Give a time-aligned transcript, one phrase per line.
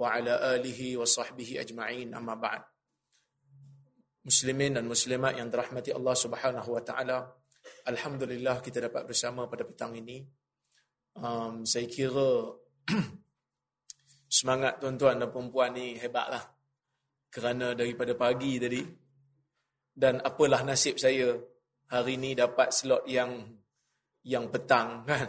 [0.00, 2.16] wa ala alihi wa sahbihi ajma'in.
[2.16, 2.64] Amma ba'd.
[4.24, 7.40] Muslimin dan muslimat yang dirahmati Allah Subhanahu wa taala
[7.88, 10.24] alhamdulillah kita dapat bersama pada petang ini.
[11.16, 12.54] Um, saya kira
[14.40, 16.44] semangat tuan-tuan dan puan-puan ni hebatlah
[17.28, 18.82] kerana daripada pagi tadi.
[19.90, 21.34] Dan apalah nasib saya
[21.90, 23.36] hari ini dapat slot yang
[24.24, 25.28] yang petang kan.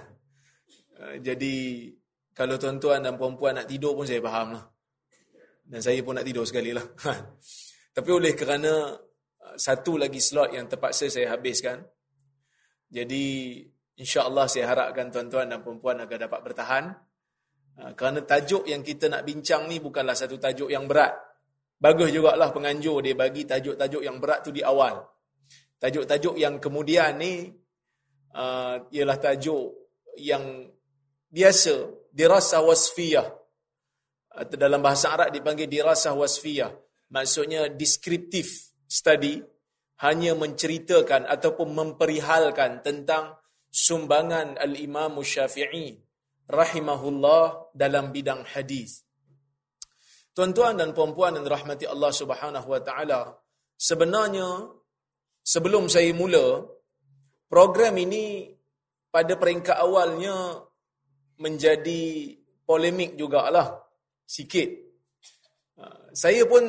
[0.96, 1.90] Uh, jadi
[2.32, 4.64] kalau tuan-tuan dan puan-puan nak tidur pun saya faham lah.
[5.68, 6.84] Dan saya pun nak tidur sekali lah.
[7.96, 11.84] Tapi oleh kerana uh, satu lagi slot yang terpaksa saya habiskan,
[12.88, 13.24] jadi
[14.00, 16.86] insya-Allah saya harapkan tuan-tuan dan puan-puan agar dapat bertahan.
[17.80, 21.12] Uh, kerana tajuk yang kita nak bincang ni bukanlah satu tajuk yang berat.
[21.82, 25.04] Bagus jugalah penganjur dia bagi tajuk-tajuk yang berat tu di awal.
[25.82, 27.50] Tajuk-tajuk yang kemudian ni
[28.38, 29.76] uh, ialah tajuk
[30.20, 30.70] yang
[31.32, 33.28] biasa dirasa wasfiyah.
[34.32, 36.72] Atau dalam bahasa Arab dipanggil dirasa wasfiyah
[37.12, 39.44] maksudnya deskriptif study
[40.02, 43.38] hanya menceritakan ataupun memperihalkan tentang
[43.70, 46.02] sumbangan al-Imam Syafi'i
[46.50, 49.06] rahimahullah dalam bidang hadis.
[50.32, 53.36] Tuan-tuan dan puan-puan yang rahmati Allah Subhanahu wa taala,
[53.76, 54.74] sebenarnya
[55.44, 56.66] sebelum saya mula
[57.52, 58.48] program ini
[59.12, 60.66] pada peringkat awalnya
[61.42, 63.82] menjadi polemik jugalah
[64.24, 64.70] sikit.
[66.14, 66.62] Saya pun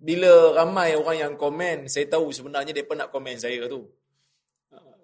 [0.00, 3.84] bila ramai orang yang komen, saya tahu sebenarnya mereka nak komen saya tu.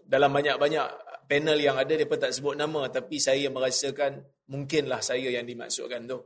[0.09, 0.87] Dalam banyak-banyak
[1.29, 2.89] panel yang ada, mereka tak sebut nama.
[2.89, 4.21] Tapi saya merasakan
[4.53, 6.19] mungkinlah saya yang dimaksudkan tu.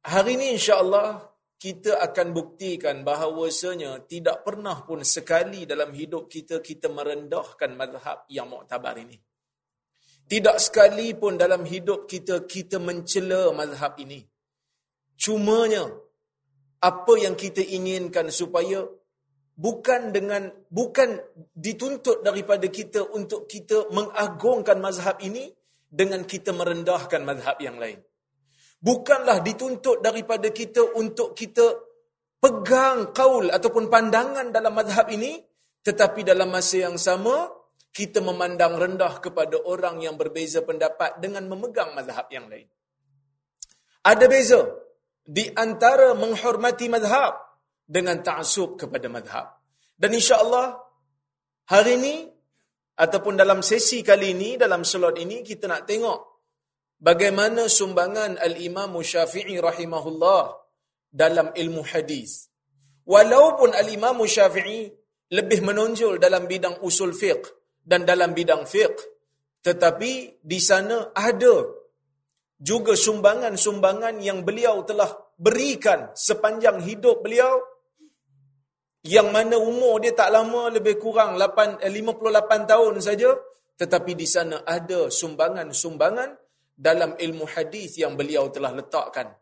[0.00, 1.28] Hari ini insyaAllah
[1.60, 8.48] kita akan buktikan bahawasanya tidak pernah pun sekali dalam hidup kita, kita merendahkan madhab yang
[8.48, 9.20] muktabar ini.
[10.30, 14.22] Tidak sekali pun dalam hidup kita, kita mencela madhab ini.
[15.18, 15.90] Cumanya,
[16.80, 18.86] apa yang kita inginkan supaya
[19.60, 21.20] bukan dengan bukan
[21.52, 25.52] dituntut daripada kita untuk kita mengagungkan mazhab ini
[25.84, 28.00] dengan kita merendahkan mazhab yang lain.
[28.80, 31.76] Bukanlah dituntut daripada kita untuk kita
[32.40, 35.36] pegang kaul ataupun pandangan dalam mazhab ini
[35.84, 37.59] tetapi dalam masa yang sama
[37.90, 42.70] kita memandang rendah kepada orang yang berbeza pendapat dengan memegang mazhab yang lain.
[44.06, 44.62] Ada beza
[45.26, 47.36] di antara menghormati madhab
[47.84, 49.46] dengan ta'asub kepada madhab.
[49.98, 50.78] Dan insya Allah
[51.68, 52.14] hari ini
[52.96, 56.18] ataupun dalam sesi kali ini, dalam slot ini, kita nak tengok
[56.96, 60.56] bagaimana sumbangan Al-Imam Syafi'i rahimahullah
[61.10, 62.48] dalam ilmu hadis.
[63.04, 64.88] Walaupun Al-Imam Syafi'i
[65.34, 67.59] lebih menonjol dalam bidang usul fiqh
[67.90, 69.02] dan dalam bidang fiqh,
[69.66, 71.66] tetapi di sana ada
[72.60, 77.58] juga sumbangan-sumbangan yang beliau telah berikan sepanjang hidup beliau
[79.00, 83.30] yang mana umur dia tak lama lebih kurang 8, 58 eh, tahun saja
[83.80, 86.36] tetapi di sana ada sumbangan-sumbangan
[86.76, 89.32] dalam ilmu hadis yang beliau telah letakkan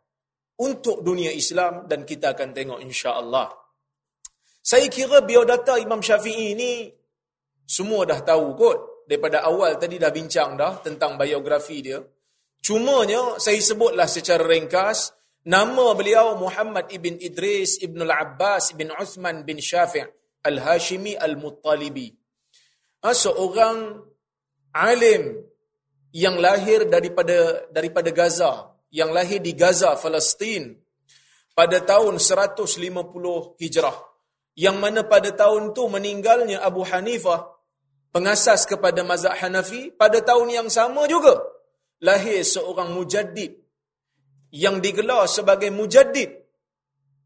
[0.63, 3.51] untuk dunia Islam dan kita akan tengok insya-Allah.
[4.63, 6.98] Saya kira biodata Imam Syafi'i ini
[7.69, 12.01] semua dah tahu kot daripada awal tadi dah bincang dah tentang biografi dia.
[12.65, 15.13] Cumanya saya sebutlah secara ringkas
[15.45, 20.05] nama beliau Muhammad ibn Idris ibn al-Abbas ibn Uthman bin Syafi'
[20.49, 22.09] al-Hashimi al-Muttalibi.
[23.05, 24.01] Ha, seorang
[24.73, 25.45] alim
[26.17, 30.73] yang lahir daripada daripada Gaza, yang lahir di Gaza, Palestin
[31.53, 33.99] pada tahun 150 Hijrah.
[34.59, 37.58] Yang mana pada tahun tu meninggalnya Abu Hanifah,
[38.15, 41.39] pengasas kepada mazhab Hanafi pada tahun yang sama juga
[42.03, 43.53] lahir seorang mujaddid
[44.55, 46.31] yang digelar sebagai mujaddid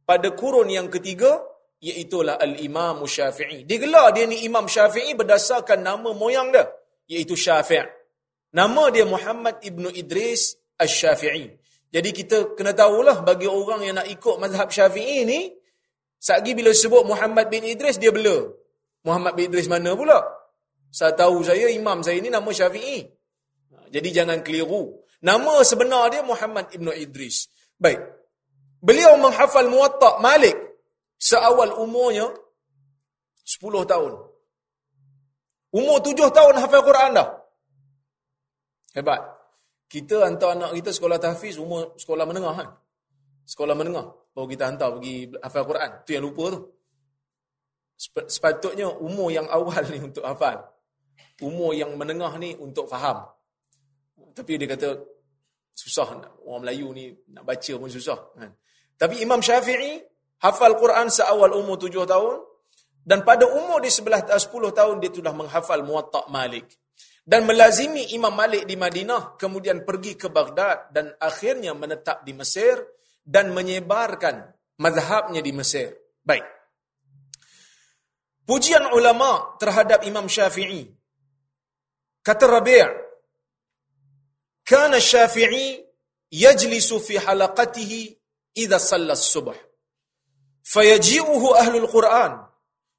[0.02, 1.38] pada kurun yang ketiga
[1.82, 3.66] iaitulah al-Imam Syafi'i.
[3.66, 6.66] Digelar dia ni Imam Syafi'i berdasarkan nama moyang dia
[7.10, 7.86] iaitu Syafi'.
[8.52, 11.46] Nama dia Muhammad Ibnu Idris Asy-Syafi'i.
[11.92, 15.52] Jadi kita kena tahulah bagi orang yang nak ikut mazhab Syafi'i ni
[16.22, 18.50] sagi bila sebut Muhammad bin Idris dia bela.
[19.02, 20.41] Muhammad bin Idris mana pula?
[20.92, 23.08] Saya tahu saya imam saya ni nama Syafi'i.
[23.88, 25.00] Jadi jangan keliru.
[25.24, 27.48] Nama sebenar dia Muhammad Ibn Idris.
[27.80, 28.00] Baik.
[28.82, 30.52] Beliau menghafal Muwatta' Malik
[31.16, 32.28] seawal umurnya
[33.46, 34.12] 10 tahun.
[35.72, 37.28] Umur 7 tahun hafal Quran dah.
[38.92, 39.22] Hebat.
[39.88, 42.68] Kita hantar anak kita sekolah tahfiz umur sekolah menengah kan.
[43.44, 44.08] Sekolah menengah.
[44.32, 45.90] Baru kita hantar pergi hafal Quran.
[46.04, 46.60] Tu yang lupa tu.
[48.26, 50.71] Sepatutnya umur yang awal ni untuk hafal.
[51.40, 53.24] Umur yang menengah ni untuk faham.
[54.36, 55.00] Tapi dia kata
[55.72, 58.52] susah orang Melayu ni nak baca pun susah kan.
[59.00, 59.98] Tapi Imam Syafi'i
[60.44, 62.44] hafal Quran seawal umur tujuh tahun
[63.02, 66.70] dan pada umur di sebelah sepuluh tahun dia sudah menghafal Muwatta' Malik
[67.26, 72.78] dan melazimi Imam Malik di Madinah kemudian pergi ke Baghdad dan akhirnya menetap di Mesir
[73.22, 75.94] dan menyebarkan mazhabnya di Mesir.
[76.22, 76.46] Baik.
[78.42, 80.90] Pujian ulama terhadap Imam Syafi'i.
[82.22, 82.86] Kata Rabi'
[84.64, 85.82] Kana syafi'i
[86.30, 88.18] Yajlisu fi halaqatihi
[88.54, 89.58] Iza sallas subah
[90.62, 92.38] Fayaji'uhu ahlul quran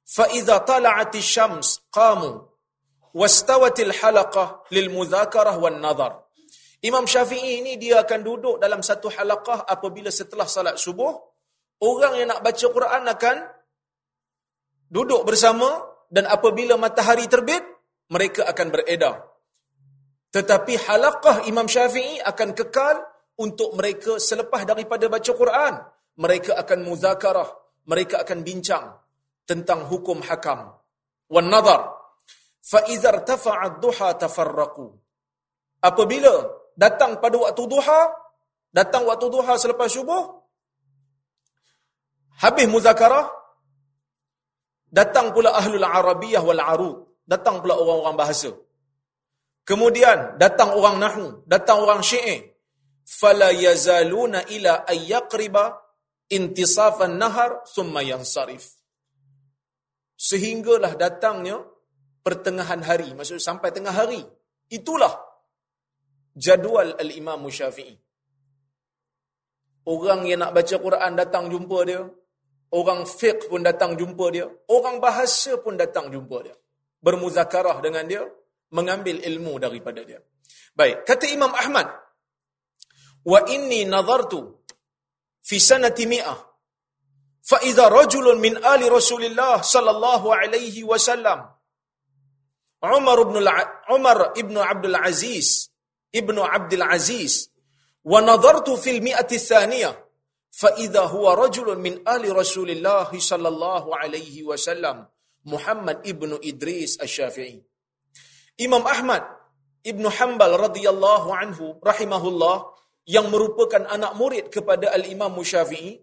[0.04, 2.54] Fa'idha tala'ati syams Qamu
[3.14, 6.26] Wastawatil halaqah lil Lilmudhakarah wal nadhar.
[6.82, 11.14] Imam Syafi'i ini dia akan duduk dalam satu halaqah apabila setelah salat subuh,
[11.80, 13.36] orang yang nak baca Quran akan
[14.90, 15.78] duduk bersama
[16.10, 17.62] dan apabila matahari terbit,
[18.10, 19.24] mereka akan beredar
[20.34, 23.00] tetapi halaqah Imam Syafi'i akan kekal
[23.38, 25.74] untuk mereka selepas daripada baca Quran
[26.18, 27.48] mereka akan muzakarah
[27.84, 28.96] mereka akan bincang
[29.44, 30.72] tentang hukum hakam.
[31.28, 31.92] Wan nazar.
[32.64, 34.88] Fa idza irtafa'a ad-duha tafarraqu.
[35.84, 36.32] Apabila
[36.72, 38.00] datang pada waktu duha,
[38.72, 40.40] datang waktu duha selepas subuh,
[42.40, 43.28] habis muzakarah,
[44.88, 48.52] datang pula ahlul arabiyah wal arud, datang pula orang-orang bahasa.
[49.64, 52.52] Kemudian datang orang nahu, datang orang syi'ir.
[53.04, 55.76] Fala yazaluna ila ayyaqriba
[56.32, 58.76] intisafan nahar thumma yansarif.
[60.20, 61.64] Sehinggalah datangnya
[62.24, 64.24] pertengahan hari maksud sampai tengah hari.
[64.72, 65.12] Itulah
[66.36, 67.96] jadual al-Imam Syafi'i.
[69.84, 72.00] Orang yang nak baca Quran datang jumpa dia.
[72.72, 74.48] Orang fiqh pun datang jumpa dia.
[74.72, 76.56] Orang bahasa pun datang jumpa dia
[77.04, 78.24] bermuzakarah dengan dia,
[78.72, 80.24] mengambil ilmu daripada dia.
[80.72, 81.86] Baik, kata Imam Ahmad,
[83.28, 84.64] "Wa inni nadartu
[85.44, 86.54] fi sanati mi'ah
[87.44, 91.44] fa idza rajulun min ali Rasulillah sallallahu alaihi wasallam
[92.84, 93.36] Umar ibn
[93.92, 95.68] Umar ibn Abdul Aziz
[96.12, 97.52] ibn Abdul Aziz
[98.04, 99.92] wa nadartu fil mi'ati tsaniyah
[100.52, 105.04] fa idza huwa rajulun min ali Rasulillah sallallahu alaihi wasallam
[105.44, 107.60] Muhammad ibnu Idris Asy-Syafi'i.
[108.60, 109.22] Imam Ahmad
[109.84, 112.72] ibnu Hanbal radhiyallahu anhu rahimahullah
[113.04, 116.00] yang merupakan anak murid kepada Al-Imam Musyafi'i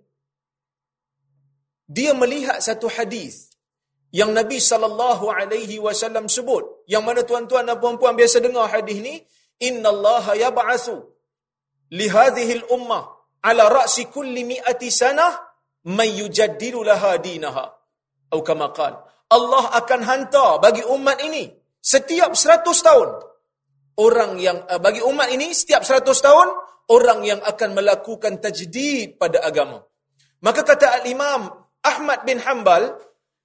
[1.91, 3.51] dia melihat satu hadis
[4.13, 9.19] yang Nabi sallallahu alaihi wasallam sebut yang mana tuan-tuan dan puan-puan biasa dengar hadis ni
[9.59, 11.01] innallaha yab'atsu
[11.95, 13.11] li hadhihi al-ummah
[13.43, 15.35] ala ra'si kulli mi'ati sanah
[15.89, 17.65] may yujaddidu laha dinaha
[18.29, 21.47] atau kama qala Allah akan hantar bagi umat ini
[21.79, 23.09] setiap 100 tahun
[24.03, 26.47] orang yang eh, bagi umat ini setiap 100 tahun
[26.91, 29.79] orang yang akan melakukan tajdid pada agama
[30.41, 32.93] maka kata al-imam Ahmad bin Hanbal,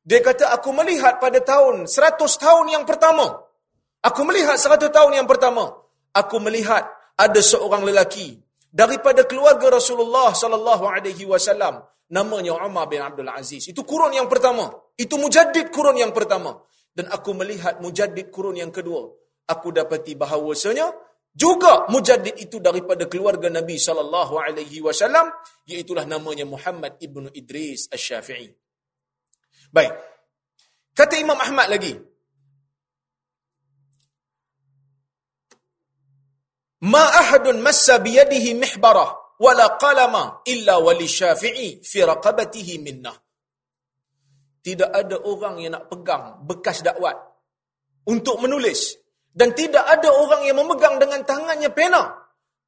[0.05, 3.43] dia kata, aku melihat pada tahun 100 tahun yang pertama.
[4.05, 5.73] Aku melihat 100 tahun yang pertama.
[6.17, 8.41] Aku melihat ada seorang lelaki
[8.73, 11.81] daripada keluarga Rasulullah sallallahu alaihi wasallam
[12.13, 13.69] namanya Umar bin Abdul Aziz.
[13.69, 14.69] Itu kurun yang pertama.
[14.97, 16.57] Itu mujaddid kurun yang pertama.
[16.97, 19.05] Dan aku melihat mujaddid kurun yang kedua.
[19.47, 20.91] Aku dapati bahawasanya
[21.37, 25.29] juga mujaddid itu daripada keluarga Nabi sallallahu alaihi wasallam
[25.69, 28.49] iaitu namanya Muhammad ibnu Idris Asy-Syafi'i.
[29.69, 29.93] Baik.
[30.97, 31.93] Kata Imam Ahmad lagi.
[36.89, 43.26] Ma ahadun massa bi yadihi mihbarah wala qalama illa wali Syafi'i fi raqabatihi minnah.
[44.67, 47.15] Tidak ada orang yang nak pegang bekas dakwat
[48.11, 48.99] untuk menulis
[49.31, 52.03] dan tidak ada orang yang memegang dengan tangannya pena.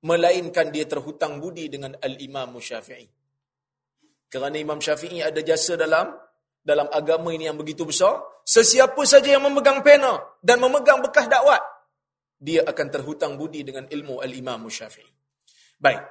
[0.07, 3.02] Melainkan dia terhutang budi dengan Al-Imam Syafi'i.
[4.31, 6.14] Kerana Imam Syafi'i ada jasa dalam
[6.62, 8.23] dalam agama ini yang begitu besar.
[8.47, 11.59] Sesiapa saja yang memegang pena dan memegang bekas dakwat.
[12.38, 15.11] Dia akan terhutang budi dengan ilmu Al-Imam Syafi'i.
[15.83, 16.07] Baik.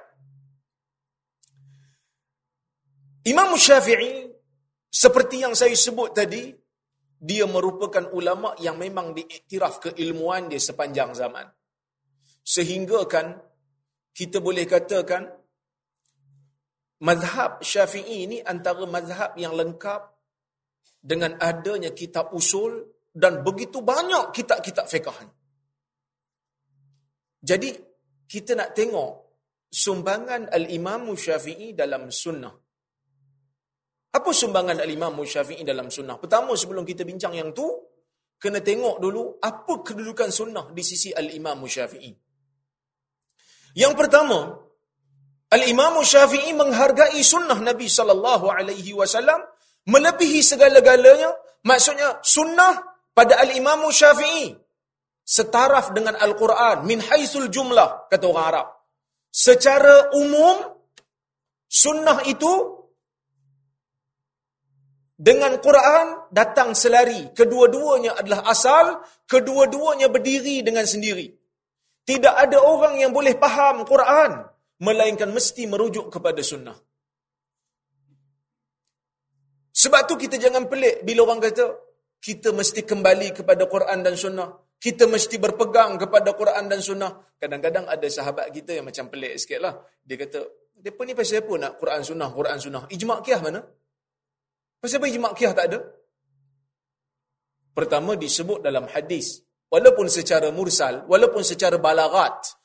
[3.24, 4.27] Imam Syafi'i
[4.88, 6.48] seperti yang saya sebut tadi,
[7.18, 11.44] dia merupakan ulama yang memang diiktiraf keilmuan dia sepanjang zaman.
[12.40, 13.36] Sehingga kan
[14.14, 15.28] kita boleh katakan
[17.04, 20.00] mazhab Syafi'i ini antara mazhab yang lengkap
[21.02, 25.18] dengan adanya kitab usul dan begitu banyak kitab-kitab fiqh.
[27.38, 27.70] Jadi
[28.26, 29.10] kita nak tengok
[29.70, 32.54] sumbangan al-Imam Syafi'i dalam sunnah.
[34.08, 36.16] Apa sumbangan al-Imam Syafi'i dalam sunnah?
[36.16, 37.68] Pertama sebelum kita bincang yang tu,
[38.40, 42.14] kena tengok dulu apa kedudukan sunnah di sisi al-Imam Syafi'i.
[43.76, 44.56] Yang pertama,
[45.52, 49.44] al-Imam Syafi'i menghargai sunnah Nabi sallallahu alaihi wasallam
[49.84, 51.28] melebihi segala-galanya.
[51.68, 52.80] Maksudnya sunnah
[53.12, 54.56] pada al-Imam Syafi'i
[55.28, 58.66] setaraf dengan Al-Quran min haitsul jumlah kata orang Arab.
[59.28, 60.56] Secara umum
[61.68, 62.77] sunnah itu
[65.18, 67.34] dengan Quran datang selari.
[67.34, 71.26] Kedua-duanya adalah asal, kedua-duanya berdiri dengan sendiri.
[72.06, 74.46] Tidak ada orang yang boleh faham Quran
[74.78, 76.78] melainkan mesti merujuk kepada sunnah.
[79.74, 81.66] Sebab tu kita jangan pelik bila orang kata
[82.18, 84.48] kita mesti kembali kepada Quran dan sunnah.
[84.78, 87.34] Kita mesti berpegang kepada Quran dan sunnah.
[87.34, 89.74] Kadang-kadang ada sahabat kita yang macam pelik sikit lah.
[90.02, 90.38] Dia kata,
[90.78, 92.82] mereka ni pasal apa nak Quran sunnah, Quran sunnah?
[92.86, 93.60] Ijma' kiah mana?
[94.78, 95.78] Pasal apa ijma' tak ada?
[97.74, 99.42] Pertama disebut dalam hadis.
[99.68, 102.56] Walaupun secara mursal, walaupun secara balagat,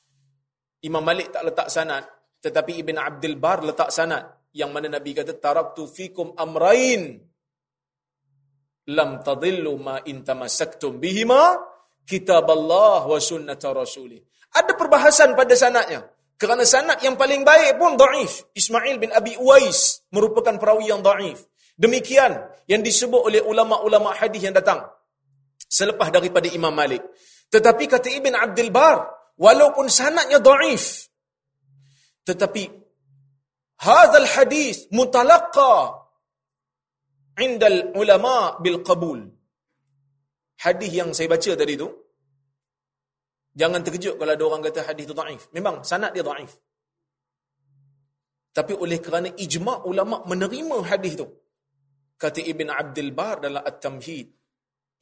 [0.88, 2.08] Imam Malik tak letak sanad,
[2.40, 4.24] tetapi Ibn Abdul Bar letak sanad
[4.56, 7.18] yang mana Nabi kata taraktu fikum amrain
[8.94, 11.58] lam tadillu ma in tamassaktum bihima
[12.06, 14.20] kitab Allah wa sunnata rasuli.
[14.54, 16.06] Ada perbahasan pada sanadnya.
[16.38, 18.52] Kerana sanad yang paling baik pun dhaif.
[18.54, 21.42] Ismail bin Abi Uwais merupakan perawi yang dhaif.
[21.74, 22.38] Demikian
[22.70, 24.86] yang disebut oleh ulama-ulama hadis yang datang
[25.66, 27.02] selepas daripada Imam Malik.
[27.50, 31.10] Tetapi kata Ibn Abdul Bar, walaupun sanadnya dhaif,
[32.24, 32.70] tetapi
[33.82, 36.02] hadzal hadis mutalaqqa
[37.42, 39.22] indal ulama bil qabul.
[40.62, 41.90] Hadis yang saya baca tadi tu
[43.58, 45.50] jangan terkejut kalau ada orang kata hadis tu dhaif.
[45.52, 46.54] Memang sanad dia dhaif.
[48.54, 51.26] Tapi oleh kerana ijma' ulama menerima hadis tu.
[52.18, 54.28] Kata Ibn Abdul Bar dalam At-Tamhid,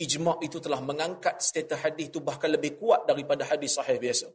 [0.01, 4.25] ijma' itu telah mengangkat status hadis itu bahkan lebih kuat daripada hadis sahih biasa.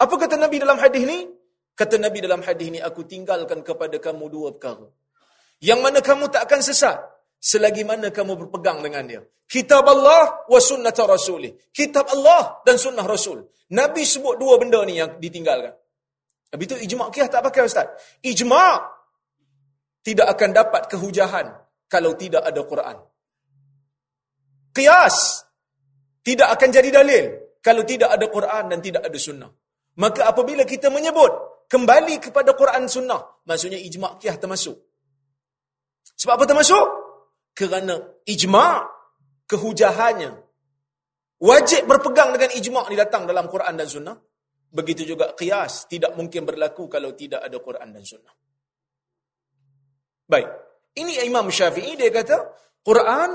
[0.00, 1.28] Apa kata Nabi dalam hadis ni?
[1.76, 4.88] Kata Nabi dalam hadis ni, aku tinggalkan kepada kamu dua perkara.
[5.60, 6.96] Yang mana kamu tak akan sesat
[7.36, 9.20] selagi mana kamu berpegang dengan dia.
[9.44, 11.68] Kitab Allah wa sunnah Rasulih.
[11.68, 13.44] Kitab Allah dan sunnah Rasul.
[13.76, 15.76] Nabi sebut dua benda ni yang ditinggalkan.
[16.50, 17.86] Habis itu ijma' kiyah tak pakai Ustaz.
[18.24, 18.72] Ijma'
[20.00, 21.46] tidak akan dapat kehujahan
[21.90, 22.96] kalau tidak ada Quran.
[24.70, 25.42] Qiyas
[26.22, 27.24] tidak akan jadi dalil
[27.58, 29.50] kalau tidak ada Quran dan tidak ada sunnah.
[29.98, 34.78] Maka apabila kita menyebut kembali kepada Quran sunnah, maksudnya ijma' kiyah termasuk.
[36.14, 36.86] Sebab apa termasuk?
[37.52, 38.86] Kerana ijma'
[39.50, 40.30] kehujahannya
[41.42, 44.16] wajib berpegang dengan ijma' ni datang dalam Quran dan sunnah.
[44.70, 48.34] Begitu juga qiyas tidak mungkin berlaku kalau tidak ada Quran dan sunnah.
[50.30, 50.69] Baik.
[50.96, 52.36] Ini Imam Syafi'i dia kata
[52.82, 53.30] Quran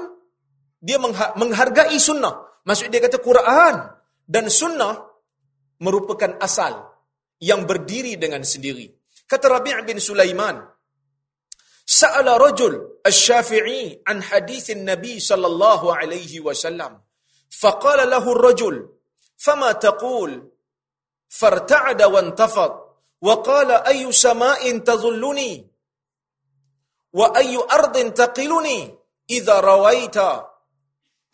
[0.82, 1.00] dia
[1.40, 2.62] menghargai sunnah.
[2.66, 3.76] Maksud dia kata Quran
[4.26, 4.94] dan sunnah
[5.82, 6.82] merupakan asal
[7.42, 8.90] yang berdiri dengan sendiri.
[9.26, 10.62] Kata Rabi' bin Sulaiman,
[11.86, 16.98] Sa'ala rajul al-Syafi'i an hadith Nabi sallallahu alaihi wasallam.
[17.46, 18.90] Faqala lahu ar-rajul,
[19.38, 20.42] "Fama taqul?"
[21.30, 22.72] Farta'ada wa intafad
[23.22, 25.75] wa qala ayyu sama'in tadhulluni
[27.16, 28.92] wa ayyu ardin taqiluni?
[29.26, 30.30] Idza rawaita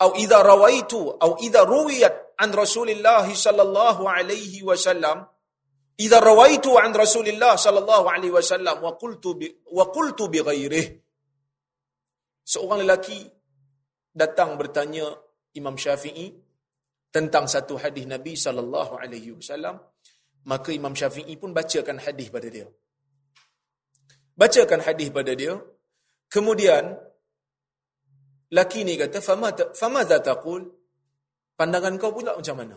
[0.00, 5.28] atau idza rawaitu atau idza ruwiyat an Rasulillah sallallahu alaihi wasallam.
[6.00, 9.36] Idza rawaitu an Rasulillah sallallahu alaihi wasallam wa qultu
[9.70, 11.02] wa qultu bi ghairihi
[12.42, 13.22] seorang lelaki
[14.12, 15.06] datang bertanya
[15.54, 16.32] Imam Syafi'i
[17.12, 19.78] tentang satu hadis Nabi sallallahu alaihi wasallam.
[20.42, 22.66] Maka Imam Syafi'i pun bacakan hadis pada dia.
[24.34, 25.54] Bacakan hadis pada dia
[26.32, 26.96] kemudian
[28.52, 30.60] Laki ni kata, fama fama za taqul?
[31.56, 32.76] Pandangan kau pula macam mana?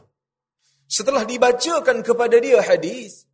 [0.88, 3.28] Setelah dibacakan kepada dia hadis,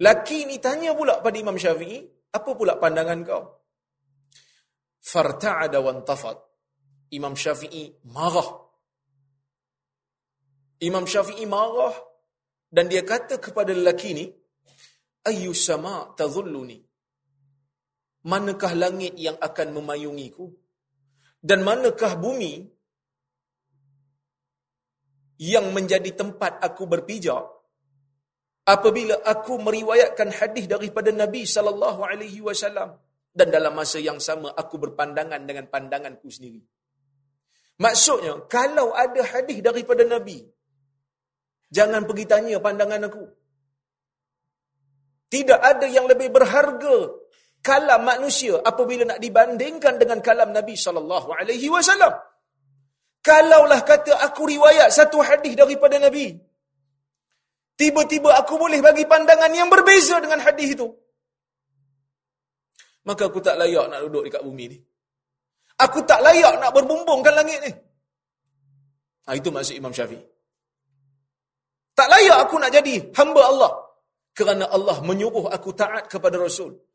[0.00, 3.44] laki ni tanya pula pada Imam Syafi'i, apa pula pandangan kau?
[5.04, 6.40] Farta'ada wa antafad.
[7.12, 8.48] Imam Syafi'i marah.
[10.80, 11.92] Imam Syafi'i marah
[12.72, 14.24] dan dia kata kepada lelaki ni,
[15.28, 16.80] Ayu sama tadhulluni.
[18.20, 20.52] Manakah langit yang akan memayungiku?
[21.40, 22.68] dan manakah bumi
[25.40, 27.40] yang menjadi tempat aku berpijak
[28.68, 33.00] apabila aku meriwayatkan hadis daripada Nabi sallallahu alaihi wasallam
[33.32, 36.60] dan dalam masa yang sama aku berpandangan dengan pandanganku sendiri.
[37.80, 40.44] Maksudnya, kalau ada hadis daripada Nabi,
[41.72, 43.24] jangan pergi tanya pandangan aku.
[45.32, 47.16] Tidak ada yang lebih berharga
[47.60, 52.12] kalam manusia apabila nak dibandingkan dengan kalam Nabi sallallahu alaihi wasallam.
[53.20, 56.32] Kalaulah kata aku riwayat satu hadis daripada Nabi,
[57.76, 60.88] tiba-tiba aku boleh bagi pandangan yang berbeza dengan hadis itu.
[63.04, 64.78] Maka aku tak layak nak duduk dekat bumi ni.
[65.80, 67.72] Aku tak layak nak berbumbungkan langit ni.
[69.28, 70.20] Ha, itu maksud Imam Syafi'i.
[71.96, 73.72] Tak layak aku nak jadi hamba Allah.
[74.32, 76.89] Kerana Allah menyuruh aku taat kepada Rasul.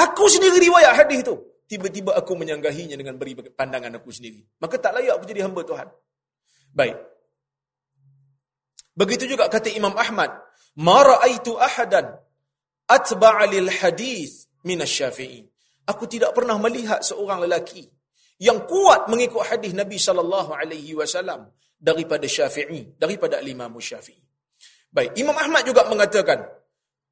[0.00, 1.34] Aku sendiri riwayat hadis itu.
[1.68, 4.42] Tiba-tiba aku menyanggahinya dengan beri pandangan aku sendiri.
[4.58, 5.88] Maka tak layak aku jadi hamba Tuhan.
[6.72, 6.96] Baik.
[8.96, 10.34] Begitu juga kata Imam Ahmad.
[10.80, 12.16] Ma ra'aitu ahadan
[12.90, 15.46] atba'a lil hadis min asy-Syafi'i.
[15.86, 17.86] Aku tidak pernah melihat seorang lelaki
[18.40, 24.22] yang kuat mengikut hadis Nabi sallallahu alaihi wasallam daripada Syafi'i, daripada Imam Syafi'i.
[24.90, 26.46] Baik, Imam Ahmad juga mengatakan,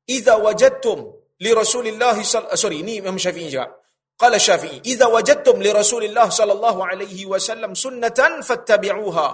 [0.07, 2.19] "Idza wajadtum li Rasulillah
[2.57, 3.71] sorry, ini Imam Syafi'i juga.
[4.19, 9.29] Qala Syafi'i, "Idza wajadtum li Rasulillah sallallahu alaihi wasallam sunnatan fattabi'uha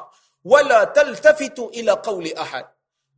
[0.44, 2.68] wa la taltafitu ila qawli ahad."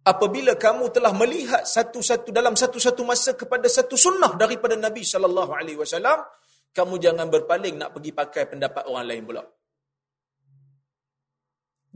[0.07, 5.75] Apabila kamu telah melihat satu-satu dalam satu-satu masa kepada satu sunnah daripada Nabi sallallahu alaihi
[5.83, 6.23] wasallam,
[6.71, 9.43] kamu jangan berpaling nak pergi pakai pendapat orang lain pula.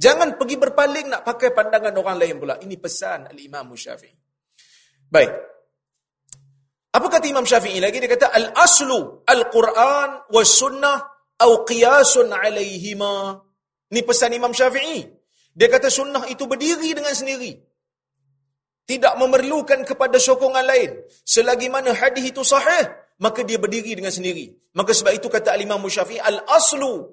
[0.00, 2.58] Jangan pergi berpaling nak pakai pandangan orang lain pula.
[2.58, 4.16] Ini pesan Al-Imam Syafi'i.
[5.06, 5.59] Baik.
[6.90, 8.02] Apa kata Imam Syafi'i lagi?
[8.02, 10.98] Dia kata, Al-aslu Al-Quran wa sunnah
[11.38, 13.38] au qiyasun alaihima.
[13.94, 15.06] Ini pesan Imam Syafi'i.
[15.54, 17.54] Dia kata sunnah itu berdiri dengan sendiri.
[18.90, 20.98] Tidak memerlukan kepada sokongan lain.
[21.22, 22.90] Selagi mana hadis itu sahih,
[23.22, 24.50] maka dia berdiri dengan sendiri.
[24.74, 27.06] Maka sebab itu kata Al-Imam Syafi'i, Al-aslu,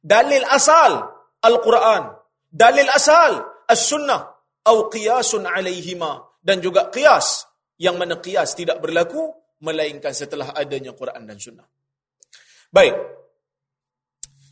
[0.00, 0.96] dalil asal,
[1.44, 2.08] Al-Quran.
[2.48, 3.36] Dalil asal,
[3.68, 4.32] As-Sunnah,
[4.64, 6.24] au qiyasun alaihima.
[6.40, 7.49] Dan juga qiyas
[7.80, 9.32] yang mana qiyas tidak berlaku
[9.64, 11.64] melainkan setelah adanya Quran dan Sunnah.
[12.68, 12.94] Baik.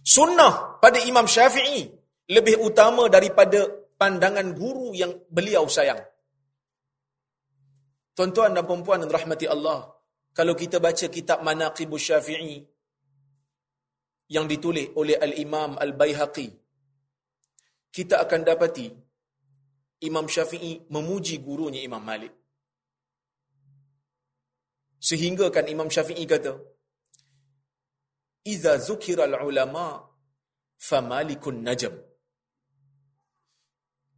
[0.00, 1.84] Sunnah pada Imam Syafi'i
[2.32, 3.68] lebih utama daripada
[4.00, 6.00] pandangan guru yang beliau sayang.
[8.16, 9.92] Tuan-tuan dan puan-puan dan rahmati Allah,
[10.32, 12.64] kalau kita baca kitab Manaqibus Syafi'i
[14.32, 16.48] yang ditulis oleh Al-Imam Al-Baihaqi,
[17.92, 18.88] kita akan dapati
[20.08, 22.47] Imam Syafi'i memuji gurunya Imam Malik.
[24.98, 26.58] Sehingga kan Imam Syafi'i kata,
[28.48, 30.02] Iza zukira al-ulama
[30.78, 31.94] famalikun najam.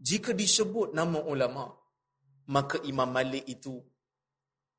[0.01, 1.69] Jika disebut nama ulama,
[2.49, 3.77] maka Imam Malik itu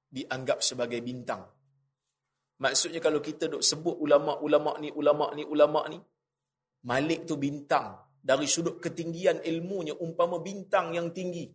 [0.10, 1.46] dianggap sebagai bintang.
[2.62, 5.98] Maksudnya kalau kita duk sebut ulama-ulama ni, ulama ni, ulama ni,
[6.86, 7.98] Malik tu bintang.
[8.22, 11.50] Dari sudut ketinggian ilmunya, umpama bintang yang tinggi.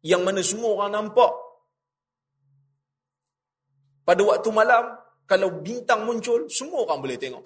[0.00, 1.32] Yang mana semua orang nampak,
[4.06, 4.94] pada waktu malam,
[5.26, 7.44] kalau bintang muncul, semua orang boleh tengok.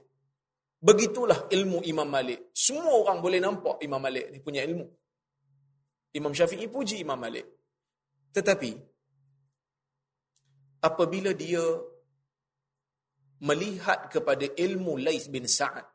[0.81, 2.53] Begitulah ilmu Imam Malik.
[2.53, 4.85] Semua orang boleh nampak Imam Malik ni punya ilmu.
[6.13, 7.49] Imam Syafi'i puji Imam Malik.
[8.37, 8.71] Tetapi,
[10.85, 11.65] apabila dia
[13.41, 15.89] melihat kepada ilmu Lais bin Sa'ad,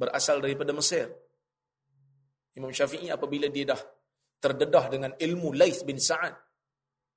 [0.00, 1.12] berasal daripada Mesir.
[2.56, 3.80] Imam Syafi'i apabila dia dah
[4.40, 6.47] terdedah dengan ilmu Lais bin Sa'ad,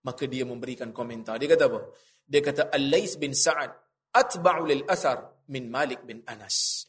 [0.06, 1.38] maka dia memberikan komentar.
[1.38, 1.80] Dia kata apa?
[2.26, 3.72] Dia kata Al-Lais bin Sa'ad
[4.12, 6.88] atba'u lil athar min Malik bin Anas.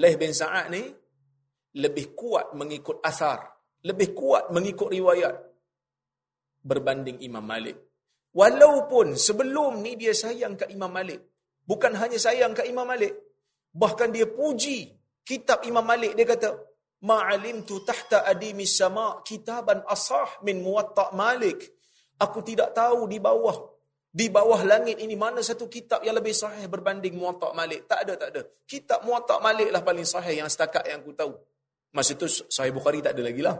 [0.00, 0.82] Lais bin Sa'ad ni
[1.78, 3.42] lebih kuat mengikut asar,
[3.86, 5.34] lebih kuat mengikut riwayat
[6.64, 7.76] berbanding Imam Malik.
[8.34, 11.22] Walaupun sebelum ni dia sayang ke Imam Malik.
[11.64, 13.14] Bukan hanya sayang ke Imam Malik.
[13.70, 14.90] Bahkan dia puji
[15.22, 16.18] kitab Imam Malik.
[16.18, 16.50] Dia kata,
[17.04, 21.68] Ma'alimtu tahta adimis sama kitaban asah min muwatta' malik.
[22.16, 23.74] Aku tidak tahu di bawah
[24.14, 27.90] di bawah langit ini mana satu kitab yang lebih sahih berbanding muwatta' malik.
[27.90, 28.46] Tak ada, tak ada.
[28.62, 31.34] Kitab muwatta' malik lah paling sahih yang setakat yang aku tahu.
[31.90, 33.58] Masa itu sahih Bukhari tak ada lagi lah.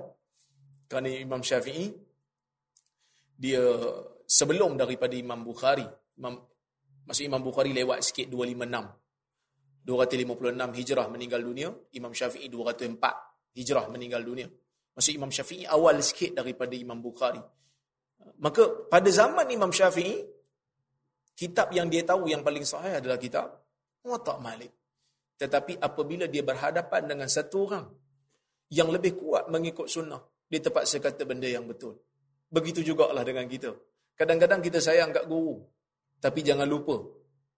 [0.86, 1.90] Kerana Imam Syafi'i,
[3.34, 3.66] dia
[4.30, 5.82] sebelum daripada Imam Bukhari,
[6.14, 6.38] Imam,
[7.02, 9.82] masa Imam Bukhari lewat sikit 256.
[9.84, 14.50] 256 hijrah meninggal dunia, Imam Syafi'i 204 hijrah meninggal dunia.
[14.94, 17.42] Maksud Imam Syafi'i awal sikit daripada Imam Bukhari.
[18.38, 20.22] Maka pada zaman Imam Syafi'i,
[21.34, 23.50] kitab yang dia tahu yang paling sahih adalah kitab
[24.06, 24.70] Muwatta' Malik.
[25.34, 27.86] Tetapi apabila dia berhadapan dengan satu orang
[28.70, 31.98] yang lebih kuat mengikut sunnah, Dia terpaksa kata benda yang betul.
[32.52, 33.74] Begitu jugalah dengan kita.
[34.14, 35.58] Kadang-kadang kita sayang kat guru.
[36.22, 37.02] Tapi jangan lupa,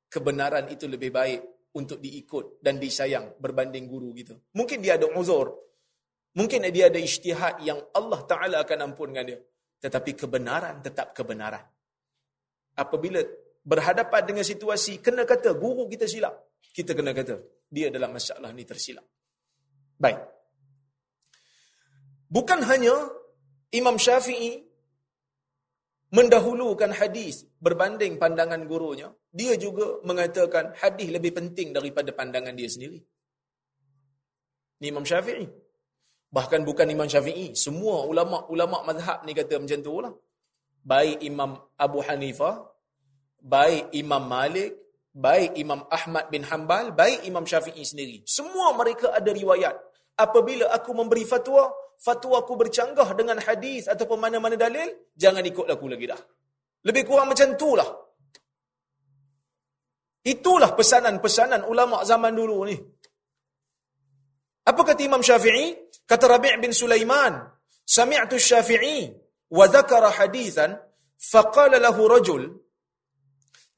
[0.09, 1.41] kebenaran itu lebih baik
[1.77, 4.33] untuk diikut dan disayang berbanding guru kita.
[4.57, 5.53] Mungkin dia ada uzur.
[6.37, 9.41] Mungkin dia ada ijtihad yang Allah Ta'ala akan ampunkan dia.
[9.81, 11.65] Tetapi kebenaran tetap kebenaran.
[12.77, 13.25] Apabila
[13.65, 16.61] berhadapan dengan situasi, kena kata guru kita silap.
[16.61, 17.41] Kita kena kata,
[17.73, 19.05] dia dalam masalah ni tersilap.
[19.97, 20.21] Baik.
[22.29, 22.93] Bukan hanya
[23.73, 24.61] Imam Syafi'i
[26.13, 33.01] mendahulukan hadis berbanding pandangan gurunya, dia juga mengatakan hadis lebih penting daripada pandangan dia sendiri.
[34.85, 35.66] Ni Imam Syafi'i.
[36.37, 40.13] Bahkan bukan Imam Syafi'i, semua ulama-ulama mazhab ni kata macam tu lah.
[40.85, 42.55] Baik Imam Abu Hanifah,
[43.41, 44.77] baik Imam Malik,
[45.17, 48.21] baik Imam Ahmad bin Hanbal, baik Imam Syafi'i sendiri.
[48.29, 49.81] Semua mereka ada riwayat.
[50.21, 55.89] Apabila aku memberi fatwa, fatwa aku bercanggah dengan hadis ataupun mana-mana dalil, jangan ikut aku
[55.89, 56.21] lagi dah.
[56.85, 57.89] Lebih kurang macam itulah.
[60.27, 62.77] Itulah pesanan-pesanan ulama zaman dulu ni.
[64.67, 65.79] Apa kata Imam Syafi'i?
[66.07, 67.39] Kata Rabi' bin Sulaiman,
[67.87, 69.15] Sami'tu Syafi'i
[69.51, 70.75] wa dhakara hadithan
[71.19, 72.51] faqala lahu rajul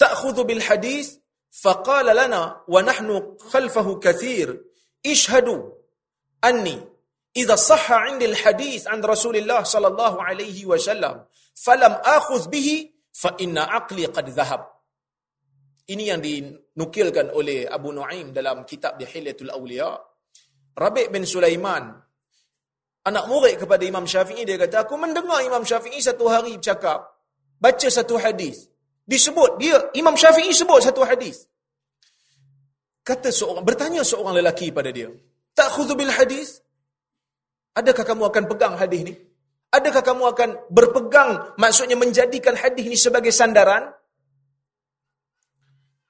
[0.00, 1.20] ta'khudhu bil hadith
[1.52, 4.56] faqala lana wa nahnu khalfahu kathir
[5.04, 5.76] ishhadu
[6.40, 6.80] anni
[7.38, 11.24] إذا صح عندي الحديث عن رسول الله صلى الله عليه وسلم
[11.54, 14.62] فلم آخذ به فإن عقلي قد ذهب
[15.88, 19.96] Ini yang dinukilkan oleh Abu Nuaim dalam kitab Dihilyatul Awliya.
[20.78, 21.90] Rabi' bin Sulaiman,
[23.02, 27.02] anak murid kepada Imam Syafi'i, dia kata, aku mendengar Imam Syafi'i satu hari bercakap,
[27.58, 28.70] baca satu hadis.
[29.02, 31.50] Disebut, dia Imam Syafi'i sebut satu hadis.
[33.02, 35.10] Kata seorang, bertanya seorang lelaki pada dia,
[35.56, 36.62] tak bil hadis?
[37.74, 39.14] Adakah kamu akan pegang hadis ni?
[39.68, 43.90] Adakah kamu akan berpegang maksudnya menjadikan hadis ni sebagai sandaran?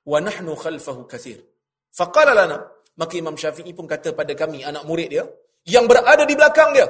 [0.04, 1.44] Wa nahnu khalfahu kathir.
[1.92, 2.58] Faqala lana,
[2.98, 5.24] maka Imam Syafi'i pun kata pada kami anak murid dia
[5.70, 6.86] yang berada di belakang dia.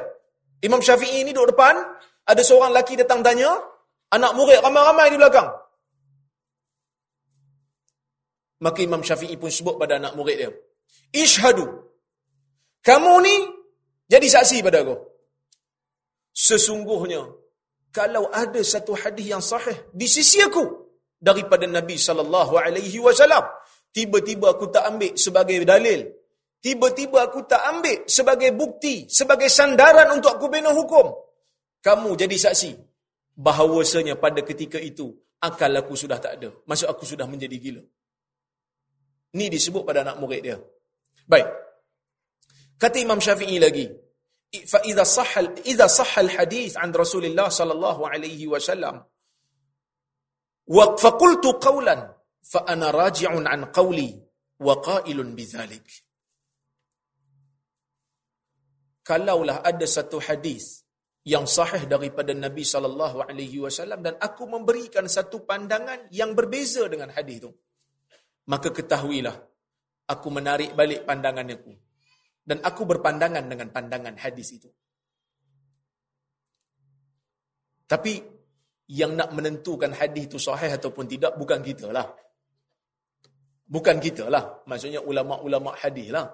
[0.64, 1.76] Imam Syafi'i ni duduk depan,
[2.24, 3.52] ada seorang lelaki datang tanya,
[4.10, 5.48] anak murid ramai-ramai di belakang.
[8.58, 10.50] Maka Imam Syafi'i pun sebut pada anak murid dia,
[11.14, 11.62] Ishadu,
[12.82, 13.36] kamu ni
[14.10, 14.96] jadi saksi pada aku.
[16.34, 17.22] Sesungguhnya,
[17.92, 20.64] kalau ada satu hadis yang sahih di sisi aku
[21.18, 23.46] daripada Nabi sallallahu alaihi wasallam,
[23.94, 26.00] tiba-tiba aku tak ambil sebagai dalil.
[26.58, 31.06] Tiba-tiba aku tak ambil sebagai bukti, sebagai sandaran untuk aku bina hukum.
[31.78, 32.74] Kamu jadi saksi
[33.38, 36.50] bahawasanya pada ketika itu akal aku sudah tak ada.
[36.66, 37.82] Maksud aku sudah menjadi gila.
[39.38, 40.58] Ni disebut pada anak murid dia.
[41.30, 41.46] Baik.
[42.74, 43.86] Kata Imam Syafi'i lagi,
[44.66, 49.04] fa idza sahha idza sahha al hadith an Rasulillah sallallahu alaihi wasallam
[50.68, 52.00] wa fa qultu qawlan
[52.52, 54.08] fa ana raji'un an qawli
[54.66, 55.86] wa qailun bidzalik
[59.08, 60.84] Kalaulah ada satu hadis
[61.24, 67.08] yang sahih daripada Nabi sallallahu alaihi wasallam dan aku memberikan satu pandangan yang berbeza dengan
[67.16, 67.50] hadis itu
[68.52, 69.36] maka ketahuilah
[70.12, 71.72] aku menarik balik pandangan aku
[72.48, 74.72] dan aku berpandangan dengan pandangan hadis itu.
[77.84, 78.24] Tapi
[78.88, 82.08] yang nak menentukan hadis itu sahih ataupun tidak bukan kita lah.
[83.68, 84.64] Bukan kita lah.
[84.64, 86.32] Maksudnya ulama-ulama hadis lah.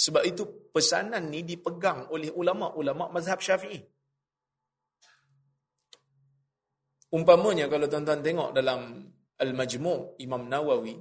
[0.00, 3.84] Sebab itu pesanan ni dipegang oleh ulama-ulama mazhab syafi'i.
[7.12, 9.02] Umpamanya kalau tuan-tuan tengok dalam
[9.36, 10.94] Al-Majmu' Imam Nawawi,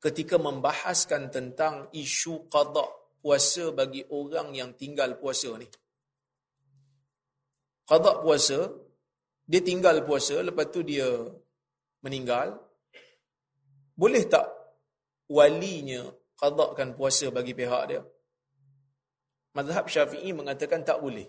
[0.00, 2.88] ketika membahaskan tentang isu qada
[3.20, 5.68] puasa bagi orang yang tinggal puasa ni.
[7.84, 8.64] Qada puasa,
[9.44, 11.06] dia tinggal puasa, lepas tu dia
[12.00, 12.69] meninggal.
[13.96, 14.46] Boleh tak
[15.30, 18.00] walinya qadakan puasa bagi pihak dia?
[19.54, 21.26] Mazhab Syafi'i mengatakan tak boleh.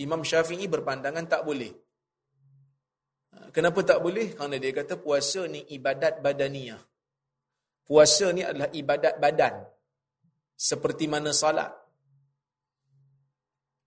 [0.00, 1.72] Imam Syafi'i berpandangan tak boleh.
[3.34, 4.32] Ha, kenapa tak boleh?
[4.32, 6.80] Kerana dia kata puasa ni ibadat badaniyah.
[7.84, 9.64] Puasa ni adalah ibadat badan.
[10.56, 11.70] Seperti mana salat.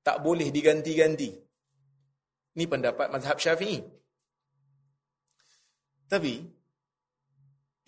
[0.01, 1.29] Tak boleh diganti-ganti.
[2.51, 3.79] Ini pendapat mazhab syafi'i.
[6.11, 6.33] Tapi,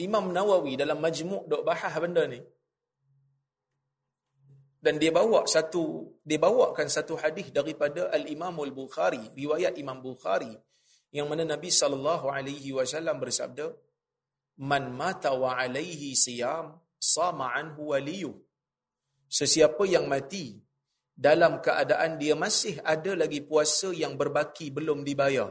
[0.07, 2.41] Imam Nawawi dalam majmuk dok bahas benda ni.
[4.83, 5.83] Dan dia bawa satu,
[6.27, 10.51] dia bawakan satu hadis daripada Al-Imam Al-Bukhari, riwayat Imam Bukhari,
[11.15, 12.19] yang mana Nabi SAW
[13.23, 13.67] bersabda,
[14.69, 16.65] man mata wa alaihi siyam
[16.99, 18.33] sama anhu waliyu
[19.39, 20.45] sesiapa yang mati
[21.27, 25.49] dalam keadaan dia masih ada lagi puasa yang berbaki belum dibayar.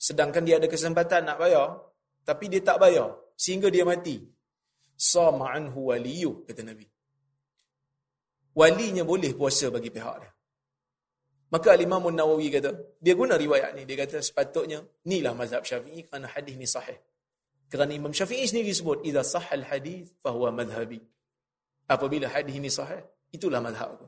[0.00, 1.68] Sedangkan dia ada kesempatan nak bayar,
[2.24, 4.20] tapi dia tak bayar sehingga dia mati.
[5.00, 6.84] Sama anhu waliyu kata Nabi.
[8.52, 10.30] Walinya boleh puasa bagi pihak dia.
[11.50, 12.70] Maka Al-Imam Nawawi kata,
[13.02, 16.94] dia guna riwayat ni, dia kata sepatutnya inilah mazhab Syafi'i kerana hadis ni sahih.
[17.66, 21.02] Kerana Imam Syafi'i sendiri sebut, "Idza sahal hadis fa huwa madhhabi."
[21.90, 23.02] Apabila hadis ini sahih,
[23.34, 24.06] itulah mazhab aku.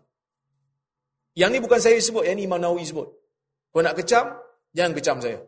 [1.35, 3.09] Yang ni bukan saya sebut, yang ni Imam Nawawi sebut.
[3.75, 4.39] Kau nak kecam,
[4.71, 5.39] jangan kecam saya.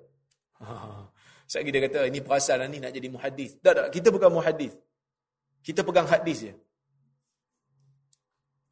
[1.44, 3.60] Saya dia kata, ini perasaan ni nak jadi muhadis.
[3.60, 4.72] Tak, tak, kita bukan muhadis.
[5.64, 6.52] Kita pegang hadis je.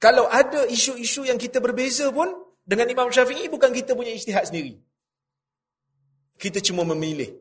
[0.03, 2.29] Kalau ada isu-isu yang kita berbeza pun,
[2.63, 4.79] dengan Imam Syafi'i bukan kita punya ijtihad sendiri.
[6.39, 7.39] Kita cuma memilih.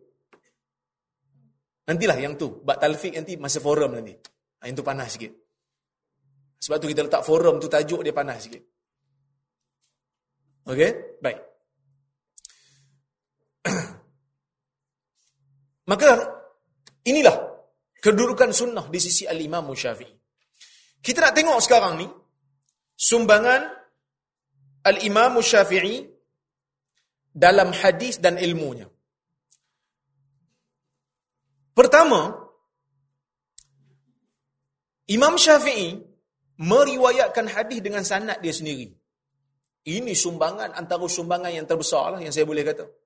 [1.90, 2.62] Nantilah yang tu.
[2.62, 4.14] Bak talfik nanti masa forum nanti.
[4.62, 5.34] Ha, yang tu panas sikit.
[6.62, 8.62] Sebab tu kita letak forum tu tajuk dia panas sikit.
[10.70, 11.18] Okey?
[11.18, 11.51] Baik.
[15.90, 16.10] Maka
[17.06, 17.38] inilah
[17.98, 20.14] kedudukan sunnah di sisi Al-Imam Syafi'i.
[21.02, 22.08] Kita nak tengok sekarang ni
[22.94, 23.66] sumbangan
[24.86, 26.06] Al-Imam Syafi'i
[27.34, 28.86] dalam hadis dan ilmunya.
[31.74, 32.30] Pertama,
[35.10, 35.98] Imam Syafi'i
[36.62, 38.94] meriwayatkan hadis dengan sanad dia sendiri.
[39.82, 43.01] Ini sumbangan antara sumbangan yang terbesar lah yang saya boleh kata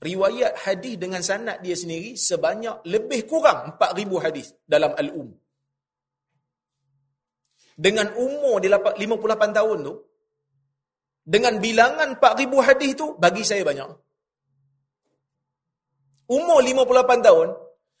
[0.00, 5.30] riwayat hadis dengan sanad dia sendiri sebanyak lebih kurang 4000 hadis dalam al-um.
[7.74, 9.94] Dengan umur dia 58 tahun tu
[11.24, 13.88] dengan bilangan 4000 hadis tu bagi saya banyak.
[16.28, 17.48] Umur 58 tahun,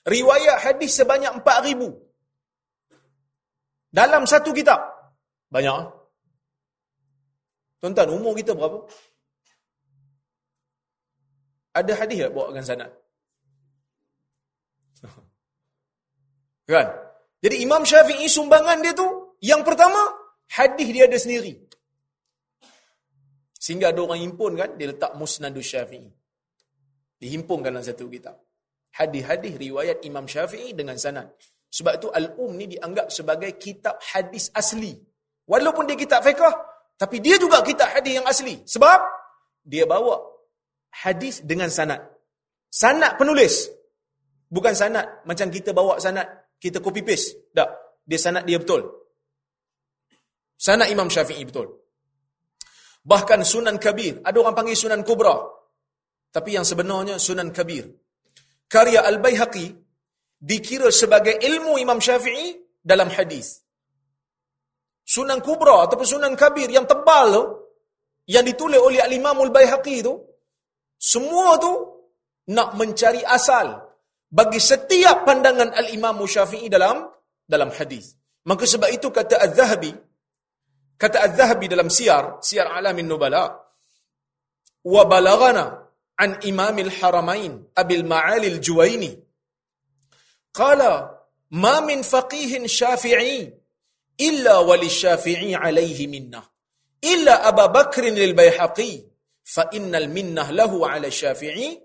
[0.04, 1.92] riwayat hadis sebanyak 4000.
[3.92, 4.80] Dalam satu kitab.
[5.48, 5.88] Banyak.
[7.80, 8.84] Tuan-tuan, umur kita berapa?
[11.74, 12.90] Ada hadis tak dengan sanad?
[16.70, 16.88] Kan?
[17.44, 20.00] Jadi Imam Syafi'i sumbangan dia tu, yang pertama,
[20.48, 21.60] hadis dia ada sendiri.
[23.60, 26.08] Sehingga ada orang himpun kan, dia letak Musnadus Syafi'i.
[27.20, 28.40] Dihimpunkan dalam satu kitab.
[28.96, 31.32] Hadis-hadis riwayat Imam Syafi'i dengan sanad.
[31.68, 34.96] Sebab itu Al-Um ni dianggap sebagai kitab hadis asli.
[35.44, 36.54] Walaupun dia kitab fiqah,
[36.96, 38.64] tapi dia juga kitab hadis yang asli.
[38.64, 39.00] Sebab
[39.64, 40.33] dia bawa
[41.02, 41.98] hadis dengan sanad.
[42.70, 43.70] Sanad penulis.
[44.46, 47.50] Bukan sanad macam kita bawa sanad, kita copy paste.
[47.50, 47.98] Tak.
[48.04, 48.84] Dia sanad dia betul.
[50.54, 51.72] Sanad Imam Syafi'i betul.
[53.04, 54.22] Bahkan Sunan Kabir.
[54.22, 55.34] Ada orang panggil Sunan Kubra.
[56.30, 57.84] Tapi yang sebenarnya Sunan Kabir.
[58.68, 59.66] Karya Al-Bayhaqi
[60.40, 63.60] dikira sebagai ilmu Imam Syafi'i dalam hadis.
[65.04, 67.44] Sunan Kubra ataupun Sunan Kabir yang tebal tu,
[68.32, 70.16] yang ditulis oleh Al-Imam Al-Bayhaqi tu,
[70.98, 71.72] semua tu
[72.54, 73.80] nak mencari asal
[74.28, 77.06] bagi setiap pandangan al-Imam Syafi'i dalam
[77.46, 78.16] dalam hadis.
[78.44, 79.92] Maka sebab itu kata Az-Zahabi
[80.98, 83.50] kata Az-Zahabi dalam Siyar, Siyar Alamin Nubala
[84.84, 85.88] wa balagana
[86.20, 89.12] an Imam al-Haramain Abil Ma'ali al-Juwaini
[90.52, 91.10] qala
[91.50, 93.50] ma min faqihin Syafi'i
[94.18, 96.42] illa wali Syafi'i alaihi minna
[97.02, 99.13] illa Abu Bakr al-Baihaqi
[99.44, 101.76] fa innal minnah lahu ala syafi'i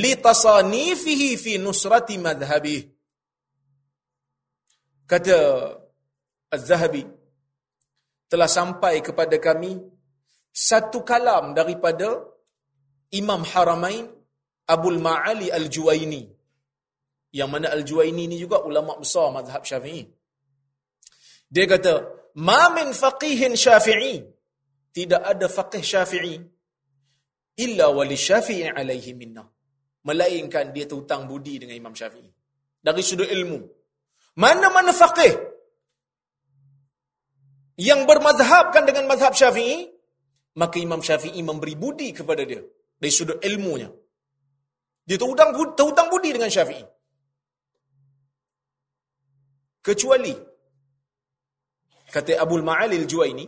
[0.00, 2.82] li tasanifihi fi nusrati madhhabih
[5.04, 5.36] kata
[6.48, 7.04] az-zahabi
[8.32, 9.76] telah sampai kepada kami
[10.54, 12.24] satu kalam daripada
[13.14, 14.10] Imam Haramain
[14.70, 16.22] Abul Ma'ali Al-Juwaini.
[17.34, 20.06] Yang mana Al-Juwaini ni juga ulama besar mazhab Syafi'i.
[21.50, 21.92] Dia kata
[22.38, 24.22] ma min faqihin Syafi'i.
[24.94, 26.38] Tidak ada faqih Syafi'i
[27.58, 29.44] illa wali syafi'i alaihi minna.
[30.04, 32.28] Melainkan dia terhutang budi dengan Imam Syafi'i.
[32.84, 33.64] Dari sudut ilmu.
[34.36, 35.32] Mana-mana faqih
[37.80, 39.88] yang bermazhabkan dengan mazhab syafi'i,
[40.60, 42.60] maka Imam Syafi'i memberi budi kepada dia.
[43.00, 43.88] Dari sudut ilmunya.
[45.04, 46.84] Dia terhutang, terhutang budi dengan syafi'i.
[49.84, 50.32] Kecuali,
[52.08, 53.44] kata Abu Ma'ali al-Juwaini,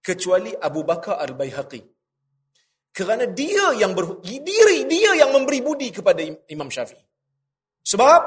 [0.00, 1.93] kecuali Abu Bakar al-Bayhaqi
[2.94, 7.02] kerana dia yang ber, diri dia yang memberi budi kepada Imam Syafi'i.
[7.82, 8.22] Sebab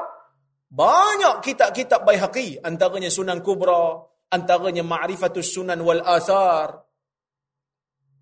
[0.67, 3.95] banyak kitab-kitab Baihaqi antaranya Sunan Kubra,
[4.27, 6.83] antaranya Ma'rifatus Sunan wal Athar.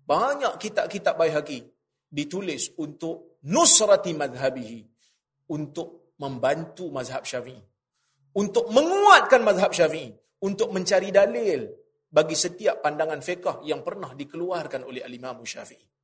[0.06, 1.66] Banyak kitab-kitab Baihaqi
[2.06, 4.80] ditulis untuk nusrati madhabihi
[5.50, 7.58] untuk membantu mazhab Syafi'i.
[8.38, 10.14] Untuk menguatkan mazhab Syafi'i,
[10.46, 11.66] untuk mencari dalil
[12.06, 15.95] bagi setiap pandangan fiqah yang pernah dikeluarkan oleh Al-Imam Syafi'i.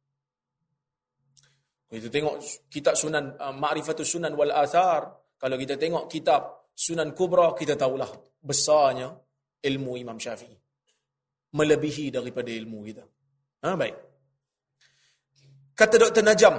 [1.93, 2.35] Kita tengok
[2.73, 8.09] kitab Sunan uh, Ma'rifatus Sunan wal Athar, kalau kita tengok kitab Sunan Kubra, kita tahulah
[8.41, 9.13] besarnya
[9.61, 10.57] ilmu Imam Syafi'i.
[11.53, 13.05] Melebihi daripada ilmu kita.
[13.69, 13.97] Ha, baik.
[15.77, 16.25] Kata Dr.
[16.25, 16.57] Najam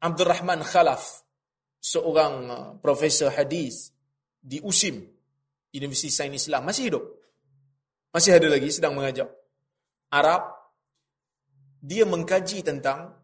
[0.00, 1.28] Abdul Rahman Khalaf,
[1.76, 3.92] seorang uh, profesor hadis
[4.40, 4.96] di USIM,
[5.76, 7.04] Universiti Sains Islam, masih hidup.
[8.16, 9.28] Masih ada lagi sedang mengajar.
[10.08, 10.56] Arab.
[11.80, 13.19] Dia mengkaji tentang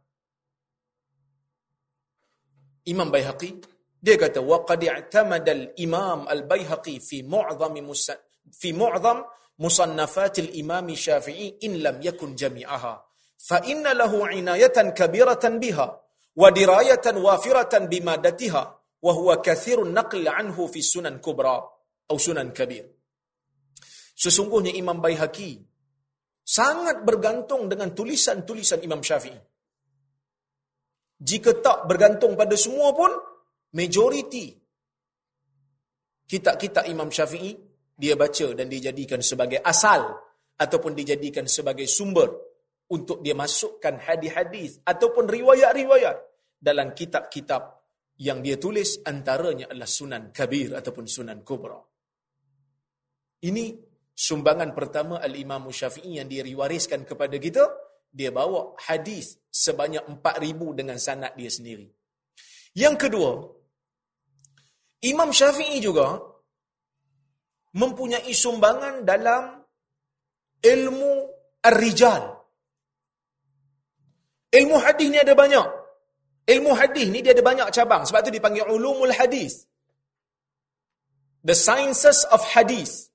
[2.87, 3.51] Imam Baihaqi
[4.07, 7.75] dia kata wa qad i'tamada al-Imam al-Baihaqi fi mu'dham
[8.55, 9.27] fi mu'dham
[9.59, 12.95] musannafat al-Imam Syafi'i in lam yakun jami'aha.
[13.37, 15.87] Fa inna lahu 'inayatan kabiratan biha
[16.37, 18.63] wa dirayatan wafiratan bimadatiha
[19.03, 21.57] wa huwa kathirun naql anhu fi sunan kubra
[22.07, 22.87] atau sunan kabir.
[24.17, 25.59] Sesungguhnya Imam Baihaqi
[26.47, 29.56] sangat bergantung dengan tulisan-tulisan Imam Syafi'i
[31.17, 33.09] jika tak bergantung pada semua pun,
[33.73, 34.53] majoriti
[36.27, 37.57] kitab-kitab Imam Syafi'i,
[37.97, 40.13] dia baca dan dijadikan sebagai asal
[40.61, 42.29] ataupun dijadikan sebagai sumber
[42.93, 46.17] untuk dia masukkan hadis-hadis ataupun riwayat-riwayat
[46.61, 47.77] dalam kitab-kitab
[48.21, 51.77] yang dia tulis antaranya adalah Sunan Kabir ataupun Sunan Kubra.
[53.45, 53.65] Ini
[54.17, 57.65] sumbangan pertama Al-Imam Syafi'i yang diriwariskan kepada kita
[58.13, 61.89] dia bawa hadis sebanyak 4000 dengan sanad dia sendiri.
[62.77, 63.31] Yang kedua,
[65.05, 66.21] Imam Syafi'i juga
[67.77, 69.61] mempunyai sumbangan dalam
[70.65, 71.13] ilmu
[71.65, 72.37] ar-rijal.
[74.53, 75.67] Ilmu hadis ni ada banyak.
[76.47, 78.09] Ilmu hadis ni dia ada banyak cabang.
[78.09, 79.69] Sebab tu dipanggil ulumul hadis.
[81.45, 83.13] The sciences of hadis.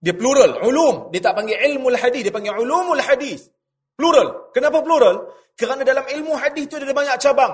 [0.00, 1.08] Dia plural, ulum.
[1.12, 3.48] Dia tak panggil ilmu hadis, dia panggil ulumul hadis.
[3.96, 4.52] Plural.
[4.52, 5.32] Kenapa plural?
[5.56, 7.52] Kerana dalam ilmu hadis itu ada banyak cabang.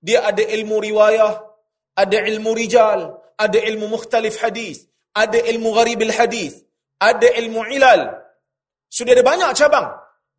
[0.00, 1.32] Dia ada ilmu riwayah,
[1.98, 6.62] ada ilmu rijal, ada ilmu mukhtalif hadis, ada ilmu gharibil hadis,
[6.96, 8.16] ada ilmu ilal.
[8.86, 9.86] Sudah ada banyak cabang.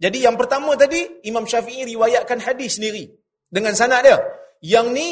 [0.01, 3.05] Jadi yang pertama tadi, Imam Syafi'i riwayatkan hadis sendiri.
[3.51, 4.17] Dengan sanad dia.
[4.63, 5.09] Yang ni,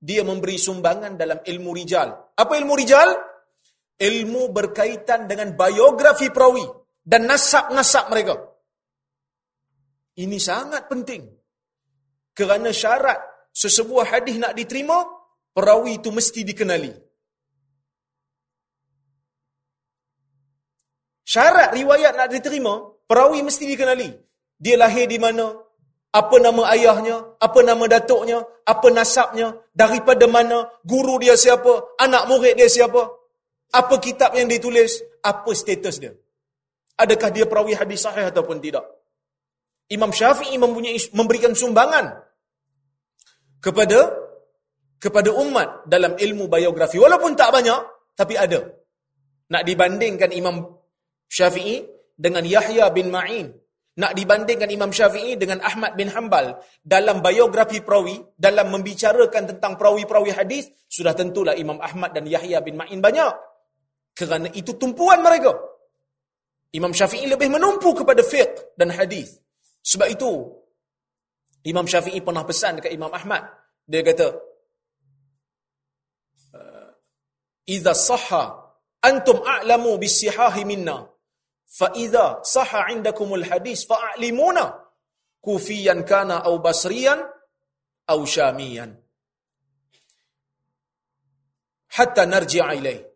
[0.00, 2.34] dia memberi sumbangan dalam ilmu rijal.
[2.34, 3.14] Apa ilmu rijal?
[3.94, 6.66] Ilmu berkaitan dengan biografi perawi
[7.04, 8.34] dan nasab-nasab mereka.
[10.18, 11.26] Ini sangat penting.
[12.34, 13.18] Kerana syarat
[13.54, 15.06] sesebuah hadis nak diterima,
[15.54, 16.90] perawi itu mesti dikenali.
[21.22, 24.10] Syarat riwayat nak diterima, perawi mesti dikenali.
[24.58, 25.54] Dia lahir di mana?
[26.14, 27.38] Apa nama ayahnya?
[27.42, 28.42] Apa nama datuknya?
[28.62, 29.54] Apa nasabnya?
[29.74, 30.70] Daripada mana?
[30.86, 31.98] Guru dia siapa?
[31.98, 33.02] Anak murid dia siapa?
[33.74, 35.02] Apa kitab yang ditulis?
[35.18, 36.14] Apa status dia?
[36.94, 38.86] Adakah dia perawi hadis sahih ataupun tidak?
[39.90, 42.22] Imam Syafi'i mempunyai memberikan sumbangan
[43.58, 44.14] kepada
[45.02, 47.80] kepada umat dalam ilmu biografi walaupun tak banyak
[48.14, 48.64] tapi ada.
[49.50, 50.64] Nak dibandingkan Imam
[51.28, 51.84] Syafi'i
[52.14, 53.52] dengan Yahya bin Ma'in,
[54.00, 60.32] nak dibandingkan Imam Syafi'i dengan Ahmad bin Hanbal dalam biografi perawi, dalam membicarakan tentang perawi-perawi
[60.32, 63.53] hadis, sudah tentulah Imam Ahmad dan Yahya bin Ma'in banyak.
[64.14, 65.50] Kerana itu tumpuan mereka.
[66.74, 69.38] Imam Syafi'i lebih menumpu kepada fiqh dan hadis.
[69.82, 70.30] Sebab itu,
[71.66, 73.46] Imam Syafi'i pernah pesan dekat Imam Ahmad.
[73.86, 74.34] Dia kata,
[77.64, 78.60] Iza sahha
[79.00, 81.08] antum a'lamu bisihahi minna.
[81.64, 84.84] Fa iza sahha indakumul hadis fa'alimuna.
[85.40, 87.20] Kufiyan kana au basriyan
[88.08, 88.92] au syamiyan.
[91.96, 93.13] Hatta narji'a ilaih.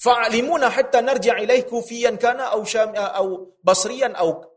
[0.00, 4.48] Fa'alimuna hatta narji'a ilaih kufiyan kana au syamiyan au basriyan au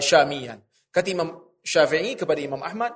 [0.00, 0.58] Syamian.
[0.90, 1.28] Kata Imam
[1.62, 2.94] Syafi'i kepada Imam Ahmad,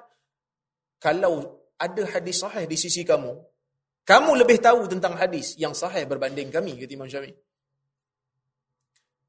[0.98, 3.32] kalau ada hadis sahih di sisi kamu,
[4.06, 7.34] kamu lebih tahu tentang hadis yang sahih berbanding kami, kata Imam Syafi'i.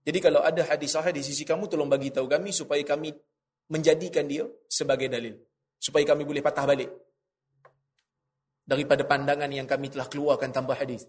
[0.02, 3.14] Jadi kalau ada hadis sahih di sisi kamu, tolong bagi tahu kami supaya kami
[3.70, 5.38] menjadikan dia sebagai dalil.
[5.78, 6.90] Supaya kami boleh patah balik.
[8.66, 11.06] Daripada pandangan yang kami telah keluarkan tanpa hadis.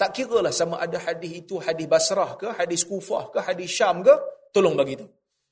[0.00, 4.00] Tak kira lah sama ada hadis itu hadis Basrah ke, hadis Kufah ke, hadis Syam
[4.00, 4.16] ke,
[4.48, 5.04] tolong bagi itu.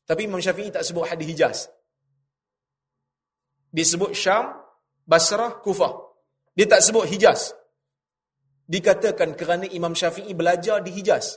[0.09, 1.59] Tapi Imam Syafi'i tak sebut hadis Hijaz.
[3.68, 4.57] Dia sebut Syam,
[5.05, 5.92] Basrah, Kufah.
[6.57, 7.53] Dia tak sebut Hijaz.
[8.64, 11.36] Dikatakan kerana Imam Syafi'i belajar di Hijaz.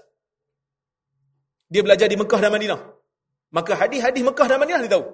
[1.67, 2.79] Dia belajar di Mekah dan Madinah.
[3.51, 5.05] Maka hadis-hadis Mekah dan Madinah dia tahu.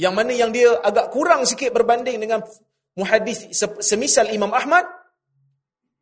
[0.00, 2.40] Yang mana yang dia agak kurang sikit berbanding dengan
[2.96, 3.52] muhadis
[3.84, 5.01] semisal Imam Ahmad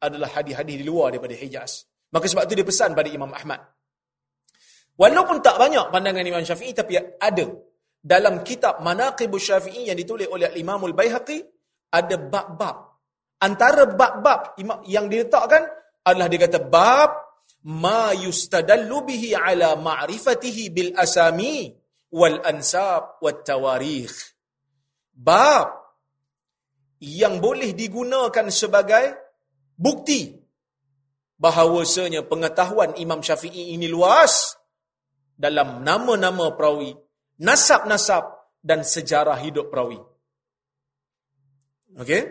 [0.01, 1.84] adalah hadis-hadis di luar daripada Hijaz.
[2.11, 3.61] Maka sebab tu dia pesan pada Imam Ahmad.
[4.96, 7.46] Walaupun tak banyak pandangan Imam Syafi'i tapi ada
[8.01, 11.38] dalam kitab Manaqib Syafi'i yang ditulis oleh Imam Al-Baihaqi
[11.92, 12.76] ada bab-bab.
[13.40, 15.64] Antara bab-bab yang diletakkan
[16.05, 17.11] adalah dia kata bab
[17.68, 21.72] ma yustadallu bihi ala ma'rifatihi bil asami
[22.12, 24.12] wal ansab wat tawarikh.
[25.12, 25.80] Bab
[27.01, 29.20] yang boleh digunakan sebagai
[29.81, 30.37] bukti
[31.41, 34.61] bahawasanya pengetahuan Imam Syafi'i ini luas
[35.41, 36.93] dalam nama-nama perawi,
[37.41, 38.28] nasab-nasab
[38.61, 39.97] dan sejarah hidup perawi.
[41.97, 42.22] Okey?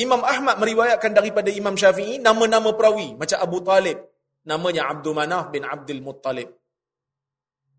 [0.00, 4.00] Imam Ahmad meriwayatkan daripada Imam Syafi'i nama-nama perawi macam Abu Talib,
[4.48, 6.48] namanya Abdul Manaf bin Abdul Muttalib.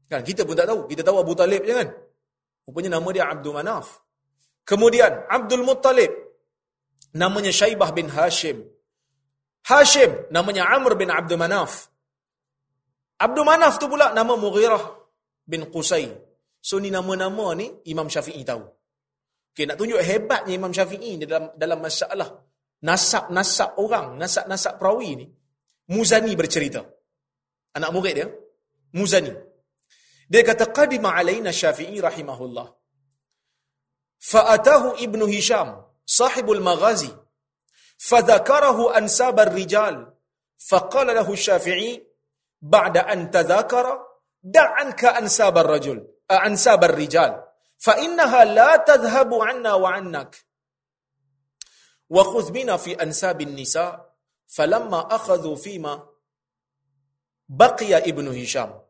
[0.07, 1.89] Kan kita pun tak tahu, kita tahu Abu Talib je kan.
[2.69, 4.01] Rupanya nama dia Abdul Manaf.
[4.63, 6.11] Kemudian Abdul Muttalib
[7.17, 8.76] namanya Syaibah bin Hashim.
[9.67, 11.91] Hashim namanya Amr bin Abdul Manaf.
[13.19, 14.83] Abdul Manaf tu pula nama Mughirah
[15.43, 16.07] bin Qusay.
[16.63, 18.63] So ni nama-nama ni Imam Syafi'i tahu.
[19.51, 22.29] Okay, nak tunjuk hebatnya Imam Syafi'i dalam dalam masalah
[22.83, 25.25] nasab-nasab orang, nasab-nasab perawi ni.
[25.87, 26.83] Muzani bercerita.
[27.75, 28.27] Anak murid dia,
[28.93, 29.31] Muzani.
[30.27, 32.67] Dia kata, Qadima alaina Syafi'i rahimahullah.
[34.19, 37.09] Fa'atahu Ibnu Hisham, sahibul maghazi.
[37.97, 40.13] Fadhakarahu ansabar rijal.
[40.57, 42.07] Faqala lahu Syafi'i,
[42.61, 44.05] بعد أن تذاكر
[44.43, 47.43] دع عنك أنساب الرجل أنساب الرجال.
[47.77, 50.45] فإنها لا تذهب عنا وعنك.
[52.09, 54.15] وخذ بنا في أنساب النساء.
[54.47, 56.09] فلما أخذوا فيما
[57.49, 58.81] بقي ابن هشام.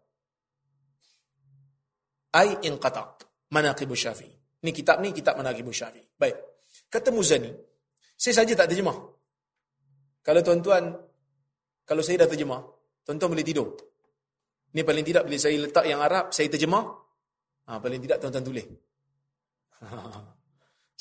[2.36, 3.18] أي انقطع
[3.51, 4.39] مناقب الشافعي.
[4.64, 6.08] Ni kitab ni kitab Manaqib Syafi'i.
[6.18, 6.36] Baik.
[6.89, 7.51] Kata Muzani,
[8.18, 8.97] saya saja tak terjemah.
[10.26, 10.84] Kalau tuan-tuan
[11.88, 12.59] kalau saya dah terjemah,
[13.07, 13.72] Tuan-tuan boleh tidur.
[14.76, 16.84] Ni paling tidak bila saya letak yang Arab, saya terjemah.
[17.72, 18.68] Ha, paling tidak tuan-tuan tulis.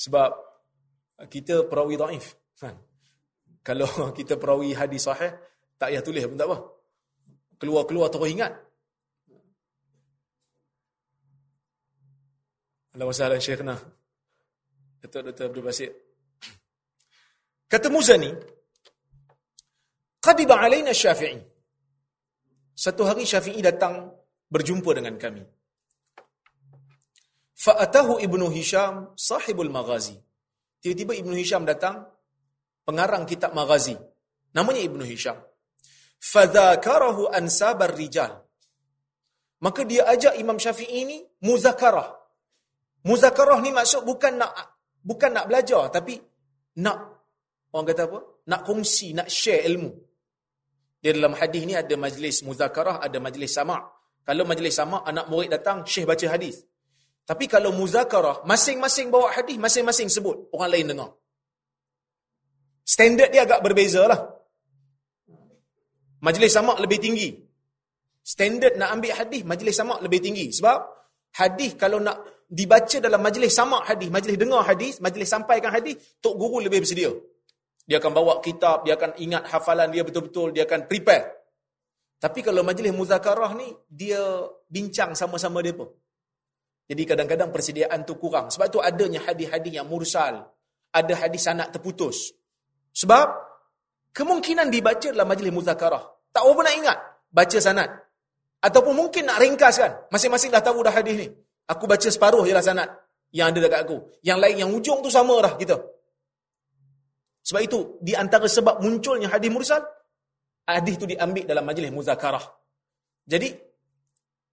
[0.07, 0.31] Sebab
[1.27, 2.39] kita perawi daif.
[2.63, 2.71] Ha.
[3.67, 5.35] Kalau kita perawi hadis sahih,
[5.75, 6.59] tak payah tulis pun tak apa.
[7.59, 8.55] Keluar-keluar terus ingat.
[12.95, 13.75] Wassalam syekhna.
[15.03, 15.51] Datuk Dr.
[15.51, 16.06] Abdul Basit.
[17.67, 18.31] Kata Muzani,
[20.27, 21.39] Qadiba alaina syafi'i.
[22.77, 24.11] Satu hari Syafi'i datang
[24.51, 25.41] berjumpa dengan kami.
[27.57, 30.19] Fa'atahu Ibnu Hisham sahibul maghazi.
[30.83, 32.05] Tiba-tiba Ibnu Hisham datang,
[32.85, 33.97] pengarang kitab maghazi.
[34.53, 35.41] Namanya Ibnu Hisham.
[36.21, 38.45] Fadhakarahu ansabar rijal.
[39.65, 42.13] Maka dia ajak Imam Syafi'i ini muzakarah.
[43.09, 44.53] Muzakarah ni maksud bukan nak
[45.01, 46.19] bukan nak belajar tapi
[46.83, 47.16] nak
[47.75, 48.19] orang kata apa?
[48.47, 49.91] Nak kongsi, nak share ilmu.
[51.03, 53.83] Di dalam hadis ni ada majlis muzakarah, ada majlis sama'.
[54.27, 56.67] Kalau majlis sama' anak murid datang, syekh baca hadis.
[57.27, 60.51] Tapi kalau muzakarah, masing-masing bawa hadis, masing-masing sebut.
[60.51, 61.11] Orang lain dengar.
[62.87, 64.21] Standard dia agak berbeza lah.
[66.23, 67.35] Majlis sama' lebih tinggi.
[68.23, 70.51] Standard nak ambil hadis, majlis sama' lebih tinggi.
[70.51, 70.79] Sebab
[71.39, 76.35] hadis kalau nak dibaca dalam majlis sama' hadis, majlis dengar hadis, majlis sampaikan hadis, Tok
[76.35, 77.15] Guru lebih bersedia.
[77.87, 81.47] Dia akan bawa kitab, dia akan ingat hafalan dia betul-betul, dia akan prepare.
[82.19, 84.19] Tapi kalau majlis muzakarah ni, dia
[84.67, 85.87] bincang sama-sama dia pun.
[86.87, 88.51] Jadi kadang-kadang persediaan tu kurang.
[88.51, 90.51] Sebab tu adanya hadis-hadis yang mursal.
[90.91, 92.35] Ada hadis sanat terputus.
[92.95, 93.27] Sebab
[94.15, 96.03] kemungkinan dibaca dalam majlis muzakarah.
[96.31, 96.99] Tak apa nak ingat.
[97.31, 97.91] Baca sanat.
[98.63, 100.11] Ataupun mungkin nak ringkaskan.
[100.15, 101.29] Masing-masing dah tahu dah hadis ni.
[101.67, 102.89] Aku baca separuh je lah sanat.
[103.35, 103.97] Yang ada dekat aku.
[104.23, 105.77] Yang lain, yang ujung tu sama dah kita.
[107.47, 109.79] Sebab itu, di antara sebab munculnya hadis mursal,
[110.67, 112.43] hadis itu diambil dalam majlis muzakarah.
[113.23, 113.55] Jadi,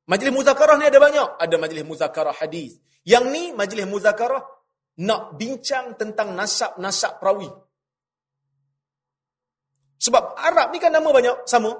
[0.05, 1.41] majlis muzakarah ni ada banyak.
[1.41, 2.77] Ada majlis muzakarah hadis.
[3.01, 4.45] Yang ni, majlis muzakarah,
[5.01, 7.49] nak bincang tentang nasab-nasab perawi.
[9.97, 11.73] Sebab Arab ni kan nama banyak, sama.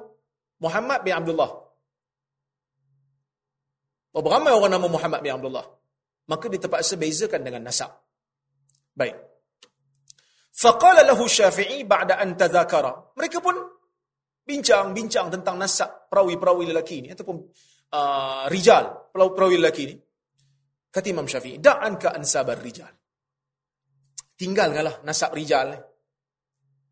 [0.58, 1.52] Muhammad bin Abdullah.
[4.18, 5.66] Berapa ramai orang nama Muhammad bin Abdullah?
[6.26, 7.94] Maka dia terpaksa bezakan dengan nasab.
[8.98, 9.33] Baik.
[10.54, 13.18] Faqala lahu Syafi'i ba'da an tadhakara.
[13.18, 13.58] Mereka pun
[14.46, 17.42] bincang-bincang tentang nasab perawi-perawi lelaki ini ataupun
[17.98, 19.96] uh, rijal, perawi lelaki ini.
[20.94, 22.94] Kata Imam Syafi'i, da'an ka ansabar rijal.
[24.38, 25.74] Tinggalkanlah nasab rijal.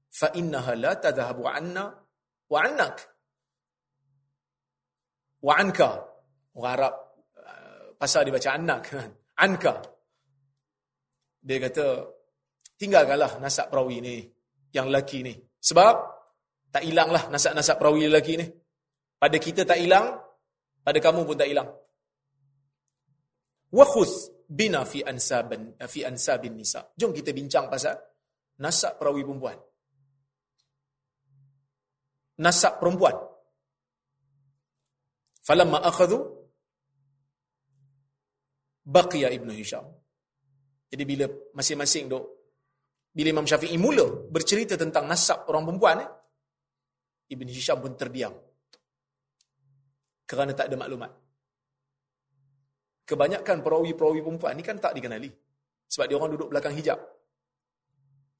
[0.09, 1.86] Fa innaha la tadhhabu anna
[2.49, 2.97] wa annak.
[5.45, 5.89] Wa anka.
[6.57, 6.93] Orang Arab
[7.38, 8.82] uh, pasal dia baca annak.
[9.38, 9.74] Anka.
[11.41, 11.86] Dia kata,
[12.82, 14.16] tinggalkanlah nasab perawi ni
[14.74, 16.22] yang lelaki ni sebab
[16.72, 18.48] Tak hilanglah nasab-nasab perawi lelaki ni.
[19.20, 20.16] Pada kita tak hilang,
[20.82, 21.68] pada kamu pun tak hilang.
[23.76, 26.88] Wa khudh bina fi ansabin fi ansabin nisa.
[26.96, 28.00] Jom kita bincang pasal
[28.64, 29.60] nasab perawi perempuan.
[32.40, 33.20] Nasab perempuan.
[35.44, 36.18] Falamma akhadhu
[38.88, 39.92] baqiya Ibnu Hisham.
[40.88, 42.41] Jadi bila masing-masing dok
[43.12, 46.09] bila Imam Syafi'i mula bercerita tentang nasab orang perempuan eh,
[47.36, 48.32] Ibn Hisham pun terdiam.
[50.24, 51.12] Kerana tak ada maklumat.
[53.03, 55.28] Kebanyakan perawi-perawi perempuan ni kan tak dikenali.
[55.91, 56.95] Sebab dia orang duduk belakang hijab.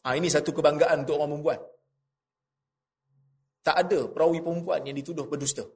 [0.08, 1.60] Ha, ini satu kebanggaan untuk orang perempuan.
[3.60, 5.68] Tak ada perawi perempuan yang dituduh berdusta.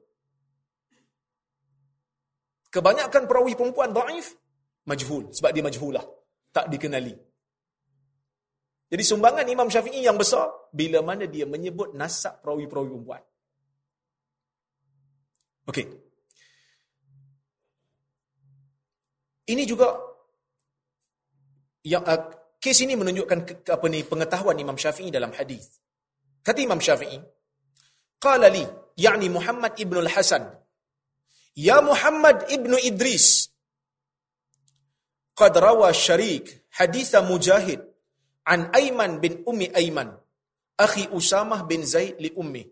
[2.72, 4.32] Kebanyakan perawi perempuan daif,
[4.88, 5.28] majhul.
[5.36, 6.04] Sebab dia majhulah.
[6.50, 7.12] Tak dikenali.
[8.86, 13.22] Jadi sumbangan Imam Syafi'i yang besar, bila mana dia menyebut nasab perawi-perawi perempuan.
[15.66, 15.86] Okey.
[19.46, 19.90] Ini juga
[21.86, 22.30] yang uh,
[22.62, 25.82] kes ini menunjukkan ke, ke, apa ni pengetahuan Imam Syafi'i dalam hadis.
[26.46, 27.18] Kata Imam Syafi'i,
[28.22, 28.62] qala li,
[28.98, 30.46] yakni Muhammad ibn al-Hasan,
[31.58, 33.50] ya Muhammad ibn Idris,
[35.34, 37.95] qad rawa syarik haditha Mujahid
[38.46, 40.14] an Aiman bin Ummi Aiman,
[40.78, 42.62] akhi Usamah bin Zaid li Ummi.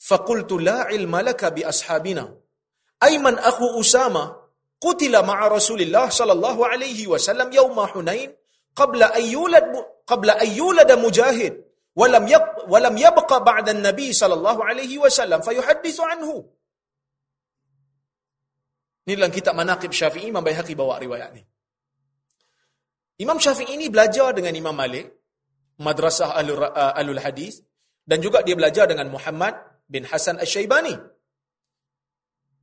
[0.00, 2.24] Faqultu la ilma laka bi ashabina.
[3.04, 4.36] Aiman akhu Usamah
[4.80, 8.32] qutila ma'a Rasulillah sallallahu alaihi wasallam yauma Hunain
[8.76, 9.64] qabla an yulad
[10.04, 11.54] qabla an yulad Mujahid
[11.94, 16.36] wa lam yab wa lam yabqa ba'da an-nabi sallallahu alaihi wasallam fayuhaddithu anhu.
[19.04, 21.44] Ini dalam kitab Manaqib Syafi'i Imam Baihaqi bawa riwayat ni.
[23.18, 25.06] Imam Syafi'i ini belajar dengan Imam Malik,
[25.78, 27.62] madrasah alul, uh, alul hadis
[28.02, 29.54] dan juga dia belajar dengan Muhammad
[29.86, 30.94] bin Hasan Asy-Syaibani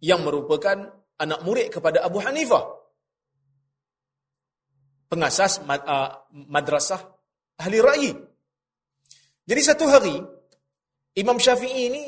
[0.03, 0.91] yang merupakan
[1.21, 2.67] anak murid kepada Abu Hanifah.
[5.07, 6.99] Pengasas uh, madrasah
[7.59, 8.11] ahli ra'yi.
[9.47, 10.15] Jadi satu hari,
[11.19, 12.03] Imam Syafi'i ini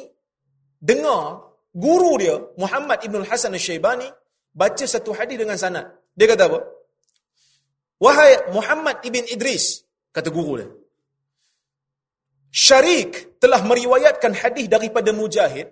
[0.79, 4.07] dengar guru dia, Muhammad Ibn Hasan al-Syaibani,
[4.51, 5.91] baca satu hadis dengan sanad.
[6.15, 6.59] Dia kata apa?
[8.03, 9.79] Wahai Muhammad Ibn Idris,
[10.11, 10.67] kata guru dia.
[12.51, 15.71] Syarik telah meriwayatkan hadis daripada Mujahid,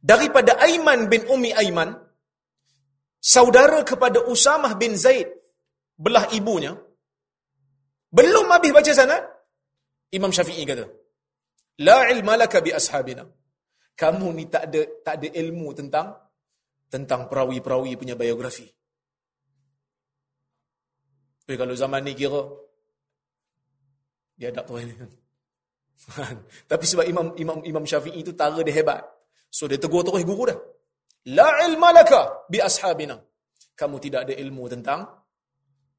[0.00, 1.92] daripada Aiman bin Umi Aiman,
[3.20, 5.28] saudara kepada Usamah bin Zaid
[6.00, 6.72] belah ibunya.
[8.08, 9.20] Belum habis baca sana
[10.16, 10.88] Imam Syafi'i kata
[11.84, 13.28] la ilma laka bi ashabina.
[13.92, 16.16] Kamu ni tak ada tak ada ilmu tentang
[16.88, 18.64] tentang perawi-perawi punya biografi
[21.46, 22.42] tapi kalau zaman ni kira
[24.34, 24.92] dia tahu ini
[26.70, 29.00] tapi sebab Imam Imam Imam Syafi'i itu tara dia hebat
[29.48, 30.58] so dia tegur terus guru dah
[31.26, 33.18] La ilma laka bi ashabina.
[33.74, 35.02] Kamu tidak ada ilmu tentang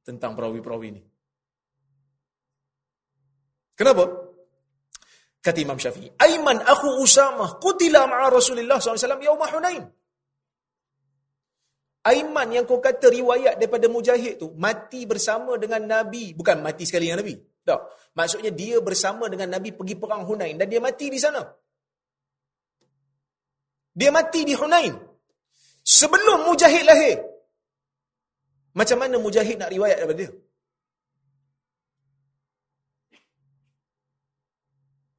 [0.07, 1.01] tentang perawi-perawi ini.
[3.75, 4.07] Kenapa?
[5.43, 9.83] Kata Imam Syafi'i, Aiman aku Usamah qutila ma'a Rasulullah SAW yaum Hunain.
[12.07, 17.11] Aiman yang kau kata riwayat daripada Mujahid tu mati bersama dengan Nabi, bukan mati sekali
[17.11, 17.35] dengan Nabi.
[17.67, 17.79] Tak.
[18.15, 21.43] Maksudnya dia bersama dengan Nabi pergi perang Hunain dan dia mati di sana.
[23.91, 24.95] Dia mati di Hunain.
[25.83, 27.17] Sebelum Mujahid lahir.
[28.71, 30.31] Macam mana Mujahid nak riwayat daripada dia?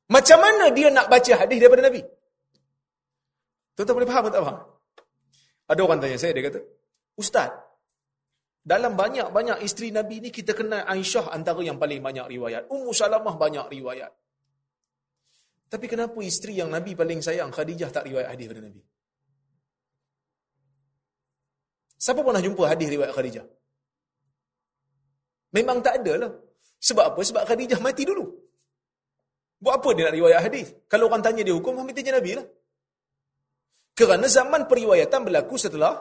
[0.09, 2.01] Macam mana dia nak baca hadis daripada Nabi?
[3.77, 4.59] Tuan-tuan boleh faham atau tak faham?
[5.69, 6.61] Ada orang tanya saya, dia kata,
[7.21, 7.53] Ustaz,
[8.65, 12.69] dalam banyak-banyak isteri Nabi ni kita kenal Aisyah antara yang paling banyak riwayat.
[12.69, 14.13] Ummu Salamah banyak riwayat.
[15.69, 18.81] Tapi kenapa isteri yang Nabi paling sayang, Khadijah tak riwayat hadis daripada Nabi?
[21.99, 23.47] Siapa pernah jumpa hadis riwayat Khadijah?
[25.53, 26.33] Memang tak ada lah.
[26.81, 27.21] Sebab apa?
[27.21, 28.25] Sebab Khadijah mati dulu.
[29.59, 30.67] Buat apa dia nak riwayat hadis?
[30.87, 32.47] Kalau orang tanya dia hukum, ambil tanya Nabi lah.
[33.99, 35.99] Kerana zaman periwayatan berlaku setelah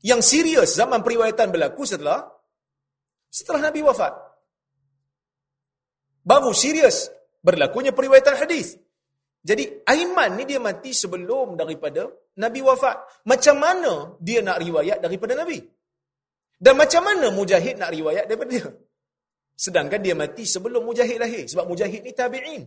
[0.00, 2.24] yang serius zaman periwayatan berlaku setelah
[3.28, 4.12] setelah Nabi wafat.
[6.24, 7.12] Baru serius
[7.44, 8.80] berlakunya periwayatan hadis.
[9.44, 12.08] Jadi Aiman ni dia mati sebelum daripada
[12.40, 13.28] Nabi wafat.
[13.28, 15.60] Macam mana dia nak riwayat daripada Nabi?
[16.56, 18.64] Dan macam mana Mujahid nak riwayat daripada dia?
[19.52, 21.44] Sedangkan dia mati sebelum Mujahid lahir.
[21.44, 22.64] Sebab Mujahid ni tabi'in.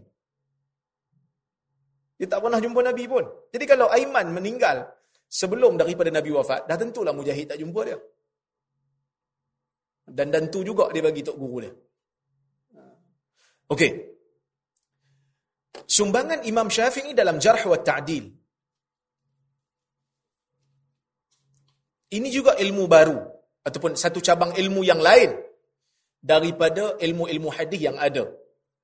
[2.18, 3.24] Dia tak pernah jumpa Nabi pun.
[3.54, 4.90] Jadi kalau Aiman meninggal
[5.30, 7.98] sebelum daripada Nabi wafat, dah tentulah Mujahid tak jumpa dia.
[10.08, 11.74] Dan tentu juga dia bagi tok guru dia.
[13.68, 13.92] Okey.
[15.88, 18.26] Sumbangan Imam Syafi'i dalam Jarh wa Ta'dil.
[22.08, 23.20] Ini juga ilmu baru
[23.68, 25.36] ataupun satu cabang ilmu yang lain
[26.24, 28.24] daripada ilmu-ilmu hadis yang ada.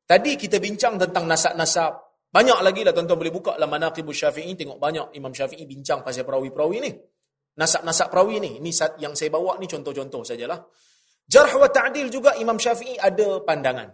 [0.03, 2.02] Tadi kita bincang tentang nasab-nasab.
[2.33, 6.25] Banyak lagi lah tuan-tuan boleh buka dalam Manaqibus Syafi'i tengok banyak Imam Syafi'i bincang pasal
[6.25, 6.91] perawi-perawi ni.
[7.53, 8.57] Nasab-nasab perawi ni.
[8.57, 10.57] Ini yang saya bawa ni contoh-contoh sajalah.
[11.29, 13.85] Jarh wa ta'dil juga Imam Syafi'i ada pandangan.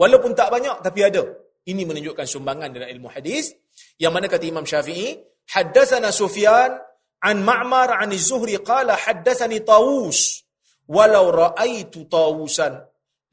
[0.00, 1.20] Walaupun tak banyak tapi ada.
[1.68, 3.52] Ini menunjukkan sumbangan dalam ilmu hadis
[4.00, 5.20] yang mana kata Imam Syafi'i,
[5.52, 6.80] haddatsana Sufyan
[7.20, 10.48] an Ma'mar an Az-Zuhri qala haddatsani Tawus
[10.88, 12.80] walau ra'aitu Tawusan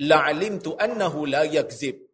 [0.04, 2.07] la'alimtu annahu la yakzib.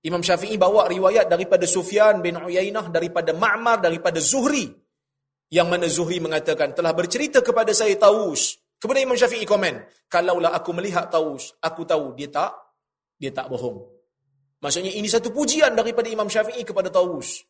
[0.00, 4.72] Imam Syafi'i bawa riwayat daripada Sufyan bin Uyainah daripada Ma'mar daripada Zuhri
[5.52, 8.56] yang mana Zuhri mengatakan telah bercerita kepada saya Tawus.
[8.80, 9.76] Kemudian Imam Syafi'i komen,
[10.08, 12.56] kalaulah aku melihat Tawus, aku tahu dia tak
[13.20, 13.84] dia tak bohong.
[14.64, 17.44] Maksudnya ini satu pujian daripada Imam Syafi'i kepada Tawus.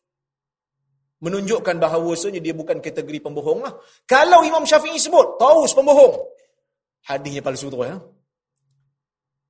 [1.23, 3.79] Menunjukkan bahawasanya dia bukan kategori pembohong lah.
[4.03, 6.19] Kalau Imam Syafi'i sebut, Tawus pembohong.
[7.07, 7.95] Hadisnya palsu tu ya.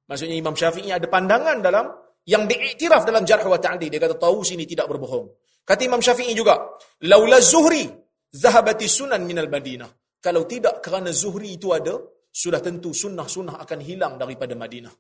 [0.05, 1.85] Maksudnya Imam Syafi'i ada pandangan dalam
[2.27, 3.89] yang diiktiraf dalam jarh wa ta'di.
[3.89, 5.25] Dia kata Tawus ini tidak berbohong.
[5.65, 6.57] Kata Imam Syafi'i juga,
[7.05, 7.85] Laula Zuhri
[8.33, 9.89] zahabati sunan minal Madinah.
[10.21, 11.97] Kalau tidak kerana Zuhri itu ada,
[12.31, 14.93] sudah tentu sunnah-sunnah akan hilang daripada Madinah.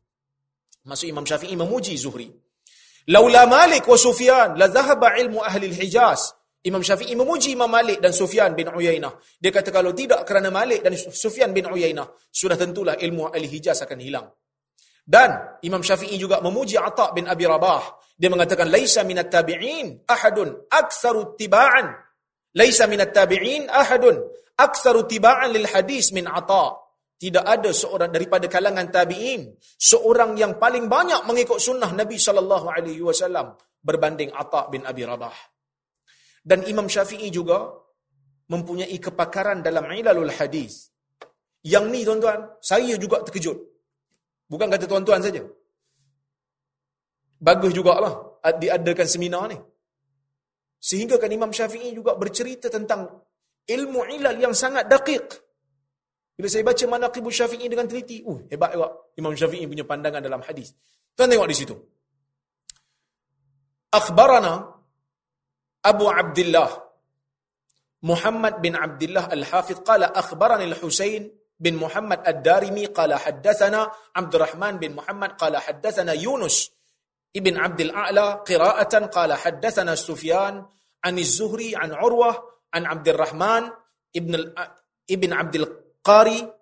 [0.85, 2.29] Maksud Imam Syafi'i memuji Zuhri.
[3.09, 6.37] Laula Malik wa Sufyan la dhahaba ilmu ahli al-Hijaz.
[6.61, 9.17] Imam Syafi'i memuji Imam Malik dan Sufyan bin Uyainah.
[9.41, 13.81] Dia kata kalau tidak kerana Malik dan Sufyan bin Uyainah, sudah tentulah ilmu ahli Hijaz
[13.81, 14.29] akan hilang.
[15.11, 18.15] Dan Imam Syafi'i juga memuji Atha bin Abi Rabah.
[18.15, 21.91] Dia mengatakan laisa minat tabi'in ahadun aktsaru tiba'an.
[22.55, 24.15] Laisa minat tabi'in ahadun
[24.55, 26.79] aktsaru tiba'an lil hadis min Atha
[27.19, 33.03] tidak ada seorang daripada kalangan tabi'in seorang yang paling banyak mengikut sunnah Nabi sallallahu alaihi
[33.03, 33.53] wasallam
[33.83, 35.35] berbanding Atha bin Abi Rabah.
[36.41, 37.67] Dan Imam Syafi'i juga
[38.49, 40.89] mempunyai kepakaran dalam ilalul hadis.
[41.61, 43.70] Yang ni tuan-tuan, saya juga terkejut.
[44.51, 45.39] Bukan kata tuan-tuan saja.
[47.39, 48.11] Bagus jugalah
[48.59, 49.55] diadakan seminar ni.
[50.81, 53.07] Sehingga kan Imam Syafi'i juga bercerita tentang
[53.63, 55.27] ilmu ilal yang sangat daqiq.
[56.35, 60.41] Bila saya baca Manaqib Syafi'i dengan teliti, uh, hebat juga Imam Syafi'i punya pandangan dalam
[60.43, 60.75] hadis.
[61.15, 61.75] Tuan tengok di situ.
[63.93, 64.67] Akhbarana
[65.85, 66.71] Abu Abdullah
[68.01, 71.27] Muhammad bin Abdullah Al-Hafidh qala akhbarani Al-Husain
[71.61, 76.71] بن محمد الدارمي قال حدثنا عبد الرحمن بن محمد قال حدثنا يونس
[77.35, 80.65] ابن عبد الأعلى قراءة قال حدثنا سفيان
[81.03, 82.43] عن الزهري عن عروة
[82.73, 83.69] عن عبد الرحمن
[84.15, 84.53] ابن
[85.11, 86.53] ابن عبد القاري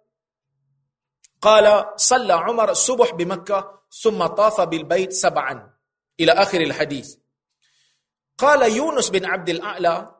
[1.42, 5.74] قال صلى عمر الصبح بمكة ثم طاف بالبيت سبعا.
[6.20, 7.16] إلى آخر الحديث.
[8.38, 10.16] قال يونس بن عبد الأعلى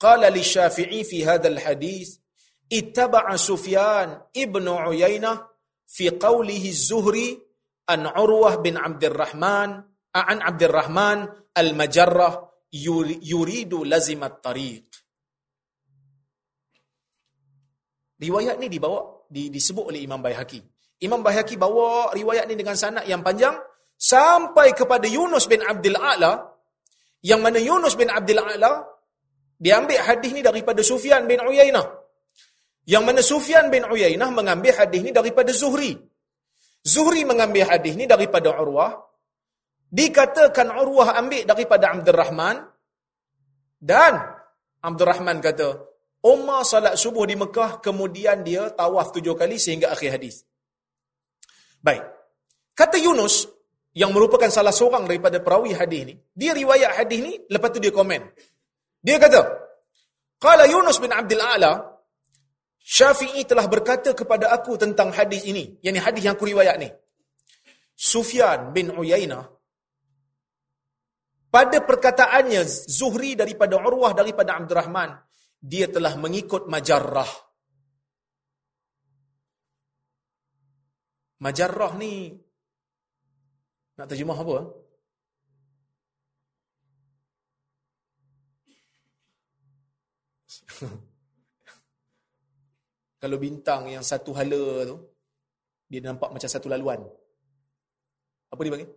[0.00, 2.21] قال للشافعي في هذا الحديث
[2.68, 5.42] ittaba'a Sufyan ibnu Uyainah
[5.88, 7.36] fi qawlihi Zuhri
[7.88, 9.70] an Urwah bin Abdurrahman
[10.12, 11.24] an Abdurrahman
[11.56, 12.52] al-Majarrah
[13.20, 14.88] yuridu lazimat tariq.
[18.22, 20.62] Riwayat ni dibawa di, disebut oleh Imam Baihaqi.
[21.02, 23.58] Imam Baihaqi bawa riwayat ni dengan sanad yang panjang
[23.98, 26.38] sampai kepada Yunus bin Abdul A'la
[27.26, 28.86] yang mana Yunus bin Abdul A'la
[29.58, 32.01] dia ambil hadis ni daripada Sufyan bin Uyainah
[32.82, 35.94] yang mana Sufyan bin Uyainah mengambil hadis ni daripada Zuhri.
[36.82, 38.98] Zuhri mengambil hadis ni daripada Urwah.
[39.92, 42.56] Dikatakan Urwah ambil daripada Abdul Rahman
[43.82, 44.18] dan
[44.82, 45.78] Abdul Rahman kata,
[46.22, 50.46] Umar salat subuh di Mekah, kemudian dia tawaf tujuh kali sehingga akhir hadis.
[51.82, 52.02] Baik.
[52.78, 53.46] Kata Yunus,
[53.92, 57.90] yang merupakan salah seorang daripada perawi hadis ni, dia riwayat hadis ni, lepas tu dia
[57.90, 58.22] komen.
[59.02, 59.42] Dia kata,
[60.38, 61.91] Kala Yunus bin Abdul A'la,
[62.82, 66.90] Syafi'i telah berkata kepada aku tentang hadis ini, yang hadis yang aku riwayat ni.
[67.94, 69.46] Sufyan bin Uyainah,
[71.52, 75.14] pada perkataannya Zuhri daripada Urwah daripada Abdul Rahman,
[75.60, 77.28] dia telah mengikut majarrah.
[81.44, 82.32] Majarrah ni
[84.00, 84.58] nak terjemah apa?
[93.22, 94.98] kalau bintang yang satu hala tu
[95.86, 96.98] dia nampak macam satu laluan.
[98.50, 98.90] Apa dia panggil?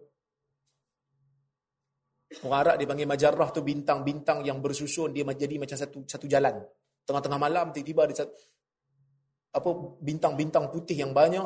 [2.41, 6.57] Orang Arab dia panggil majarah tu bintang-bintang yang bersusun dia menjadi macam satu satu jalan.
[7.05, 8.34] Tengah-tengah malam tiba-tiba ada satu,
[9.53, 9.69] apa
[10.01, 11.45] bintang-bintang putih yang banyak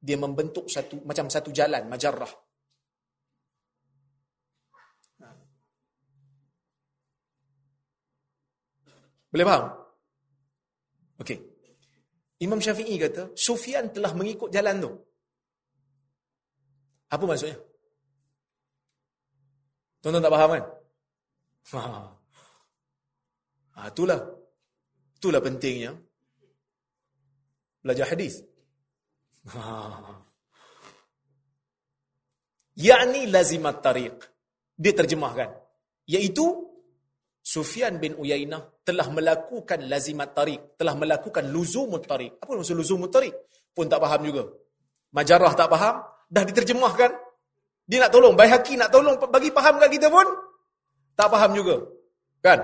[0.00, 2.32] dia membentuk satu macam satu jalan majarah.
[5.20, 5.28] Ha.
[9.28, 9.64] Boleh faham?
[11.20, 11.53] Okey.
[12.44, 14.90] Imam Syafi'i kata, Sufyan telah mengikut jalan tu.
[17.08, 17.56] Apa maksudnya?
[20.04, 20.64] Tuan-tuan tak faham kan?
[21.72, 21.80] Ha.
[23.74, 24.20] ha itulah.
[25.16, 25.96] Itulah pentingnya
[27.80, 28.44] belajar hadis.
[29.48, 29.64] Ha.
[32.76, 34.20] Yakni lazimat tariq.
[34.76, 35.48] Dia terjemahkan.
[36.12, 36.44] Iaitu
[37.40, 40.76] Sufyan bin Uyainah telah melakukan lazimat tariq.
[40.76, 42.36] Telah melakukan luzumut tariq.
[42.38, 43.32] Apa maksud luzumut tariq?
[43.72, 44.44] Pun tak faham juga.
[45.16, 46.04] Majarah tak faham.
[46.28, 47.10] Dah diterjemahkan.
[47.88, 48.36] Dia nak tolong.
[48.36, 50.28] Bayhaki nak tolong bagi faham kat kita pun.
[51.16, 51.80] Tak faham juga.
[52.44, 52.60] Kan?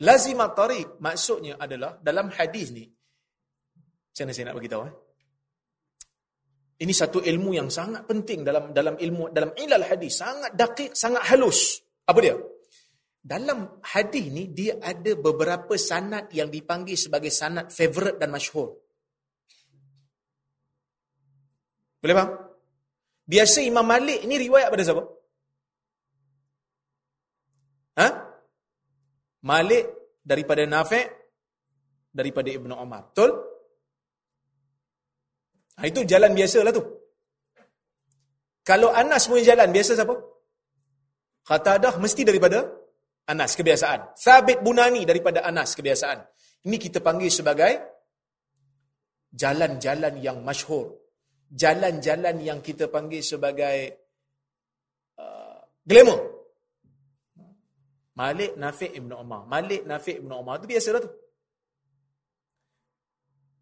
[0.00, 2.88] Lazimat tariq maksudnya adalah dalam hadis ni.
[2.88, 4.82] Macam mana saya nak beritahu?
[4.88, 4.94] Eh?
[6.80, 11.20] Ini satu ilmu yang sangat penting dalam dalam ilmu dalam ilal hadis, sangat dakik, sangat
[11.28, 11.84] halus.
[12.08, 12.34] Apa dia?
[13.20, 18.80] Dalam hadis ni dia ada beberapa sanad yang dipanggil sebagai sanad favorite dan masyhur.
[22.00, 22.30] Boleh faham?
[23.28, 25.04] Biasa Imam Malik ni riwayat pada siapa?
[28.00, 28.08] Ha?
[29.44, 29.84] Malik
[30.24, 31.04] daripada Nafi'
[32.08, 33.12] daripada Ibnu Umar.
[33.12, 33.30] Betul?
[35.76, 36.82] Ha, itu jalan biasa lah tu.
[38.64, 40.16] Kalau Anas punya jalan, biasa siapa?
[41.44, 42.79] Kata dah mesti daripada
[43.30, 44.18] Anas, kebiasaan.
[44.18, 46.18] Sabit Bunani daripada Anas, kebiasaan.
[46.66, 47.72] Ini kita panggil sebagai
[49.30, 50.98] jalan-jalan yang masyhur.
[51.50, 53.78] Jalan-jalan yang kita panggil sebagai
[55.18, 56.20] uh, glamour.
[58.18, 59.46] Malik Nafiq Ibn Umar.
[59.46, 60.58] Malik Nafiq Ibn Umar.
[60.58, 61.10] Itu biasa lah tu.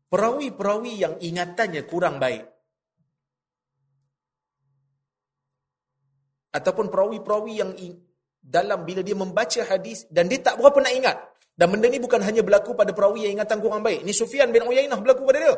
[0.08, 2.44] Perawi-perawi yang ingatannya kurang baik.
[6.56, 7.72] Ataupun perawi-perawi yang
[8.48, 11.16] dalam bila dia membaca hadis dan dia tak berapa nak ingat.
[11.58, 14.06] Dan benda ni bukan hanya berlaku pada perawi yang ingatan kurang baik.
[14.06, 15.54] Ni Sufyan bin Uyainah berlaku pada dia.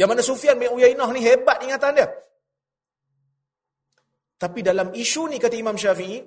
[0.00, 2.08] Yang mana Sufyan bin Uyainah ni hebat ingatan dia.
[4.40, 6.22] Tapi dalam isu ni kata Imam Syafi'i,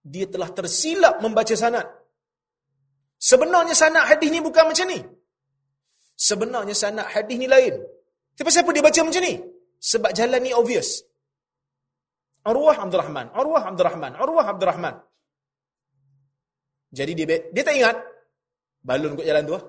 [0.00, 1.88] dia telah tersilap membaca sanad.
[3.20, 5.00] Sebenarnya sanad hadis ni bukan macam ni.
[6.16, 7.74] Sebenarnya sanad hadis ni lain.
[8.36, 9.34] Tapi siapa dia baca macam ni?
[9.80, 11.04] Sebab jalan ni obvious.
[12.44, 14.94] Arwah Abdul Rahman, Arwah Abdul Rahman, Arwah Abdul Rahman.
[16.91, 17.97] Jadi dia dia tak ingat
[18.81, 19.63] balun kot jalan tu ah.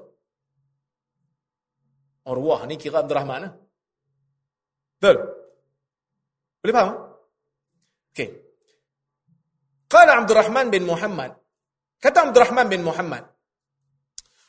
[2.26, 3.52] Arwah ni kira Abdul Rahman ah.
[4.98, 5.16] Betul?
[6.60, 6.90] Boleh faham?
[8.10, 8.28] Okey.
[9.86, 11.30] Qala Abdul Rahman bin Muhammad.
[12.02, 13.24] Kata Abdul Rahman bin Muhammad,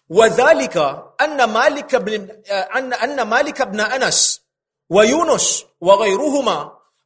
[0.07, 0.77] وذلك
[1.21, 4.41] أن مالك بن أن أن مالك بن أنس
[4.89, 6.57] ويونس وغيرهما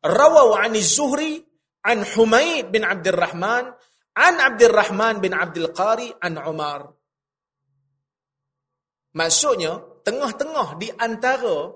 [0.05, 1.45] رووا عن الزهري
[1.85, 3.73] عن حميد بن عبد الرحمن
[4.16, 6.88] An Abdul Rahman bin Abdul Qari an Umar.
[9.16, 11.72] Maksudnya tengah-tengah di antara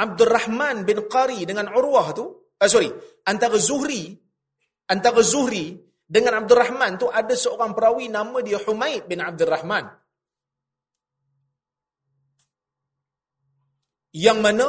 [0.00, 2.24] Abdul Rahman bin Qari dengan Urwah tu,
[2.56, 2.88] uh, sorry,
[3.28, 4.16] antara Zuhri
[4.90, 5.78] antara Zuhri
[6.10, 9.86] dengan Abdul Rahman tu ada seorang perawi nama dia Humaid bin Abdul Rahman.
[14.10, 14.68] Yang mana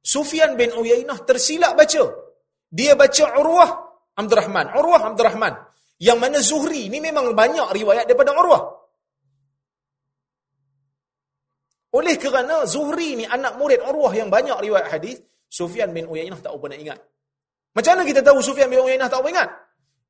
[0.00, 2.32] Sufyan bin Uyainah tersilap baca.
[2.72, 4.66] Dia baca Urwah Abdul Rahman.
[4.74, 5.54] Urwah Abdul Rahman.
[6.00, 8.80] Yang mana Zuhri ni memang banyak riwayat daripada Urwah.
[11.90, 15.18] Oleh kerana Zuhri ni anak murid Urwah yang banyak riwayat hadis,
[15.50, 17.02] Sufyan bin Uyainah tak pernah ingat.
[17.74, 19.50] Macam mana kita tahu Sufyan bin Uyainah tak pernah ingat?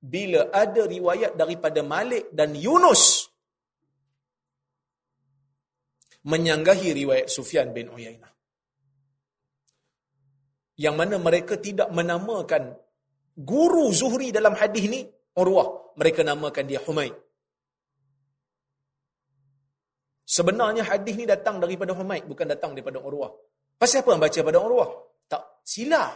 [0.01, 3.29] Bila ada riwayat daripada Malik dan Yunus
[6.25, 8.29] menyanggahi riwayat Sufyan bin Uyainah.
[10.81, 12.77] Yang mana mereka tidak menamakan
[13.41, 15.01] guru Zuhri dalam hadis ni
[15.37, 15.97] Urwah.
[15.97, 17.13] Mereka namakan dia Humaid.
[20.31, 23.35] Sebenarnya hadis ni datang daripada Humaid, bukan datang daripada Urwah.
[23.75, 24.91] Pasal apa yang baca pada Urwah?
[25.27, 26.13] Tak silap.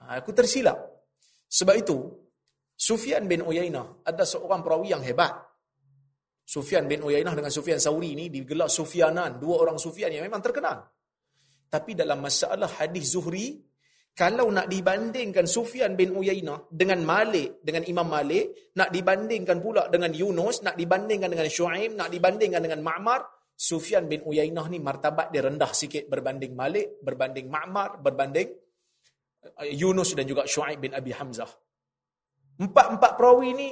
[0.00, 0.78] Ha, aku tersilap.
[1.50, 1.98] Sebab itu,
[2.78, 5.34] Sufyan bin Uyainah ada seorang perawi yang hebat.
[6.46, 10.86] Sufyan bin Uyainah dengan Sufyan Sauri ni digelar Sufyanan, dua orang Sufyan yang memang terkenal.
[11.70, 13.58] Tapi dalam masalah hadis Zuhri,
[14.14, 20.12] kalau nak dibandingkan Sufyan bin Uyainah dengan Malik, dengan Imam Malik, nak dibandingkan pula dengan
[20.12, 23.24] Yunus, nak dibandingkan dengan Shu'aim, nak dibandingkan dengan Ma'mar,
[23.60, 28.48] Sufyan bin Uyainah ni martabat dia rendah sikit berbanding Malik, berbanding Ma'mar, berbanding
[29.44, 31.48] uh, Yunus dan juga Shu'aib bin Abi Hamzah.
[32.60, 33.68] Empat-empat perawi ni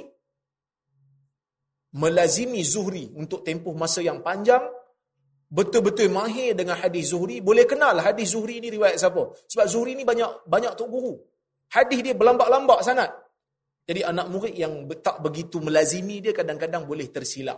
[1.97, 4.61] melazimi Zuhri untuk tempoh masa yang panjang,
[5.49, 9.33] betul-betul mahir dengan hadis Zuhri, boleh kenal hadis Zuhri ni riwayat siapa?
[9.49, 11.17] Sebab Zuhri ni banyak banyak tok guru.
[11.73, 13.09] Hadis dia berlambak-lambak sangat.
[13.89, 17.57] Jadi anak murid yang tak begitu melazimi dia kadang-kadang boleh tersilap.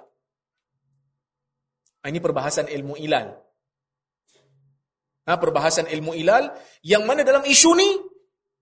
[2.07, 3.29] Ini perbahasan ilmu ilal.
[5.27, 6.49] Ha, perbahasan ilmu ilal
[6.87, 7.89] yang mana dalam isu ni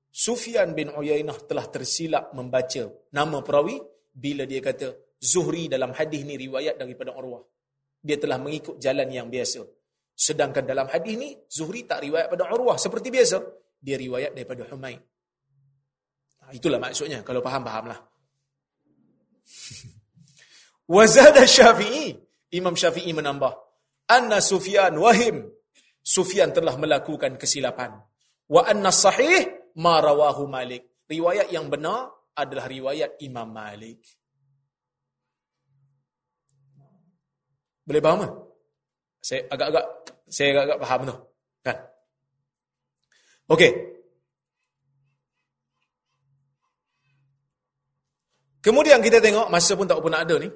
[0.09, 3.77] Sufyan bin Uyainah telah tersilap membaca nama perawi
[4.09, 7.45] bila dia kata Zuhri dalam hadis ni riwayat daripada Urwah.
[7.99, 9.63] Dia telah mengikut jalan yang biasa.
[10.19, 13.39] Sedangkan dalam hadis ni Zuhri tak riwayat pada Urwah seperti biasa.
[13.79, 14.99] Dia riwayat daripada Humaid.
[16.43, 17.23] Ha, itulah maksudnya.
[17.23, 17.99] Kalau faham, fahamlah.
[20.95, 22.15] Wazada Syafi'i.
[22.55, 23.53] Imam Syafi'i menambah.
[24.11, 25.47] Anna Sufyan wahim.
[26.03, 27.93] Sufyan telah melakukan kesilapan.
[28.49, 31.05] Wa anna sahih ma rawahu Malik.
[31.05, 34.01] Riwayat yang benar adalah riwayat Imam Malik.
[37.89, 38.33] Boleh faham tak?
[39.25, 39.85] Saya agak-agak
[40.29, 41.15] saya agak-agak faham tu.
[41.65, 41.77] Kan?
[43.49, 43.71] Okey.
[48.61, 50.53] Kemudian kita tengok masa pun tak pun ada ni.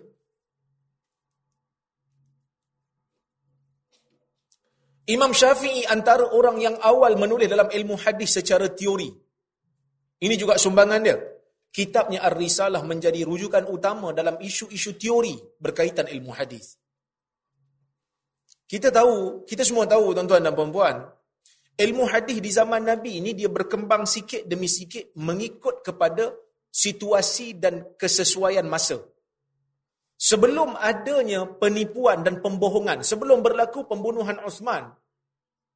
[5.09, 9.09] Imam Syafi'i antara orang yang awal menulis dalam ilmu hadis secara teori.
[10.21, 11.17] Ini juga sumbangan dia.
[11.73, 16.82] Kitabnya Ar-Risalah menjadi rujukan utama dalam isu-isu teori berkaitan ilmu hadis.
[18.67, 21.03] Kita tahu, kita semua tahu tuan-tuan dan puan-puan,
[21.77, 26.33] ilmu hadis di zaman Nabi ini dia berkembang sikit demi sikit mengikut kepada
[26.73, 28.97] situasi dan kesesuaian masa.
[30.17, 34.89] Sebelum adanya penipuan dan pembohongan, sebelum berlaku pembunuhan Osman,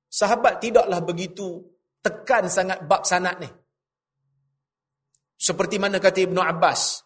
[0.07, 1.61] sahabat tidaklah begitu
[1.99, 3.49] tekan sangat bab sanat ni.
[5.37, 7.05] Seperti mana kata Ibnu Abbas.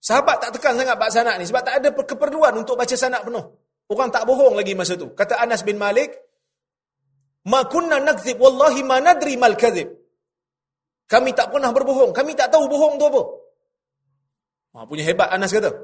[0.00, 3.59] Sahabat tak tekan sangat bab sanat ni sebab tak ada keperluan untuk baca sanat penuh.
[3.90, 5.10] Orang tak bohong lagi masa tu.
[5.10, 6.14] Kata Anas bin Malik,
[7.50, 9.90] "Ma kunna nakdzib wallahi ma nadri mal kadzib."
[11.10, 13.22] Kami tak pernah berbohong, kami tak tahu bohong tu apa.
[14.70, 15.74] Ha, punya hebat Anas kata.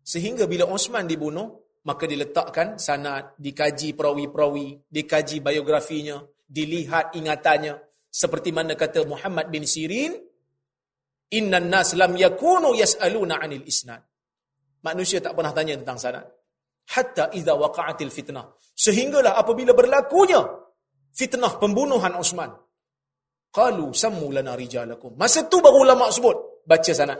[0.00, 1.52] Sehingga bila Osman dibunuh,
[1.84, 7.76] maka diletakkan sanad, dikaji perawi-perawi, dikaji biografinya, dilihat ingatannya.
[8.08, 10.16] Seperti mana kata Muhammad bin Sirin,
[11.26, 13.98] Inna nas lam yakunu yas'aluna anil isnad.
[14.86, 16.22] Manusia tak pernah tanya tentang sanad.
[16.94, 18.46] Hatta iza waqa'atil fitnah.
[18.78, 20.38] Sehinggalah apabila berlakunya
[21.10, 22.54] fitnah pembunuhan Osman.
[23.50, 25.18] Qalu sammu lana rijalakum.
[25.18, 27.18] Masa tu baru ulama sebut baca sanad.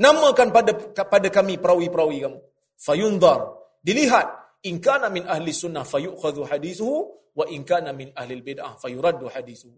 [0.00, 0.72] Namakan pada
[1.04, 2.38] pada kami perawi-perawi kamu.
[2.80, 3.60] Fayundar.
[3.84, 4.40] Dilihat.
[4.62, 6.96] In kana min ahli sunnah fayukhadhu hadithuhu.
[7.36, 9.76] Wa in kana min ahli bid'ah fayuraddu hadithuhu.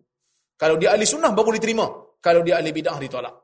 [0.55, 1.91] Kalau dia ahli sunnah baru diterima.
[2.23, 3.35] Kalau dia ahli bid'ah ditolak.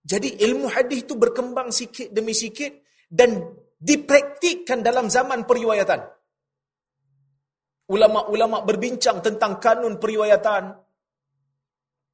[0.00, 2.72] Jadi ilmu hadis itu berkembang sikit demi sikit
[3.10, 3.36] dan
[3.76, 6.00] dipraktikkan dalam zaman periwayatan.
[7.90, 10.78] Ulama-ulama berbincang tentang kanun periwayatan,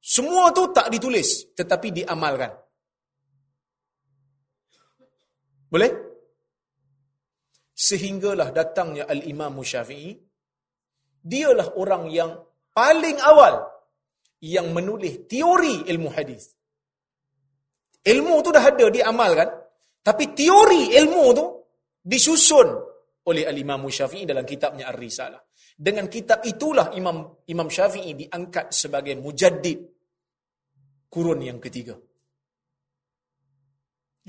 [0.01, 2.49] semua tu tak ditulis tetapi diamalkan.
[5.67, 5.91] Boleh?
[7.77, 10.17] Sehinggalah datangnya Al-Imam Syafi'i.
[11.21, 12.39] Dialah orang yang
[12.73, 13.67] paling awal
[14.41, 16.56] yang menulis teori ilmu hadis.
[18.07, 19.49] Ilmu tu dah ada diamalkan,
[19.99, 21.45] tapi teori ilmu tu
[21.99, 22.67] disusun
[23.27, 25.43] oleh Al-Imam Syafi'i dalam kitabnya Ar-Risalah.
[25.75, 29.79] Dengan kitab itulah Imam Imam Syafi'i diangkat sebagai mujaddid
[31.11, 31.99] kurun yang ketiga.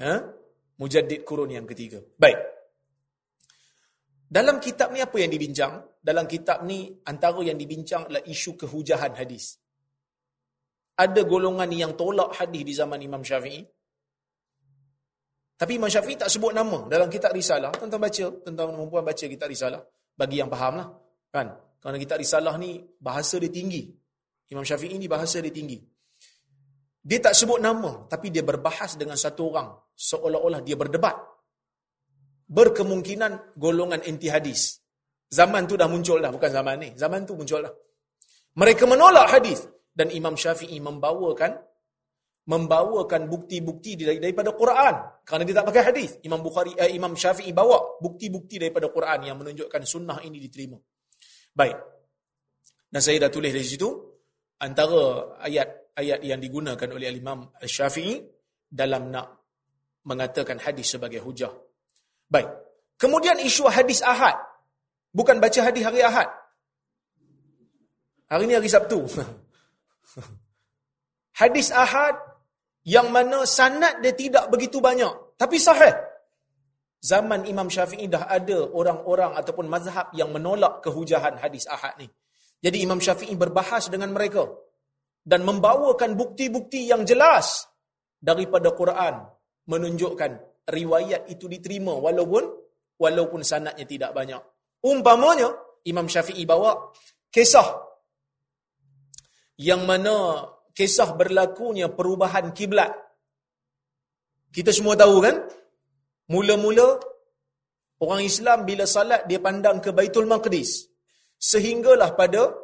[0.02, 0.14] Ha?
[0.78, 2.02] Mujaddid kurun yang ketiga.
[2.18, 2.38] Baik.
[4.28, 5.80] Dalam kitab ni apa yang dibincang?
[5.98, 9.56] Dalam kitab ni antara yang dibincang adalah isu kehujahan hadis.
[10.98, 13.62] Ada golongan yang tolak hadis di zaman Imam Syafi'i.
[15.58, 17.70] Tapi Imam Syafi'i tak sebut nama dalam kitab risalah.
[17.70, 19.78] Tentang baca, tentang perempuan baca kitab risalah.
[20.18, 20.88] Bagi yang faham lah.
[21.30, 21.54] Kan?
[21.78, 23.86] Kerana kitab risalah ni bahasa dia tinggi.
[24.50, 25.78] Imam Syafi'i ni bahasa dia tinggi.
[26.98, 29.70] Dia tak sebut nama, tapi dia berbahas dengan satu orang.
[29.94, 31.14] Seolah-olah dia berdebat.
[32.50, 34.82] Berkemungkinan golongan anti hadis.
[35.30, 36.88] Zaman tu dah muncul dah, bukan zaman ni.
[36.98, 37.72] Zaman tu muncul dah.
[38.58, 39.62] Mereka menolak hadis
[39.98, 41.58] dan Imam Syafi'i membawakan
[42.48, 44.94] membawakan bukti-bukti daripada Quran
[45.26, 46.10] kerana dia tak pakai hadis.
[46.24, 50.78] Imam Bukhari eh, Imam Syafi'i bawa bukti-bukti daripada Quran yang menunjukkan sunnah ini diterima.
[51.52, 51.76] Baik.
[52.88, 53.90] Dan saya dah tulis di situ
[54.64, 58.22] antara ayat ayat yang digunakan oleh Imam Syafi'i
[58.64, 59.26] dalam nak
[60.08, 61.52] mengatakan hadis sebagai hujah.
[62.32, 62.48] Baik.
[62.96, 64.40] Kemudian isu hadis ahad.
[65.12, 66.32] Bukan baca hadis hari ahad.
[68.32, 69.04] Hari ini hari Sabtu.
[71.40, 72.16] hadis ahad
[72.88, 75.36] yang mana sanad dia tidak begitu banyak.
[75.36, 75.94] Tapi sahih.
[76.98, 82.10] Zaman Imam Syafi'i dah ada orang-orang ataupun mazhab yang menolak kehujahan hadis ahad ni.
[82.58, 84.50] Jadi Imam Syafi'i berbahas dengan mereka
[85.22, 87.70] dan membawakan bukti-bukti yang jelas
[88.18, 89.30] daripada Quran
[89.70, 90.30] menunjukkan
[90.66, 92.50] riwayat itu diterima walaupun
[92.98, 94.42] walaupun sanadnya tidak banyak.
[94.82, 95.54] Umpamanya
[95.86, 96.90] Imam Syafi'i bawa
[97.30, 97.87] kisah
[99.58, 102.94] yang mana kisah berlakunya perubahan kiblat.
[104.54, 105.36] Kita semua tahu kan?
[106.30, 107.02] Mula-mula
[107.98, 110.86] orang Islam bila salat dia pandang ke Baitul Maqdis.
[111.38, 112.54] Sehinggalah pada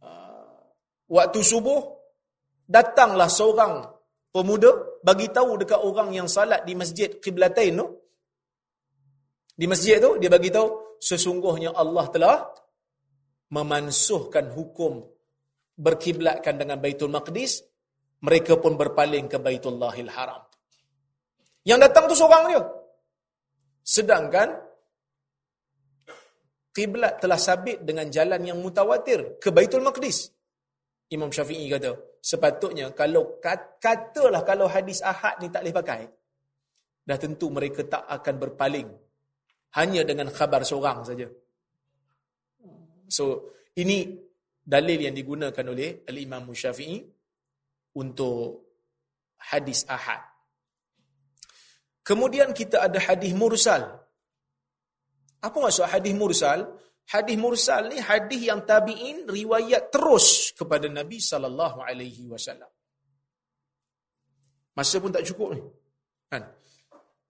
[0.00, 0.56] uh,
[1.08, 1.80] waktu subuh
[2.64, 3.84] datanglah seorang
[4.32, 7.86] pemuda bagi tahu dekat orang yang salat di masjid Qiblatain tu
[9.56, 12.36] di masjid tu dia bagi tahu sesungguhnya Allah telah
[13.48, 15.15] memansuhkan hukum
[15.76, 17.60] berkiblatkan dengan Baitul Maqdis,
[18.24, 20.42] mereka pun berpaling ke Baitullahil Haram.
[21.68, 22.62] Yang datang tu seorang dia.
[23.86, 24.48] Sedangkan
[26.72, 30.32] kiblat telah sabit dengan jalan yang mutawatir ke Baitul Maqdis.
[31.12, 36.02] Imam Syafi'i kata, sepatutnya kalau katalah kalau hadis ahad ni tak boleh pakai,
[37.06, 38.90] dah tentu mereka tak akan berpaling
[39.78, 41.30] hanya dengan khabar seorang saja.
[43.06, 44.25] So, ini
[44.66, 46.98] dalil yang digunakan oleh Al-Imam Syafi'i
[47.94, 48.66] untuk
[49.38, 50.26] hadis ahad.
[52.02, 53.82] Kemudian kita ada hadis mursal.
[55.38, 56.66] Apa maksud hadis mursal?
[57.06, 62.66] Hadis mursal ni hadis yang tabi'in riwayat terus kepada Nabi sallallahu alaihi wasallam.
[64.74, 65.62] Masa pun tak cukup ni.
[66.26, 66.42] Kan?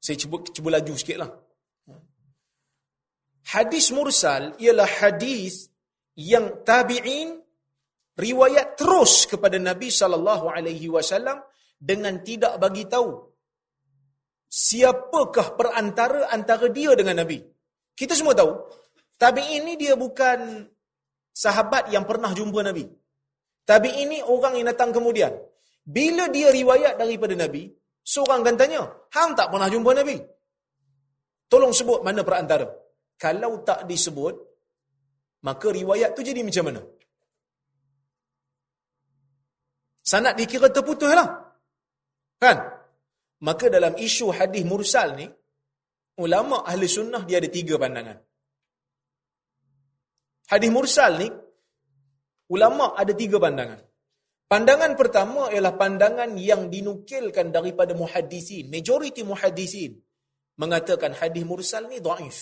[0.01, 1.30] Saya cuba cuba laju sikitlah.
[3.53, 5.68] Hadis mursal ialah hadis
[6.17, 7.37] yang tabi'in
[8.17, 11.45] riwayat terus kepada Nabi sallallahu alaihi wasallam
[11.77, 13.12] dengan tidak bagi tahu
[14.49, 17.45] siapakah perantara antara dia dengan Nabi.
[17.93, 18.57] Kita semua tahu
[19.21, 20.64] tabi'in ini dia bukan
[21.37, 22.89] sahabat yang pernah jumpa Nabi.
[23.67, 25.37] Tabi'in ini orang yang datang kemudian.
[25.87, 27.71] Bila dia riwayat daripada Nabi,
[28.03, 28.83] seorang akan tanya,
[29.14, 30.19] "Hang tak pernah jumpa Nabi?"
[31.47, 32.67] Tolong sebut mana perantara.
[33.14, 34.35] Kalau tak disebut,
[35.47, 36.83] maka riwayat tu jadi macam mana?
[40.11, 41.29] Sanad dikira terputus lah.
[42.43, 42.59] Kan?
[43.47, 45.27] Maka dalam isu hadis mursal ni,
[46.25, 48.19] ulama ahli sunnah dia ada tiga pandangan.
[50.51, 51.29] Hadis mursal ni,
[52.55, 53.81] ulama ada tiga pandangan.
[54.47, 58.71] Pandangan pertama ialah pandangan yang dinukilkan daripada muhadisin.
[58.71, 59.93] Majoriti muhadisin
[60.63, 62.39] mengatakan hadis mursal ni daif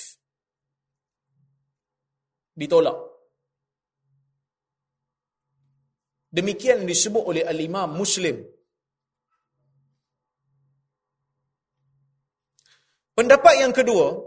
[2.54, 2.96] ditolak.
[6.34, 8.42] Demikian disebut oleh al-Imam Muslim.
[13.14, 14.18] Pendapat yang kedua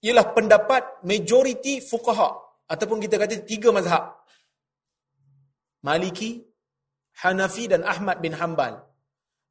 [0.00, 2.32] ialah pendapat majoriti fuqaha
[2.72, 4.16] ataupun kita kata tiga mazhab.
[5.84, 6.40] Maliki,
[7.20, 8.80] Hanafi dan Ahmad bin Hanbal.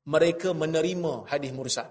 [0.10, 1.89] Mereka menerima hadis mursal.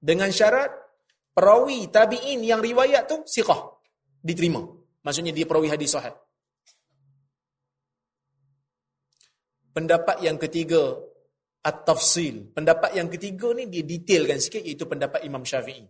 [0.00, 0.85] Dengan syarat
[1.36, 3.60] perawi tabi'in yang riwayat tu siqah
[4.24, 4.64] diterima.
[5.04, 6.16] Maksudnya dia perawi hadis sahih.
[9.76, 10.96] Pendapat yang ketiga
[11.60, 12.56] at-tafsil.
[12.56, 15.84] Pendapat yang ketiga ni dia detailkan sikit iaitu pendapat Imam Syafi'i.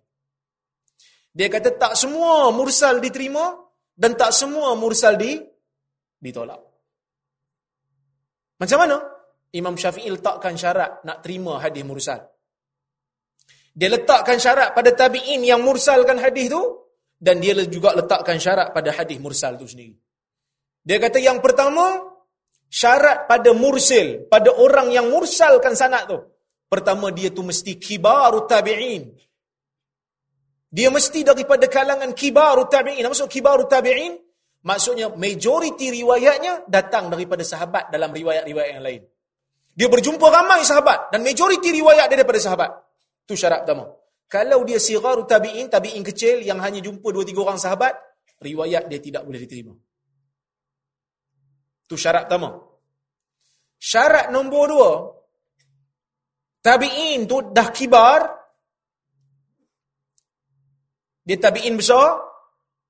[1.31, 3.55] Dia kata tak semua mursal diterima
[3.95, 5.39] dan tak semua mursal di
[6.19, 6.59] ditolak.
[8.59, 8.97] Macam mana?
[9.55, 12.36] Imam Syafi'i letakkan syarat nak terima hadis mursal
[13.77, 16.64] dia letakkan syarat pada tabi'in yang mursalkan hadis tu
[17.20, 19.93] dan dia juga letakkan syarat pada hadis mursal tu sendiri.
[20.81, 22.01] Dia kata yang pertama,
[22.72, 26.16] syarat pada mursil, pada orang yang mursalkan sanad tu.
[26.72, 29.12] Pertama dia tu mesti kibaru tabi'in.
[30.72, 33.05] Dia mesti daripada kalangan kibaru tabi'in.
[33.05, 34.16] Apa maksud kibaru tabi'in?
[34.64, 39.03] Maksudnya majoriti riwayatnya datang daripada sahabat dalam riwayat-riwayat yang lain.
[39.77, 42.86] Dia berjumpa ramai sahabat dan majoriti riwayat dia daripada sahabat.
[43.27, 43.91] Tu syarat pertama.
[44.27, 47.95] Kalau dia sigaru tabi'in, tabi'in kecil yang hanya jumpa dua tiga orang sahabat,
[48.43, 49.74] riwayat dia tidak boleh diterima.
[51.87, 52.59] Tu syarat pertama.
[53.79, 54.91] Syarat nombor dua,
[56.62, 58.35] tabi'in tu dah kibar,
[61.22, 62.18] dia tabi'in besar,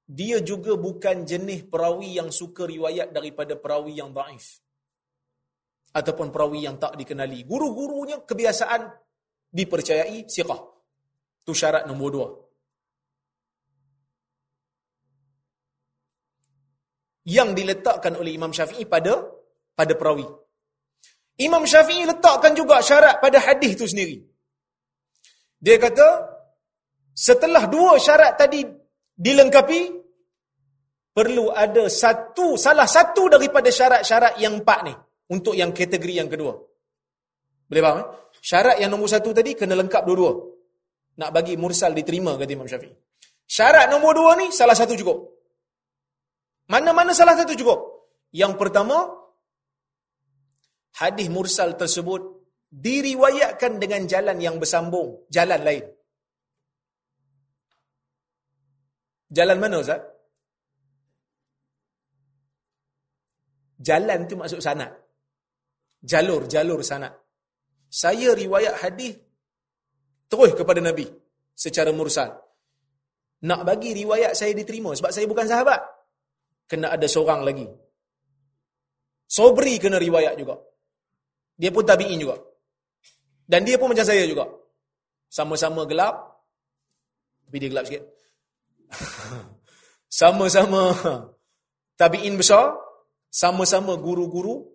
[0.05, 4.61] dia juga bukan jenis perawi yang suka riwayat daripada perawi yang daif.
[5.97, 7.49] Ataupun perawi yang tak dikenali.
[7.49, 9.06] Guru-gurunya kebiasaan
[9.57, 10.61] dipercayai siqah.
[11.41, 12.29] Itu syarat nombor dua.
[17.27, 19.19] Yang diletakkan oleh Imam Syafi'i pada
[19.73, 20.29] pada perawi.
[21.41, 24.17] Imam Syafi'i letakkan juga syarat pada hadis itu sendiri.
[25.57, 26.09] Dia kata,
[27.17, 28.63] setelah dua syarat tadi
[29.17, 29.81] dilengkapi,
[31.17, 34.95] perlu ada satu, salah satu daripada syarat-syarat yang empat ni.
[35.27, 36.55] Untuk yang kategori yang kedua.
[37.67, 37.99] Boleh faham?
[37.99, 38.07] Eh?
[38.47, 40.33] Syarat yang nombor satu tadi kena lengkap dua-dua.
[41.19, 42.95] Nak bagi mursal diterima kata Imam Syafi'i.
[43.43, 45.19] Syarat nombor dua ni salah satu cukup.
[46.71, 47.81] Mana-mana salah satu cukup.
[48.31, 49.03] Yang pertama,
[51.03, 52.23] hadis mursal tersebut
[52.71, 55.85] diriwayatkan dengan jalan yang bersambung, jalan lain.
[59.27, 60.07] Jalan mana Ustaz?
[63.83, 64.95] Jalan tu maksud sanad.
[65.99, 67.26] Jalur-jalur sanad.
[67.97, 69.17] Saya riwayat hadis
[70.29, 71.09] terus kepada Nabi
[71.57, 72.29] secara mursal.
[73.49, 75.81] Nak bagi riwayat saya diterima sebab saya bukan sahabat.
[76.69, 77.65] Kena ada seorang lagi.
[79.25, 80.61] Sobri kena riwayat juga.
[81.57, 82.37] Dia pun tabi'in juga.
[83.49, 84.45] Dan dia pun macam saya juga.
[85.33, 86.15] Sama-sama gelap.
[87.49, 88.05] Tapi dia gelap sikit.
[90.21, 90.83] Sama-sama
[91.97, 92.77] tabi'in besar.
[93.33, 94.69] Sama-sama guru-guru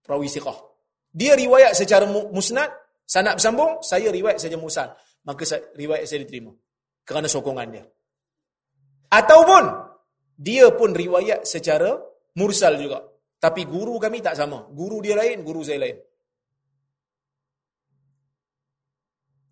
[0.00, 0.67] perawi siqah.
[1.12, 2.68] Dia riwayat secara musnad,
[3.08, 4.92] sanad bersambung, saya riwayat saja musnad.
[5.24, 5.44] Maka
[5.76, 6.52] riwayat saya diterima.
[7.04, 7.84] Kerana sokongan dia.
[9.08, 9.64] Ataupun,
[10.36, 11.96] dia pun riwayat secara
[12.36, 13.00] mursal juga.
[13.38, 14.68] Tapi guru kami tak sama.
[14.70, 15.96] Guru dia lain, guru saya lain.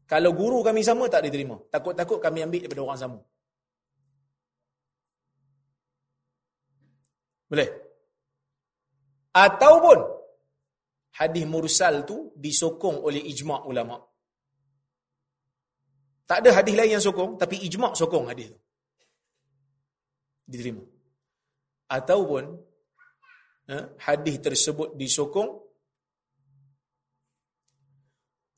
[0.07, 1.59] Kalau guru kami sama, tak diterima.
[1.67, 3.19] Takut-takut kami ambil daripada orang sama.
[7.51, 7.69] Boleh?
[9.35, 9.99] Ataupun,
[11.17, 13.97] hadis mursal tu disokong oleh ijma' ulama.
[16.27, 18.59] Tak ada hadis lain yang sokong, tapi ijma' sokong hadis tu.
[20.47, 20.83] Diterima.
[21.87, 22.45] Ataupun,
[23.71, 25.51] eh, hadis tersebut disokong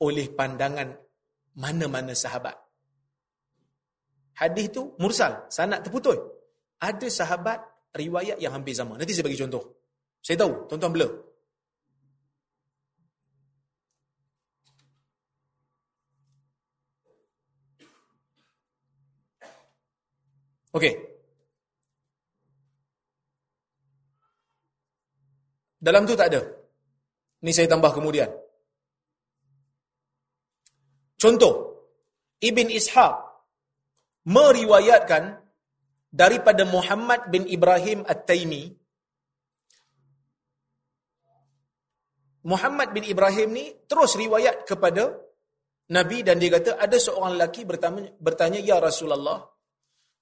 [0.00, 0.88] oleh pandangan
[1.58, 2.56] mana-mana sahabat.
[4.38, 6.18] Hadis tu mursal, sanad terputus.
[6.78, 7.58] Ada sahabat
[7.90, 8.94] riwayat yang hampir sama.
[8.94, 9.64] Nanti saya bagi contoh.
[10.22, 11.27] Saya tahu, tuan-tuan blur.
[20.76, 20.94] Okey.
[25.78, 26.42] Dalam tu tak ada.
[27.46, 28.28] Ni saya tambah kemudian.
[31.18, 31.54] Contoh,
[32.42, 33.14] Ibn Ishaq
[34.26, 35.38] meriwayatkan
[36.10, 38.74] daripada Muhammad bin Ibrahim At-Taimi.
[42.46, 45.10] Muhammad bin Ibrahim ni terus riwayat kepada
[45.90, 49.42] Nabi dan dia kata ada seorang lelaki bertanya, bertanya Ya Rasulullah,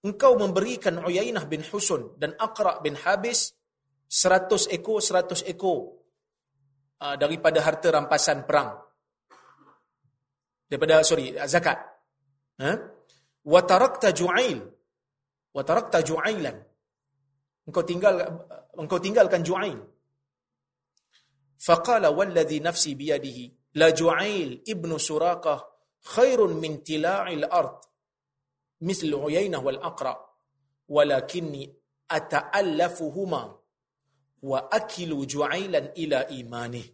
[0.06, 3.50] engkau memberikan Uyainah bin Husun dan Aqra bin Habis
[4.06, 5.98] seratus ekor seratus ekor
[7.02, 8.70] uh, daripada harta rampasan perang.
[10.70, 11.78] Daripada sorry zakat.
[12.62, 12.70] Ha?
[13.46, 14.58] Wa tarakta ju'ail.
[15.50, 16.56] Wa tarakta ju'ailan.
[17.66, 18.14] Engkau tinggal
[18.78, 19.78] engkau tinggalkan ju'ail.
[21.56, 25.58] Faqala walladhi nafsi biyadihi la ju'ail ibnu suraqah
[26.14, 27.85] khairun min tila'il ard
[28.81, 30.15] مثل عيينة والأقرأ
[30.89, 31.63] ولكني
[32.11, 33.43] أتألفهما
[34.41, 36.85] وأكل جعيلا إلى إيمانه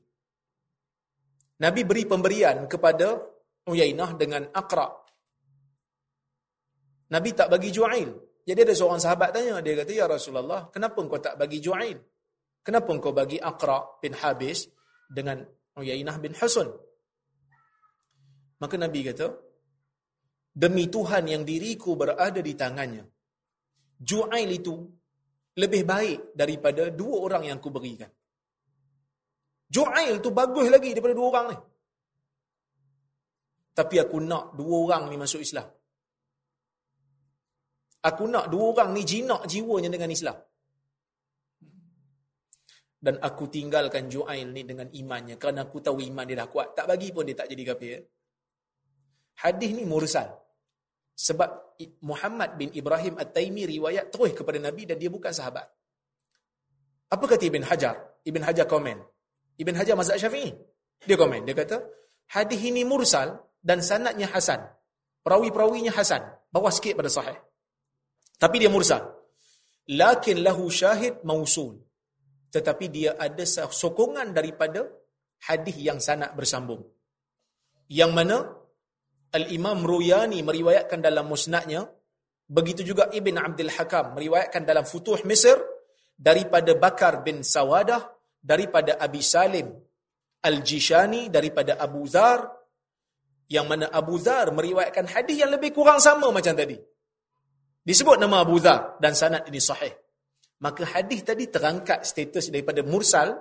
[1.58, 3.17] Nabi beri pemberian kepada
[3.66, 4.93] Uyainah dengan Aqra.
[7.09, 8.13] Nabi tak bagi Ju'ail.
[8.45, 11.97] Jadi ada seorang sahabat tanya, dia kata, Ya Rasulullah, kenapa kau tak bagi Ju'ail?
[12.62, 14.70] Kenapa kau bagi Aqra bin Habis
[15.09, 15.41] dengan
[15.75, 16.70] Uyainah bin Husun?
[18.62, 19.33] Maka Nabi kata,
[20.53, 23.04] Demi Tuhan yang diriku berada di tangannya.
[23.96, 24.74] Ju'ail itu
[25.57, 28.12] lebih baik daripada dua orang yang ku berikan.
[29.72, 31.58] Ju'ail tu bagus lagi daripada dua orang ni.
[33.72, 35.64] Tapi aku nak dua orang ni masuk Islam.
[38.04, 40.37] Aku nak dua orang ni jinak jiwanya dengan Islam.
[43.03, 45.41] Dan aku tinggalkan Ju'ail ni dengan imannya.
[45.41, 46.76] Kerana aku tahu iman dia dah kuat.
[46.76, 47.99] Tak bagi pun dia tak jadi kafir.
[49.41, 50.41] Hadis ni mursal.
[51.13, 55.68] Sebab Muhammad bin Ibrahim At-Taimi riwayat terus kepada Nabi dan dia bukan sahabat.
[57.13, 57.97] Apa kata Ibn Hajar?
[58.25, 58.99] Ibn Hajar komen.
[59.61, 60.57] Ibn Hajar mazhab syafi'i.
[61.05, 61.45] Dia komen.
[61.45, 61.84] Dia kata,
[62.33, 64.64] hadis ini mursal dan sanatnya hasan.
[65.21, 66.25] Perawi-perawinya hasan.
[66.49, 67.37] Bawah sikit pada sahih.
[68.41, 69.07] Tapi dia mursal.
[69.93, 71.79] Lakin lahu syahid mausul.
[72.53, 74.89] Tetapi dia ada sokongan daripada
[75.47, 76.83] hadis yang sanat bersambung.
[77.93, 78.37] Yang mana
[79.33, 81.88] Al-Imam Ruyani meriwayatkan dalam musnadnya,
[82.49, 85.57] begitu juga Ibn Abdul Hakam meriwayatkan dalam Futuh Mesir
[86.13, 89.72] daripada Bakar bin Sawadah, daripada Abi Salim
[90.42, 92.45] Al-Jishani, daripada Abu Zar,
[93.46, 96.75] yang mana Abu Zar meriwayatkan hadis yang lebih kurang sama macam tadi.
[97.83, 99.95] Disebut nama Abu Zar dan sanad ini sahih.
[100.63, 103.34] Maka hadis tadi terangkat status daripada mursal,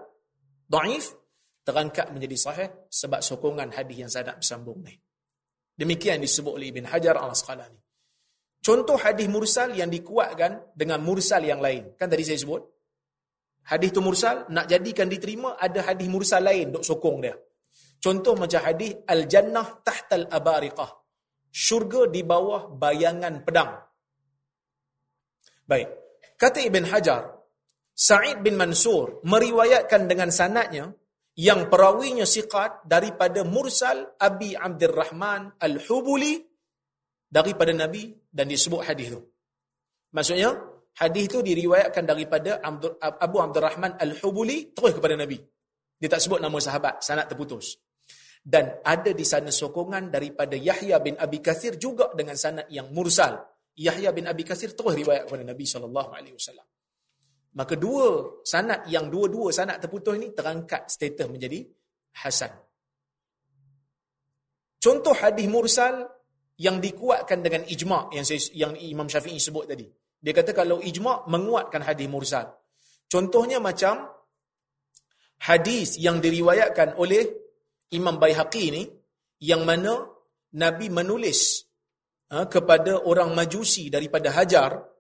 [0.66, 1.14] daif,
[1.62, 4.98] terangkat menjadi sahih sebab sokongan hadis yang sanad bersambung ni.
[5.82, 7.82] Demikian disebut oleh Ibn Hajar al-Asqalani.
[8.62, 11.98] Contoh hadis mursal yang dikuatkan dengan mursal yang lain.
[11.98, 12.62] Kan tadi saya sebut.
[13.66, 17.34] Hadis tu mursal, nak jadikan diterima, ada hadis mursal lain duk sokong dia.
[17.98, 20.90] Contoh macam hadis Al-Jannah tahtal abariqah.
[21.50, 23.74] Syurga di bawah bayangan pedang.
[25.66, 25.90] Baik.
[26.38, 27.24] Kata Ibn Hajar,
[27.98, 30.94] Sa'id bin Mansur meriwayatkan dengan sanatnya
[31.42, 36.38] yang perawinya siqat daripada Mursal Abi Abdurrahman Al-Hubuli
[37.26, 39.22] daripada Nabi dan disebut hadis itu.
[40.14, 40.54] Maksudnya,
[41.02, 45.42] hadis itu diriwayatkan daripada Abu Abdurrahman Al-Hubuli terus kepada Nabi.
[45.98, 47.74] Dia tak sebut nama sahabat, sanad terputus.
[48.42, 53.38] Dan ada di sana sokongan daripada Yahya bin Abi Kathir juga dengan sanad yang mursal.
[53.78, 56.71] Yahya bin Abi Kathir terus riwayat kepada Nabi SAW.
[57.52, 61.68] Maka dua sanad yang dua-dua sanad terputus ini terangkat status menjadi
[62.24, 62.52] hasan.
[64.82, 66.08] Contoh hadis mursal
[66.58, 69.86] yang dikuatkan dengan ijma' yang saya, yang Imam Syafi'i sebut tadi.
[70.22, 72.50] Dia kata kalau ijma' menguatkan hadis mursal.
[73.12, 74.08] Contohnya macam
[75.44, 77.26] hadis yang diriwayatkan oleh
[77.92, 78.84] Imam Baihaqi ni
[79.44, 80.08] yang mana
[80.56, 81.66] Nabi menulis
[82.32, 84.91] ha, kepada orang majusi daripada Hajar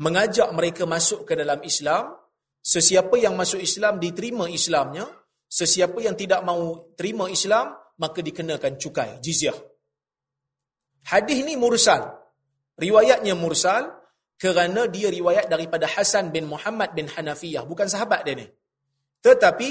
[0.00, 2.16] mengajak mereka masuk ke dalam Islam.
[2.62, 5.08] Sesiapa yang masuk Islam diterima Islamnya.
[5.50, 9.54] Sesiapa yang tidak mau terima Islam maka dikenakan cukai, jizyah.
[11.06, 12.08] Hadis ni mursal.
[12.78, 13.90] Riwayatnya mursal
[14.38, 17.62] kerana dia riwayat daripada Hasan bin Muhammad bin Hanafiyah.
[17.62, 18.46] Bukan sahabat dia ni.
[19.22, 19.68] Tetapi,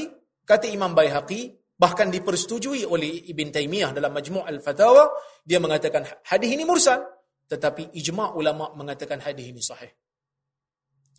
[0.48, 5.11] kata Imam Bayhaqi, bahkan dipersetujui oleh Ibn Taymiyah dalam Majmu' Al-Fatawa,
[5.43, 7.03] dia mengatakan hadis ini mursal.
[7.52, 9.91] Tetapi ijma' ulama' mengatakan hadis ini sahih.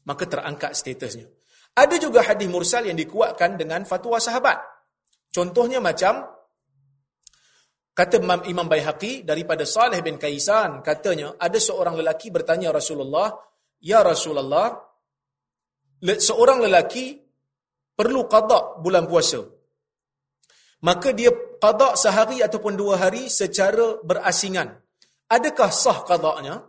[0.02, 1.30] Maka terangkat statusnya.
[1.72, 4.60] Ada juga hadis mursal yang dikuatkan dengan fatwa sahabat.
[5.32, 6.28] Contohnya macam
[7.92, 13.28] Kata Imam Bayhaqi daripada Saleh bin Kaisan, katanya ada seorang lelaki bertanya Rasulullah,
[13.84, 14.72] Ya Rasulullah,
[16.00, 17.20] seorang lelaki
[17.92, 19.44] perlu qada bulan puasa.
[20.88, 24.72] Maka dia qada sehari ataupun dua hari secara berasingan.
[25.28, 26.64] Adakah sah qadanya?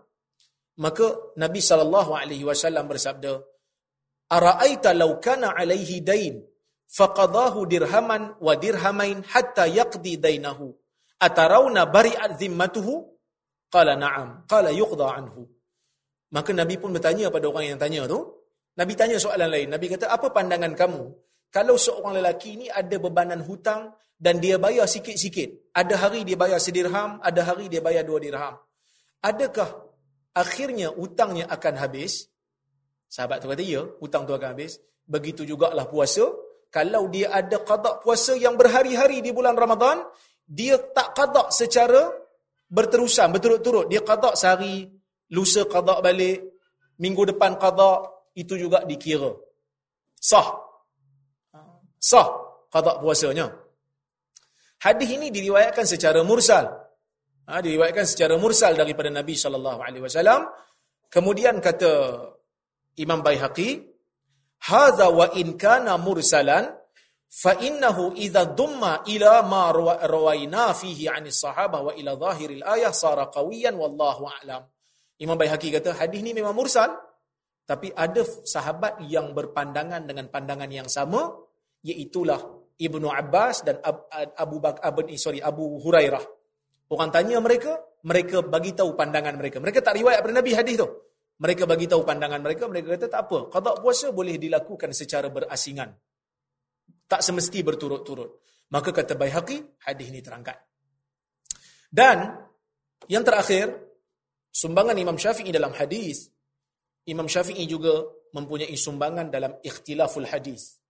[0.82, 1.86] Maka Nabi saw
[2.86, 3.34] bersabda,
[4.34, 6.42] "Ara'aita law kana 'alaihi dain
[6.90, 10.74] faqadahu dirhaman wa dirhamain hatta yaqdi dainahu?"
[11.22, 13.06] atarawna bari'at zimmatuhu?
[13.70, 14.46] Qala na'am.
[14.50, 15.50] Qala yuqda anhu.
[16.34, 18.22] Maka nabi pun bertanya pada orang yang tanya tu.
[18.74, 19.70] Nabi tanya soalan lain.
[19.70, 21.02] Nabi kata apa pandangan kamu?
[21.54, 23.94] Kalau seorang lelaki ini ada bebanan hutang
[24.24, 28.56] dan dia bayar sikit-sikit ada hari dia bayar sedirham ada hari dia bayar dua dirham
[29.20, 29.70] adakah
[30.34, 32.28] akhirnya hutangnya akan habis.
[33.08, 34.82] Sahabat tu kata ya hutang tu akan habis.
[35.06, 36.26] Begitu jugalah puasa.
[36.74, 40.02] Kalau dia ada qada puasa yang berhari-hari di bulan Ramadan
[40.50, 42.10] dia tak qada secara
[42.66, 43.86] berterusan berturut-turut.
[43.88, 44.90] Dia qada sehari
[45.30, 46.42] lusa qada balik
[46.98, 49.30] minggu depan qada itu juga dikira.
[50.18, 50.58] Sah.
[52.02, 52.28] Sah
[52.74, 53.54] qada puasanya.
[54.82, 56.83] Hadis ini diriwayatkan secara mursal
[57.48, 60.48] ha, diriwayatkan secara mursal daripada Nabi sallallahu alaihi wasallam.
[61.12, 62.26] Kemudian kata
[62.98, 63.84] Imam Baihaqi
[64.66, 66.74] hadza wa in kana mursalan
[67.30, 69.74] fa innahu idza dumma ila ma
[70.06, 74.66] rawaina fihi an sahabah wa ila zahiril ayah sara qawiyan wallahu a'lam.
[75.22, 76.94] Imam Baihaqi kata hadis ni memang mursal
[77.64, 81.32] tapi ada sahabat yang berpandangan dengan pandangan yang sama
[81.80, 82.42] iaitulah
[82.76, 83.80] Ibnu Abbas dan
[84.36, 86.43] Abu Bakar sorry Abu Hurairah
[86.94, 87.74] orang tanya mereka
[88.06, 90.88] mereka bagi tahu pandangan mereka mereka tak riwayat daripada Nabi hadis tu
[91.42, 95.90] mereka bagi tahu pandangan mereka mereka kata tak apa qada puasa boleh dilakukan secara berasingan
[97.08, 98.42] tak semesti berturut-turut.
[98.74, 100.58] Maka kata Baihaqi, hadis ini terangkat.
[101.94, 102.26] Dan
[103.06, 103.70] yang terakhir,
[104.50, 106.34] sumbangan Imam Syafi'i dalam hadis,
[107.06, 108.02] Imam Syafi'i juga
[108.34, 110.82] mempunyai sumbangan dalam ikhtilaful hadis.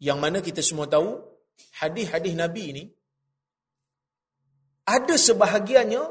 [0.00, 1.20] Yang mana kita semua tahu,
[1.84, 2.84] hadis-hadis Nabi ini,
[4.86, 6.02] ada sebahagiannya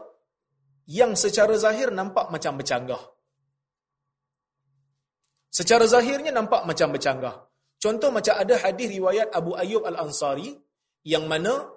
[0.87, 3.01] yang secara zahir nampak macam bercanggah.
[5.51, 7.35] Secara zahirnya nampak macam bercanggah.
[7.75, 10.55] Contoh macam ada hadis riwayat Abu Ayyub Al-Ansari
[11.03, 11.67] yang mana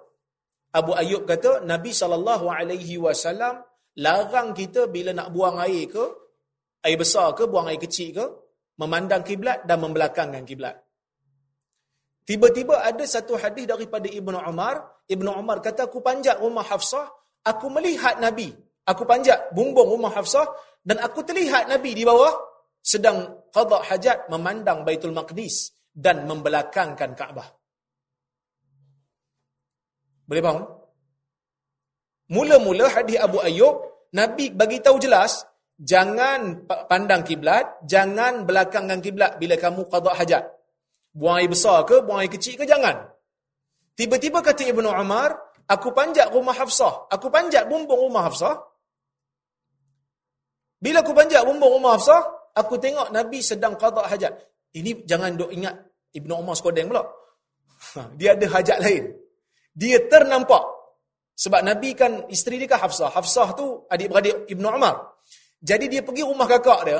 [0.71, 3.63] Abu Ayyub kata Nabi sallallahu alaihi wasallam
[3.99, 6.03] larang kita bila nak buang air ke
[6.87, 8.25] air besar ke buang air kecil ke
[8.79, 10.75] memandang kiblat dan membelakangkan kiblat.
[12.25, 17.05] Tiba-tiba ada satu hadis daripada Ibnu Umar, Ibnu Umar kata aku panjat rumah Hafsah,
[17.45, 18.49] aku melihat Nabi.
[18.85, 20.45] Aku panjat bumbung rumah Hafsah
[20.85, 22.33] dan aku terlihat Nabi di bawah
[22.85, 27.49] sedang qada hajat memandang Baitul Maqdis dan membelakangkan Kaabah.
[30.25, 30.65] Boleh faham?
[32.29, 35.45] Mula-mula hadis Abu Ayyub, Nabi bagi tahu jelas,
[35.77, 40.43] jangan pandang kiblat, jangan belakangkan kiblat bila kamu qada hajat.
[41.13, 43.14] Buang air besar ke, buang air kecil ke, jangan.
[43.95, 45.31] Tiba-tiba kata Ibnu Umar,
[45.71, 47.07] aku panjat rumah Hafsah.
[47.11, 48.59] Aku panjat bumbung rumah Hafsah.
[50.83, 54.35] Bila aku panjat bumbung rumah Hafsah, aku tengok Nabi sedang qada hajat.
[54.75, 55.75] Ini jangan dok ingat
[56.11, 57.07] Ibnu Umar sekodeng pula.
[58.19, 59.15] Dia ada hajat lain.
[59.75, 60.63] Dia ternampak
[61.35, 63.11] sebab Nabi kan isteri dia kan Hafsah.
[63.11, 65.19] Hafsah tu adik-beradik Ibnu Umar.
[65.59, 66.99] Jadi dia pergi rumah kakak dia.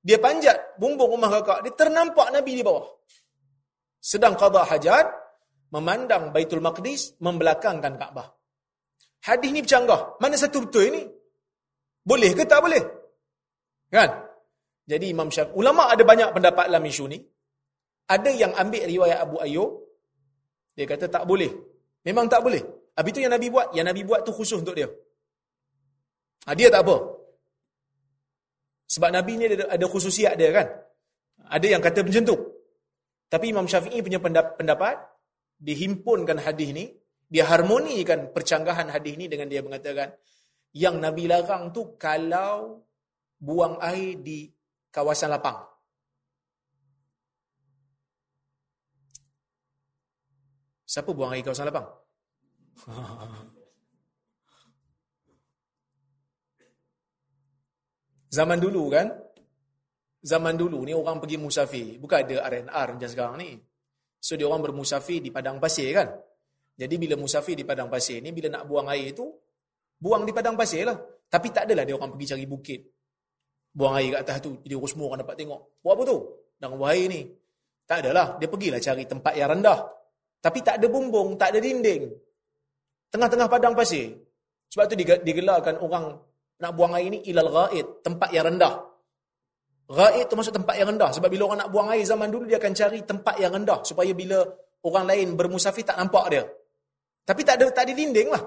[0.00, 1.68] Dia panjat bumbung rumah kakak.
[1.68, 2.84] Dia ternampak Nabi di bawah.
[4.00, 5.23] Sedang qada hajat.
[5.74, 7.18] Memandang Baitul Maqdis.
[7.18, 8.30] Membelakangkan Kaabah.
[9.26, 10.20] Hadis ni bercanggah.
[10.22, 11.02] Mana satu betul ini?
[12.04, 12.82] Boleh ke tak boleh?
[13.90, 14.10] Kan?
[14.84, 15.56] Jadi Imam Syafi'i.
[15.56, 17.18] Ulama ada banyak pendapat dalam isu ni.
[18.04, 19.70] Ada yang ambil riwayat Abu Ayyub.
[20.76, 21.48] Dia kata tak boleh.
[22.04, 22.60] Memang tak boleh.
[22.94, 24.86] Habis itu yang Nabi buat, yang Nabi buat tu khusus untuk dia.
[26.44, 26.96] Ha, dia tak apa.
[28.84, 30.68] Sebab Nabi ni ada, ada khususiat dia kan.
[31.48, 32.36] Ada yang kata macam tu.
[33.32, 35.00] Tapi Imam Syafi'i punya pendapat,
[35.64, 36.92] dihimpunkan hadis ni,
[37.32, 40.12] dia harmonikan percanggahan hadis ni dengan dia mengatakan,
[40.76, 42.84] yang Nabi larang tu kalau
[43.40, 44.52] buang air di
[44.92, 45.64] kawasan lapang.
[50.84, 51.88] Siapa buang air kawasan lapang?
[58.34, 59.14] Zaman dulu kan,
[60.18, 63.62] zaman dulu ni orang pergi musafir, bukan ada RNR macam sekarang ni.
[64.24, 66.08] So dia orang bermusafir di padang pasir kan.
[66.80, 69.28] Jadi bila musafir di padang pasir ni, bila nak buang air tu,
[70.00, 70.96] buang di padang pasir lah.
[71.28, 72.80] Tapi tak adalah dia orang pergi cari bukit.
[73.68, 75.60] Buang air kat atas tu, jadi orang semua orang dapat tengok.
[75.84, 76.18] Buat apa tu?
[76.56, 77.20] Dalam buang air ni.
[77.84, 79.78] Tak adalah, dia pergilah cari tempat yang rendah.
[80.40, 82.08] Tapi tak ada bumbung, tak ada dinding.
[83.12, 84.08] Tengah-tengah padang pasir.
[84.72, 86.16] Sebab tu digelarkan orang
[86.64, 88.93] nak buang air ni ilal ghaid, tempat yang rendah.
[89.84, 91.12] Ghaid tu maksud tempat yang rendah.
[91.12, 93.84] Sebab bila orang nak buang air zaman dulu, dia akan cari tempat yang rendah.
[93.84, 94.40] Supaya bila
[94.80, 96.44] orang lain bermusafir, tak nampak dia.
[97.24, 98.42] Tapi tak ada, tak ada dinding lah.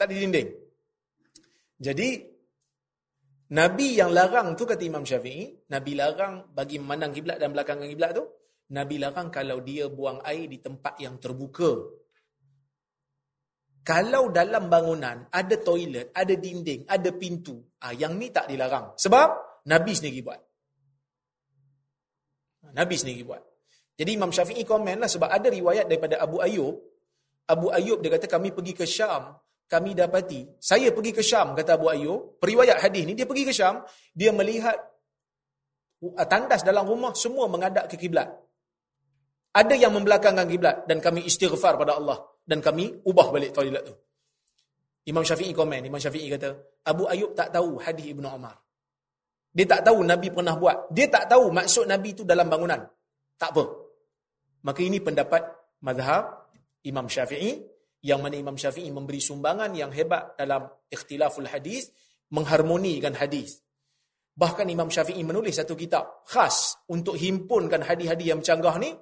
[0.00, 0.48] Tak ada dinding.
[1.78, 2.08] Jadi,
[3.48, 8.12] Nabi yang larang tu kata Imam Syafi'i, Nabi larang bagi memandang kiblat dan belakang kiblat
[8.16, 8.24] tu,
[8.72, 11.96] Nabi larang kalau dia buang air di tempat yang terbuka.
[13.80, 18.92] Kalau dalam bangunan ada toilet, ada dinding, ada pintu, ah yang ni tak dilarang.
[19.00, 20.40] Sebab Nabi sendiri buat.
[22.72, 23.42] Nabi sendiri buat.
[23.98, 26.74] Jadi Imam Syafi'i komen lah sebab ada riwayat daripada Abu Ayyub.
[27.48, 29.34] Abu Ayyub dia kata kami pergi ke Syam,
[29.66, 30.46] kami dapati.
[30.62, 32.38] Saya pergi ke Syam, kata Abu Ayyub.
[32.38, 33.82] Periwayat hadis ni, dia pergi ke Syam,
[34.14, 34.78] dia melihat
[36.14, 38.30] ah, tandas dalam rumah semua menghadap ke kiblat.
[39.52, 43.96] Ada yang membelakangkan kiblat dan kami istighfar pada Allah dan kami ubah balik toilet tu.
[45.08, 46.52] Imam Syafi'i komen, Imam Syafi'i kata,
[46.84, 48.67] Abu Ayub tak tahu hadis Ibnu Umar.
[49.52, 50.92] Dia tak tahu Nabi pernah buat.
[50.92, 52.80] Dia tak tahu maksud Nabi itu dalam bangunan.
[53.38, 53.64] Tak apa.
[54.66, 55.42] Maka ini pendapat
[55.82, 56.50] mazhab
[56.84, 57.58] Imam Syafi'i
[58.04, 61.90] yang mana Imam Syafi'i memberi sumbangan yang hebat dalam ikhtilaful hadis,
[62.30, 63.58] mengharmonikan hadis.
[64.38, 68.94] Bahkan Imam Syafi'i menulis satu kitab khas untuk himpunkan hadis-hadis yang canggah ni,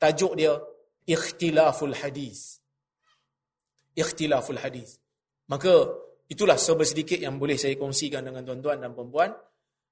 [0.00, 0.58] tajuk dia
[1.06, 2.60] Ikhtilaful Hadis
[4.00, 4.98] ikhtilaful hadis.
[5.50, 5.72] Maka
[6.30, 9.34] itulah serba sedikit yang boleh saya kongsikan dengan tuan-tuan dan puan-puan.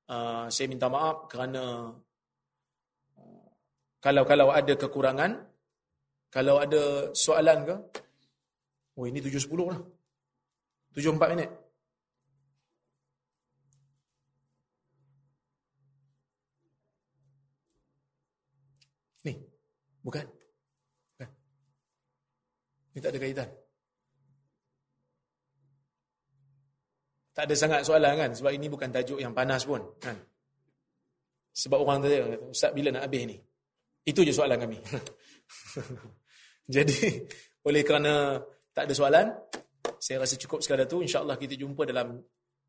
[0.09, 1.93] Uh, saya minta maaf kerana
[3.21, 3.49] uh,
[4.01, 5.37] kalau-kalau ada kekurangan,
[6.33, 7.77] kalau ada soalan ke,
[8.97, 9.81] oh ini 7.10 lah.
[10.97, 11.51] 7.4 minit.
[19.29, 19.35] Ni,
[20.01, 20.25] bukan.
[21.13, 21.29] bukan.
[22.97, 23.49] Ini tak ada kaitan.
[27.39, 30.19] Tak ada sangat soalan kan sebab ini bukan tajuk yang panas pun kan.
[31.55, 33.39] Sebab orang tanya, Ustaz bila nak habis ni?
[34.03, 34.75] Itu je soalan kami.
[36.75, 36.99] Jadi
[37.63, 38.43] oleh kerana
[38.75, 39.27] tak ada soalan,
[40.03, 40.99] saya rasa cukup sekadar tu.
[40.99, 42.19] InsyaAllah kita jumpa dalam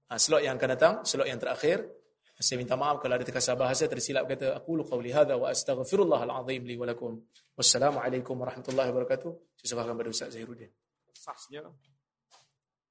[0.05, 1.89] uh, slot yang akan datang, slot yang terakhir.
[2.37, 6.29] Saya minta maaf kalau ada terkasar bahasa tersilap kata aku lu qauli hadza wa astaghfirullah
[6.29, 7.17] alazim li wa lakum.
[7.57, 9.31] Wassalamualaikum warahmatullahi wabarakatuh.
[9.57, 10.69] Saya serahkan pada Ustaz Zahiruddin.
[11.09, 11.65] Asasnya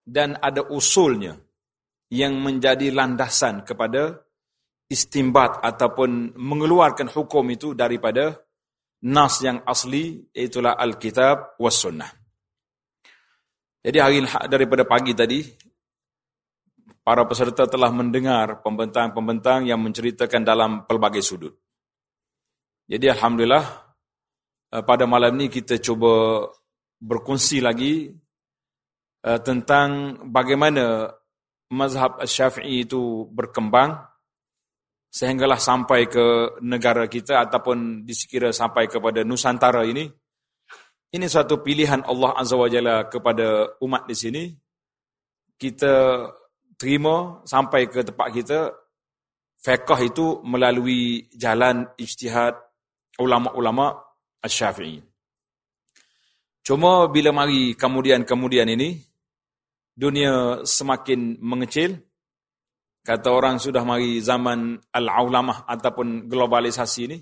[0.09, 1.37] dan ada usulnya
[2.09, 4.17] yang menjadi landasan kepada
[4.89, 8.33] istimbat ataupun mengeluarkan hukum itu daripada
[9.05, 12.09] nas yang asli itulah Alkitab was sunnah.
[13.85, 14.19] Jadi hari
[14.49, 15.45] daripada pagi tadi
[17.05, 21.55] para peserta telah mendengar pembentang-pembentang yang menceritakan dalam pelbagai sudut.
[22.89, 23.65] Jadi alhamdulillah
[24.73, 26.45] eh, pada malam ini kita cuba
[26.99, 28.11] berkongsi lagi
[29.23, 31.15] uh, tentang bagaimana
[31.73, 34.01] mazhab Syafi'i itu berkembang
[35.09, 40.09] sehinggalah sampai ke negara kita ataupun disekira sampai kepada Nusantara ini.
[41.09, 44.45] Ini suatu pilihan Allah Azza wa Jalla kepada umat di sini.
[45.57, 46.29] Kita
[46.77, 48.59] terima sampai ke tempat kita
[49.65, 52.55] fiqh itu melalui jalan ijtihad
[53.19, 53.97] ulama-ulama
[54.45, 55.03] Asy-Syafi'i.
[56.63, 59.08] Cuma bila mari kemudian-kemudian ini
[59.99, 61.99] dunia semakin mengecil.
[63.03, 67.19] Kata orang sudah mari zaman al-ulamah ataupun globalisasi ini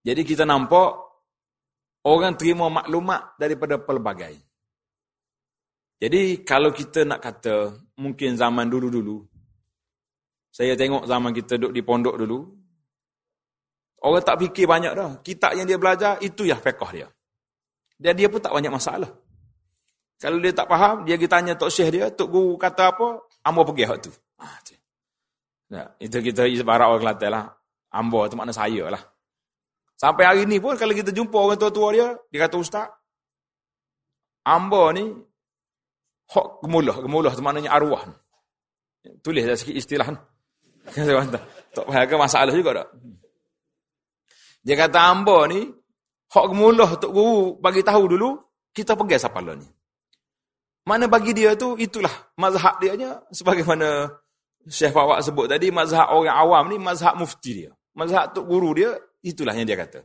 [0.00, 0.96] jadi kita nampak
[2.08, 4.40] orang terima maklumat daripada pelbagai.
[6.00, 9.20] Jadi kalau kita nak kata mungkin zaman dulu-dulu
[10.48, 12.40] saya tengok zaman kita duduk di pondok dulu
[14.08, 15.20] orang tak fikir banyak dah.
[15.20, 17.08] Kitab yang dia belajar itu ya fiqh dia.
[18.00, 19.12] Dan dia pun tak banyak masalah
[20.20, 23.64] kalau dia tak faham, dia pergi tanya Tok Syekh dia, Tok Guru kata apa, Ambo
[23.64, 24.12] pergi hak tu.
[24.36, 24.60] Ah,
[25.72, 27.44] nah, itu kita ibarat orang Kelantan lah.
[27.88, 29.00] Ambo tu makna saya lah.
[29.96, 32.92] Sampai hari ni pun kalau kita jumpa orang tua-tua dia, dia kata Ustaz,
[34.44, 35.08] Ambo ni,
[36.36, 36.96] hak gemulah.
[37.00, 38.04] Gemulah tu maknanya arwah.
[39.24, 40.04] Tulis dah sikit istilah.
[41.72, 42.88] Tak payah ke masalah juga tak?
[44.60, 45.64] Dia kata Ambo ni,
[46.28, 48.36] hak gemulah Tok Guru bagi tahu dulu,
[48.76, 49.79] kita pergi siapa ni.
[50.86, 54.08] Mana bagi dia tu itulah mazhab dia nya sebagaimana
[54.68, 57.70] Syekh Fawak sebut tadi mazhab orang awam ni mazhab mufti dia.
[57.96, 60.04] Mazhab tu guru dia itulah yang dia kata.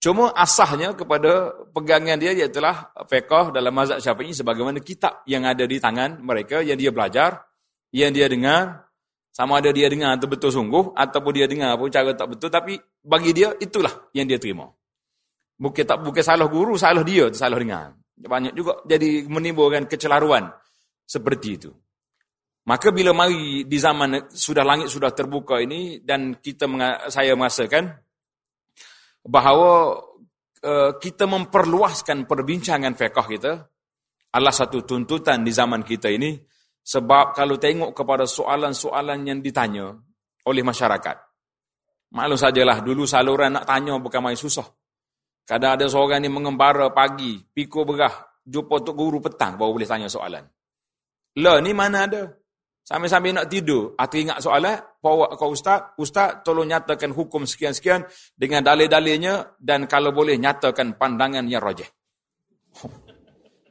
[0.00, 2.58] Cuma asahnya kepada pegangan dia iaitu
[3.04, 7.44] fiqh dalam mazhab Syafi'i sebagaimana kitab yang ada di tangan mereka yang dia belajar,
[7.92, 8.90] yang dia dengar
[9.30, 12.74] sama ada dia dengar betul sungguh ataupun dia dengar pun cara tak betul tapi
[13.04, 14.66] bagi dia itulah yang dia terima.
[15.60, 17.99] Bukan tak bukan salah guru, salah dia, salah dengar.
[18.20, 20.52] Banyak juga jadi menimbulkan kecelaruan
[21.08, 21.70] seperti itu.
[22.68, 26.68] Maka bila mari di zaman sudah langit sudah terbuka ini dan kita
[27.08, 27.88] saya merasakan
[29.24, 29.96] bahawa
[30.64, 33.52] uh, kita memperluaskan perbincangan fiqh kita
[34.30, 36.38] adalah satu tuntutan di zaman kita ini
[36.80, 39.92] sebab kalau tengok kepada soalan-soalan yang ditanya
[40.46, 41.16] oleh masyarakat
[42.14, 44.64] maklum sajalah dulu saluran nak tanya bukan main susah
[45.50, 48.14] Kadang ada seorang ni mengembara pagi, pikul berah,
[48.46, 50.46] jumpa tok guru petang baru boleh tanya soalan.
[51.42, 52.22] Lah ni mana ada?
[52.86, 58.06] Sambil-sambil nak tidur, atau ingat soalan, bawa ke ustaz, ustaz tolong nyatakan hukum sekian-sekian
[58.38, 61.90] dengan dalil-dalilnya dan kalau boleh nyatakan pandangan yang rajah.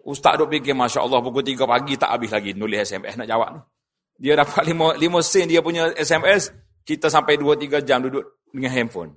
[0.03, 3.55] Ustaz duk fikir, Masya Allah, pukul 3 pagi tak habis lagi nulis SMS nak jawab
[3.55, 3.61] ni.
[4.19, 6.51] Dia dapat 5, 5 sen dia punya SMS,
[6.83, 9.15] kita sampai 2-3 jam duduk dengan handphone.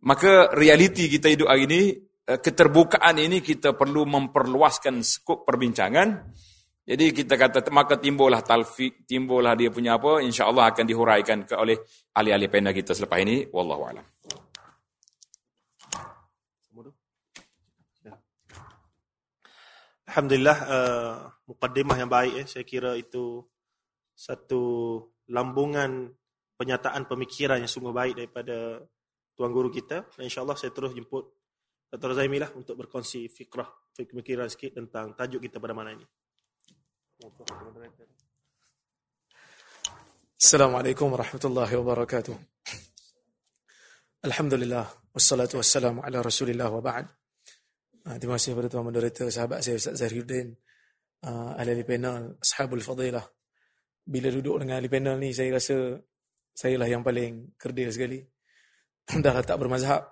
[0.00, 1.80] Maka realiti kita hidup hari ini,
[2.24, 6.08] eh, keterbukaan ini kita perlu memperluaskan skop perbincangan.
[6.88, 11.76] Jadi kita kata maka timbullah talfik, timbullah dia punya apa, insya-Allah akan dihuraikan ke oleh
[12.16, 13.46] ahli-ahli panel kita selepas ini.
[13.52, 14.06] Wallahu a'lam.
[20.10, 21.14] Alhamdulillah uh,
[21.46, 22.46] mukaddimah yang baik eh.
[22.50, 23.46] saya kira itu
[24.10, 24.98] satu
[25.30, 26.10] lambungan
[26.58, 28.82] penyataan pemikiran yang sungguh baik daripada
[29.40, 31.32] tuan guru kita dan insyaallah saya terus jemput
[31.88, 32.12] Dr.
[32.12, 33.64] Zaimi lah untuk berkongsi fikrah,
[33.96, 36.04] pemikiran sikit tentang tajuk kita pada malam ini.
[40.36, 42.36] Assalamualaikum warahmatullahi wabarakatuh.
[44.28, 44.84] Alhamdulillah
[45.16, 47.08] wassalatu wassalamu ala Rasulillah wa ba'd.
[48.04, 50.52] Uh, terima kasih kepada tuan moderator sahabat saya Ustaz Zahiruddin
[51.24, 53.24] uh, ahli panel ashabul fadilah.
[54.04, 55.96] Bila duduk dengan ahli panel ni saya rasa
[56.52, 58.20] saya lah yang paling kerdil sekali.
[59.18, 60.06] Dah tak bermazhab.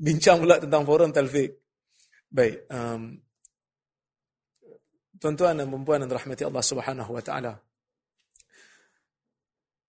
[0.00, 1.60] Bincang pula tentang forum talfik.
[2.30, 2.64] Baik.
[2.72, 3.20] Um,
[5.20, 7.52] tuan-tuan dan perempuan yang rahmati Allah Subhanahu wa taala.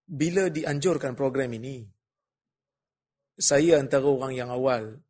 [0.04, 1.80] Bila dianjurkan program ini,
[3.38, 5.00] saya antara orang yang awal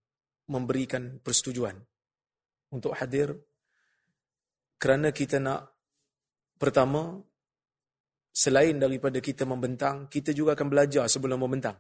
[0.47, 1.75] memberikan persetujuan
[2.71, 3.35] untuk hadir
[4.79, 5.75] kerana kita nak
[6.59, 7.19] pertama
[8.33, 11.77] selain daripada kita membentang, kita juga akan belajar sebelum membentang.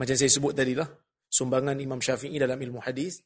[0.00, 0.88] Macam saya sebut tadi lah,
[1.28, 3.22] sumbangan Imam Syafi'i dalam ilmu hadis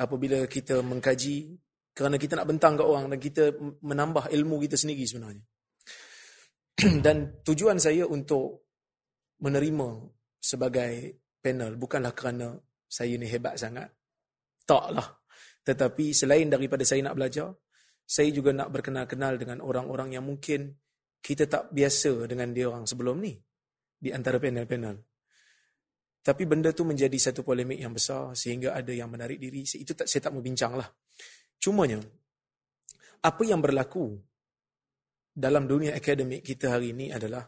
[0.00, 1.58] apabila kita mengkaji
[1.92, 3.52] kerana kita nak bentang ke orang dan kita
[3.84, 5.44] menambah ilmu kita sendiri sebenarnya.
[7.04, 8.70] dan tujuan saya untuk
[9.44, 9.88] menerima
[10.40, 12.56] sebagai panel bukanlah kerana
[12.88, 13.92] saya ni hebat sangat.
[14.64, 15.20] Taklah.
[15.60, 17.52] Tetapi selain daripada saya nak belajar,
[18.08, 20.72] saya juga nak berkenal-kenal dengan orang-orang yang mungkin
[21.20, 23.36] kita tak biasa dengan dia orang sebelum ni
[24.00, 24.96] di antara panel-panel.
[26.20, 29.64] Tapi benda tu menjadi satu polemik yang besar sehingga ada yang menarik diri.
[29.64, 30.88] Itu tak saya tak mau bincang lah.
[31.60, 32.00] Cumanya,
[33.24, 34.16] apa yang berlaku
[35.32, 37.44] dalam dunia akademik kita hari ini adalah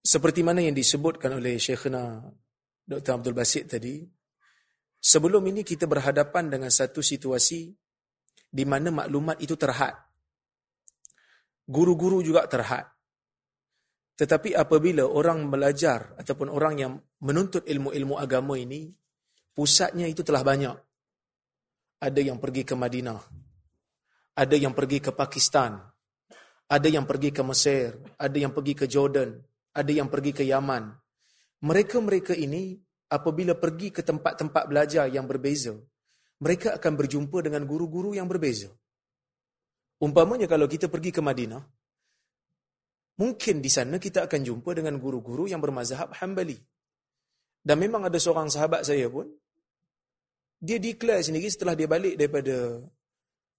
[0.00, 2.24] seperti mana yang disebutkan oleh Syekhna
[2.84, 3.20] Dr.
[3.20, 4.00] Abdul Basit tadi,
[4.96, 7.68] sebelum ini kita berhadapan dengan satu situasi
[8.50, 10.09] di mana maklumat itu terhad.
[11.70, 12.90] Guru-guru juga terhad.
[14.18, 16.92] Tetapi apabila orang belajar ataupun orang yang
[17.22, 18.90] menuntut ilmu-ilmu agama ini,
[19.54, 20.76] pusatnya itu telah banyak.
[22.02, 23.22] Ada yang pergi ke Madinah.
[24.34, 25.78] Ada yang pergi ke Pakistan.
[26.66, 27.94] Ada yang pergi ke Mesir.
[28.18, 29.38] Ada yang pergi ke Jordan
[29.74, 30.90] ada yang pergi ke Yaman.
[31.62, 32.78] Mereka-mereka ini
[33.12, 35.76] apabila pergi ke tempat-tempat belajar yang berbeza,
[36.40, 38.72] mereka akan berjumpa dengan guru-guru yang berbeza.
[40.00, 41.60] Umpamanya kalau kita pergi ke Madinah,
[43.20, 46.56] mungkin di sana kita akan jumpa dengan guru-guru yang bermazhab Hambali.
[47.60, 49.28] Dan memang ada seorang sahabat saya pun,
[50.56, 52.80] dia declare sendiri setelah dia balik daripada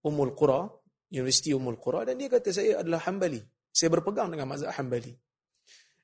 [0.01, 0.65] Umul Qura,
[1.13, 3.41] Universiti Umul Qura, dan dia kata saya adalah Hambali.
[3.69, 5.13] Saya berpegang dengan mazhab Hambali.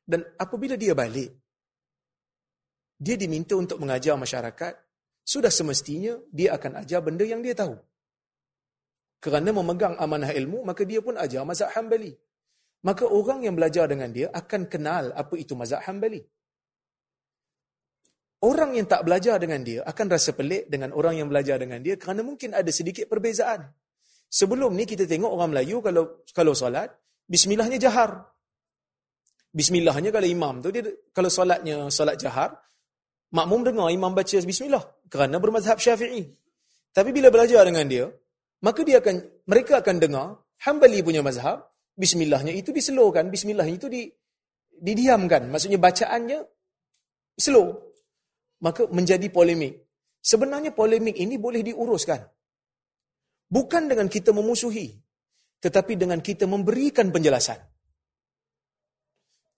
[0.06, 1.34] Dan apabila dia balik,
[2.98, 4.74] dia diminta untuk mengajar masyarakat,
[5.26, 7.74] sudah semestinya dia akan ajar benda yang dia tahu.
[9.18, 12.14] Kerana memegang amanah ilmu, maka dia pun ajar mazhab hambali.
[12.86, 16.22] Maka orang yang belajar dengan dia akan kenal apa itu mazhab hambali.
[18.38, 21.98] Orang yang tak belajar dengan dia akan rasa pelik dengan orang yang belajar dengan dia
[21.98, 23.66] kerana mungkin ada sedikit perbezaan.
[24.30, 26.94] Sebelum ni kita tengok orang Melayu kalau kalau solat,
[27.26, 28.30] bismillahnya jahar.
[29.50, 32.54] Bismillahnya kalau imam tu dia kalau solatnya solat jahar,
[33.34, 36.30] makmum dengar imam baca bismillah kerana bermazhab Syafi'i.
[36.94, 38.06] Tapi bila belajar dengan dia,
[38.64, 39.16] maka dia akan
[39.46, 40.28] mereka akan dengar
[40.66, 44.10] Hambali punya mazhab, bismillahnya itu diselowkan, bismillahnya itu di
[44.74, 45.50] didiamkan.
[45.54, 46.40] Maksudnya bacaannya
[47.38, 47.78] slow.
[48.66, 49.86] Maka menjadi polemik.
[50.18, 52.26] Sebenarnya polemik ini boleh diuruskan.
[53.48, 54.98] Bukan dengan kita memusuhi,
[55.62, 57.62] tetapi dengan kita memberikan penjelasan.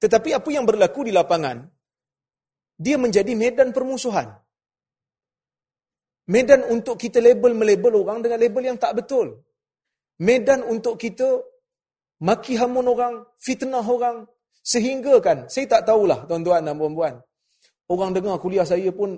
[0.03, 1.63] Tetapi apa yang berlaku di lapangan,
[2.75, 4.35] dia menjadi medan permusuhan.
[6.29, 9.41] Medan untuk kita label-melabel orang dengan label yang tak betul.
[10.21, 11.41] Medan untuk kita
[12.21, 14.29] maki hamun orang, fitnah orang.
[14.61, 17.17] Sehingga kan, saya tak tahulah tuan-tuan dan puan-puan.
[17.89, 19.17] Orang dengar kuliah saya pun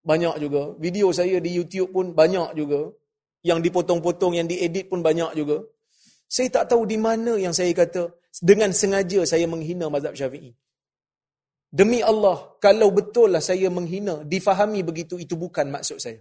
[0.00, 0.72] banyak juga.
[0.80, 2.88] Video saya di YouTube pun banyak juga.
[3.44, 5.60] Yang dipotong-potong, yang diedit pun banyak juga.
[6.24, 8.08] Saya tak tahu di mana yang saya kata
[8.40, 10.56] dengan sengaja saya menghina mazhab syafi'i.
[11.68, 16.16] Demi Allah, kalau betul lah saya menghina, difahami begitu, itu bukan maksud saya.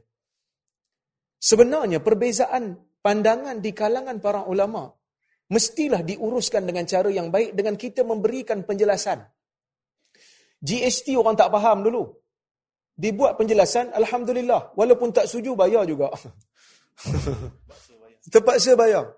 [1.46, 2.74] Sebenarnya perbezaan
[3.06, 4.90] pandangan di kalangan para ulama
[5.54, 9.22] mestilah diuruskan dengan cara yang baik dengan kita memberikan penjelasan.
[10.58, 12.10] GST orang tak faham dulu.
[12.98, 14.74] Dibuat penjelasan, Alhamdulillah.
[14.74, 16.10] Walaupun tak setuju, bayar juga.
[18.34, 19.14] Terpaksa bayar.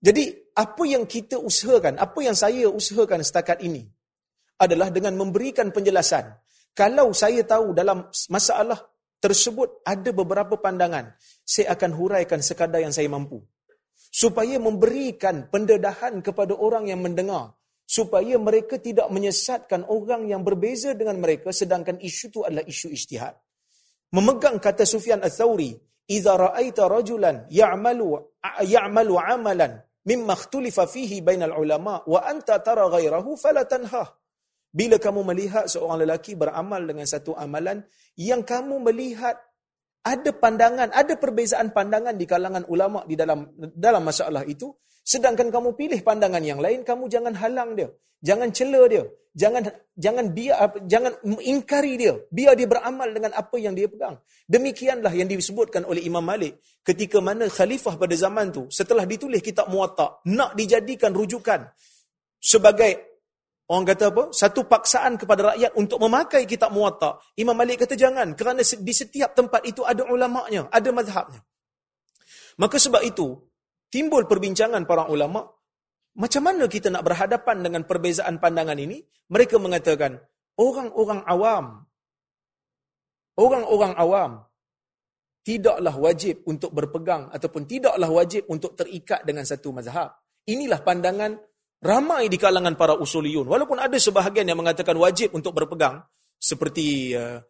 [0.00, 3.84] Jadi apa yang kita usahakan, apa yang saya usahakan setakat ini
[4.56, 6.32] adalah dengan memberikan penjelasan.
[6.72, 8.93] Kalau saya tahu dalam masalah
[9.24, 13.40] tersebut ada beberapa pandangan, saya akan huraikan sekadar yang saya mampu.
[14.12, 17.56] Supaya memberikan pendedahan kepada orang yang mendengar.
[17.88, 23.34] Supaya mereka tidak menyesatkan orang yang berbeza dengan mereka sedangkan isu itu adalah isu ijtihad.
[24.12, 25.72] Memegang kata Sufyan al-Thawri,
[26.08, 28.08] "Idza ra'aita rajulan ya'malu
[28.64, 29.72] ya'malu 'amalan
[30.04, 34.04] mimma ikhtulifa fihi bainal ulama wa anta tara ghairahu fala tanha
[34.74, 37.86] bila kamu melihat seorang lelaki beramal dengan satu amalan
[38.18, 39.38] yang kamu melihat
[40.02, 44.74] ada pandangan ada perbezaan pandangan di kalangan ulama di dalam dalam masalah itu
[45.06, 47.88] sedangkan kamu pilih pandangan yang lain kamu jangan halang dia.
[48.24, 49.04] Jangan cela dia.
[49.34, 49.66] Jangan
[49.98, 50.56] jangan biar
[50.88, 52.14] jangan mengingkari dia.
[52.32, 54.16] Biar dia beramal dengan apa yang dia pegang.
[54.48, 59.68] Demikianlah yang disebutkan oleh Imam Malik ketika mana khalifah pada zaman tu setelah ditulis kitab
[59.68, 61.68] muwatta nak dijadikan rujukan
[62.40, 63.13] sebagai
[63.70, 68.36] orang kata apa satu paksaan kepada rakyat untuk memakai kitab muwatta Imam Malik kata jangan
[68.36, 71.40] kerana di setiap tempat itu ada ulama'nya ada mazhabnya
[72.60, 73.40] maka sebab itu
[73.88, 75.48] timbul perbincangan para ulama
[76.14, 79.02] macam mana kita nak berhadapan dengan perbezaan pandangan ini?
[79.34, 80.22] Mereka mengatakan,
[80.54, 81.82] orang-orang awam,
[83.34, 84.30] orang-orang awam
[85.42, 90.14] tidaklah wajib untuk berpegang ataupun tidaklah wajib untuk terikat dengan satu mazhab.
[90.46, 91.34] Inilah pandangan
[91.84, 93.44] ramai di kalangan para usuliyun.
[93.44, 96.00] Walaupun ada sebahagian yang mengatakan wajib untuk berpegang,
[96.40, 97.44] seperti, uh,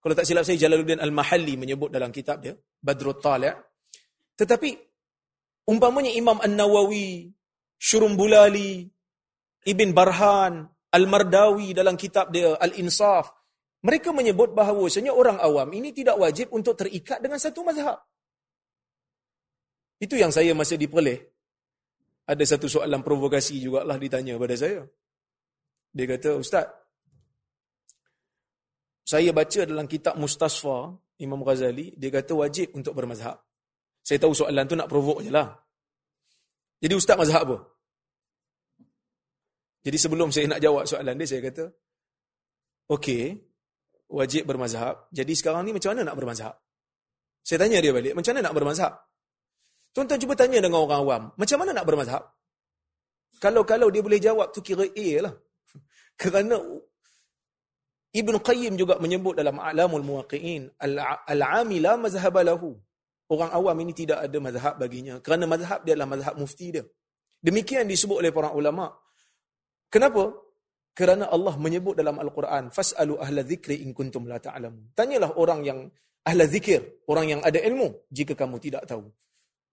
[0.00, 3.52] kalau tak silap saya, Jalaluddin Al-Mahalli menyebut dalam kitab dia, Badrut Tali'.
[4.40, 4.72] Tetapi,
[5.68, 7.28] umpamanya Imam An-Nawawi,
[7.76, 8.88] Syurum Bulali,
[9.68, 13.28] Ibn Barhan, Al-Mardawi dalam kitab dia Al-Insaf.
[13.84, 18.00] Mereka menyebut bahawasanya orang awam ini tidak wajib untuk terikat dengan satu mazhab.
[20.00, 20.88] Itu yang saya masa di.
[22.24, 24.80] Ada satu soalan provokasi juga lah ditanya pada saya.
[25.92, 26.66] Dia kata, Ustaz,
[29.04, 33.36] saya baca dalam kitab Mustasfa, Imam Ghazali, dia kata wajib untuk bermazhab.
[34.00, 35.52] Saya tahu soalan tu nak provok je lah.
[36.80, 37.58] Jadi Ustaz mazhab apa?
[39.84, 41.68] Jadi sebelum saya nak jawab soalan dia, saya kata,
[42.88, 43.36] okey,
[44.08, 45.12] wajib bermazhab.
[45.12, 46.56] Jadi sekarang ni macam mana nak bermazhab?
[47.44, 48.92] Saya tanya dia balik, macam mana nak bermazhab?
[49.94, 52.22] Tuan-tuan cuba tanya dengan orang awam, macam mana nak bermazhab?
[53.38, 55.34] Kalau-kalau dia boleh jawab tu kira A lah.
[56.20, 56.58] Kerana
[58.14, 60.70] Ibn Qayyim juga menyebut dalam A'lamul Muwaqi'in,
[61.30, 62.74] Al-'ami la mazhab lahu.
[63.30, 65.18] Orang awam ini tidak ada mazhab baginya.
[65.18, 66.84] Kerana mazhab dia adalah mazhab mufti dia.
[67.42, 68.94] Demikian disebut oleh para ulama.
[69.90, 70.30] Kenapa?
[70.94, 74.94] Kerana Allah menyebut dalam Al-Quran, Fas'alu ahla zikri in kuntum la ta'alamu.
[74.94, 75.78] Tanyalah orang yang
[76.22, 79.10] ahla zikir, orang yang ada ilmu, jika kamu tidak tahu.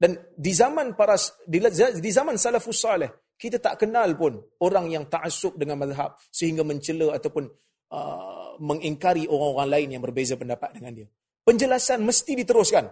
[0.01, 1.13] Dan di zaman para
[1.45, 1.61] di,
[2.01, 7.13] di zaman salafus salih, kita tak kenal pun orang yang ta'assub dengan mazhab sehingga mencela
[7.13, 7.45] ataupun
[7.93, 11.07] uh, mengingkari orang-orang lain yang berbeza pendapat dengan dia.
[11.45, 12.89] Penjelasan mesti diteruskan.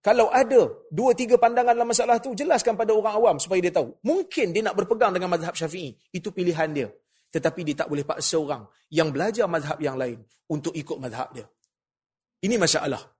[0.00, 3.92] Kalau ada dua tiga pandangan dalam masalah tu, jelaskan pada orang awam supaya dia tahu.
[4.00, 5.92] Mungkin dia nak berpegang dengan mazhab syafi'i.
[6.16, 6.88] Itu pilihan dia.
[7.28, 11.44] Tetapi dia tak boleh paksa orang yang belajar mazhab yang lain untuk ikut mazhab dia.
[12.40, 13.17] Ini masalah.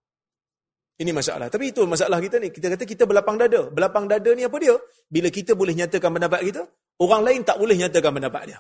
[0.99, 1.47] Ini masalah.
[1.47, 2.51] Tapi itu masalah kita ni.
[2.51, 3.71] Kita kata kita berlapang dada.
[3.71, 4.75] Berlapang dada ni apa dia?
[5.07, 6.63] Bila kita boleh nyatakan pendapat kita,
[6.99, 8.59] orang lain tak boleh nyatakan pendapat dia.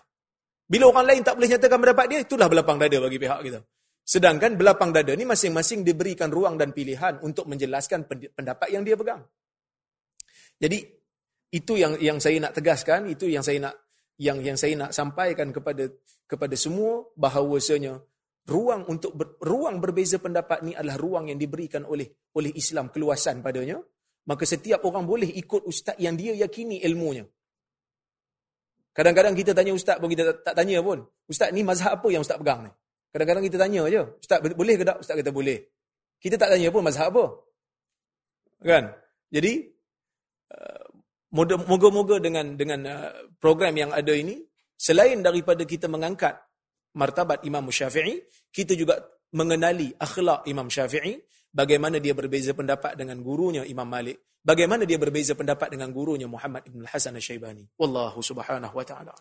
[0.70, 3.58] Bila orang lain tak boleh nyatakan pendapat dia, itulah berlapang dada bagi pihak kita.
[4.06, 9.20] Sedangkan berlapang dada ni masing-masing diberikan ruang dan pilihan untuk menjelaskan pendapat yang dia pegang.
[10.62, 10.78] Jadi
[11.52, 13.74] itu yang yang saya nak tegaskan, itu yang saya nak
[14.16, 15.90] yang yang saya nak sampaikan kepada
[16.24, 18.00] kepada semua bahawasanya
[18.48, 23.44] ruang untuk ber, ruang berbeza pendapat ni adalah ruang yang diberikan oleh oleh Islam keluasan
[23.44, 23.76] padanya.
[24.28, 27.24] Maka setiap orang boleh ikut ustaz yang dia yakini ilmunya.
[28.92, 32.24] Kadang-kadang kita tanya ustaz pun kita tak, tak tanya pun ustaz ni mazhab apa yang
[32.24, 32.72] ustaz pegang ni?
[33.08, 34.96] Kadang-kadang kita tanya aja ustaz boleh ke tak?
[35.00, 35.58] Ustaz kata boleh.
[36.18, 37.24] Kita tak tanya pun mazhab apa.
[38.58, 38.84] Kan?
[39.30, 39.70] Jadi
[40.50, 40.86] uh,
[41.68, 44.40] moga-moga dengan dengan uh, program yang ada ini
[44.74, 46.36] selain daripada kita mengangkat
[46.96, 48.18] martabat Imam Syafi'i,
[48.52, 48.98] kita juga
[49.34, 51.20] mengenali akhlak Imam Syafi'i,
[51.52, 56.64] bagaimana dia berbeza pendapat dengan gurunya Imam Malik, bagaimana dia berbeza pendapat dengan gurunya Muhammad
[56.64, 57.68] Ibn Hasan Al-Syaibani.
[57.76, 59.14] Wallahu subhanahu wa ta'ala.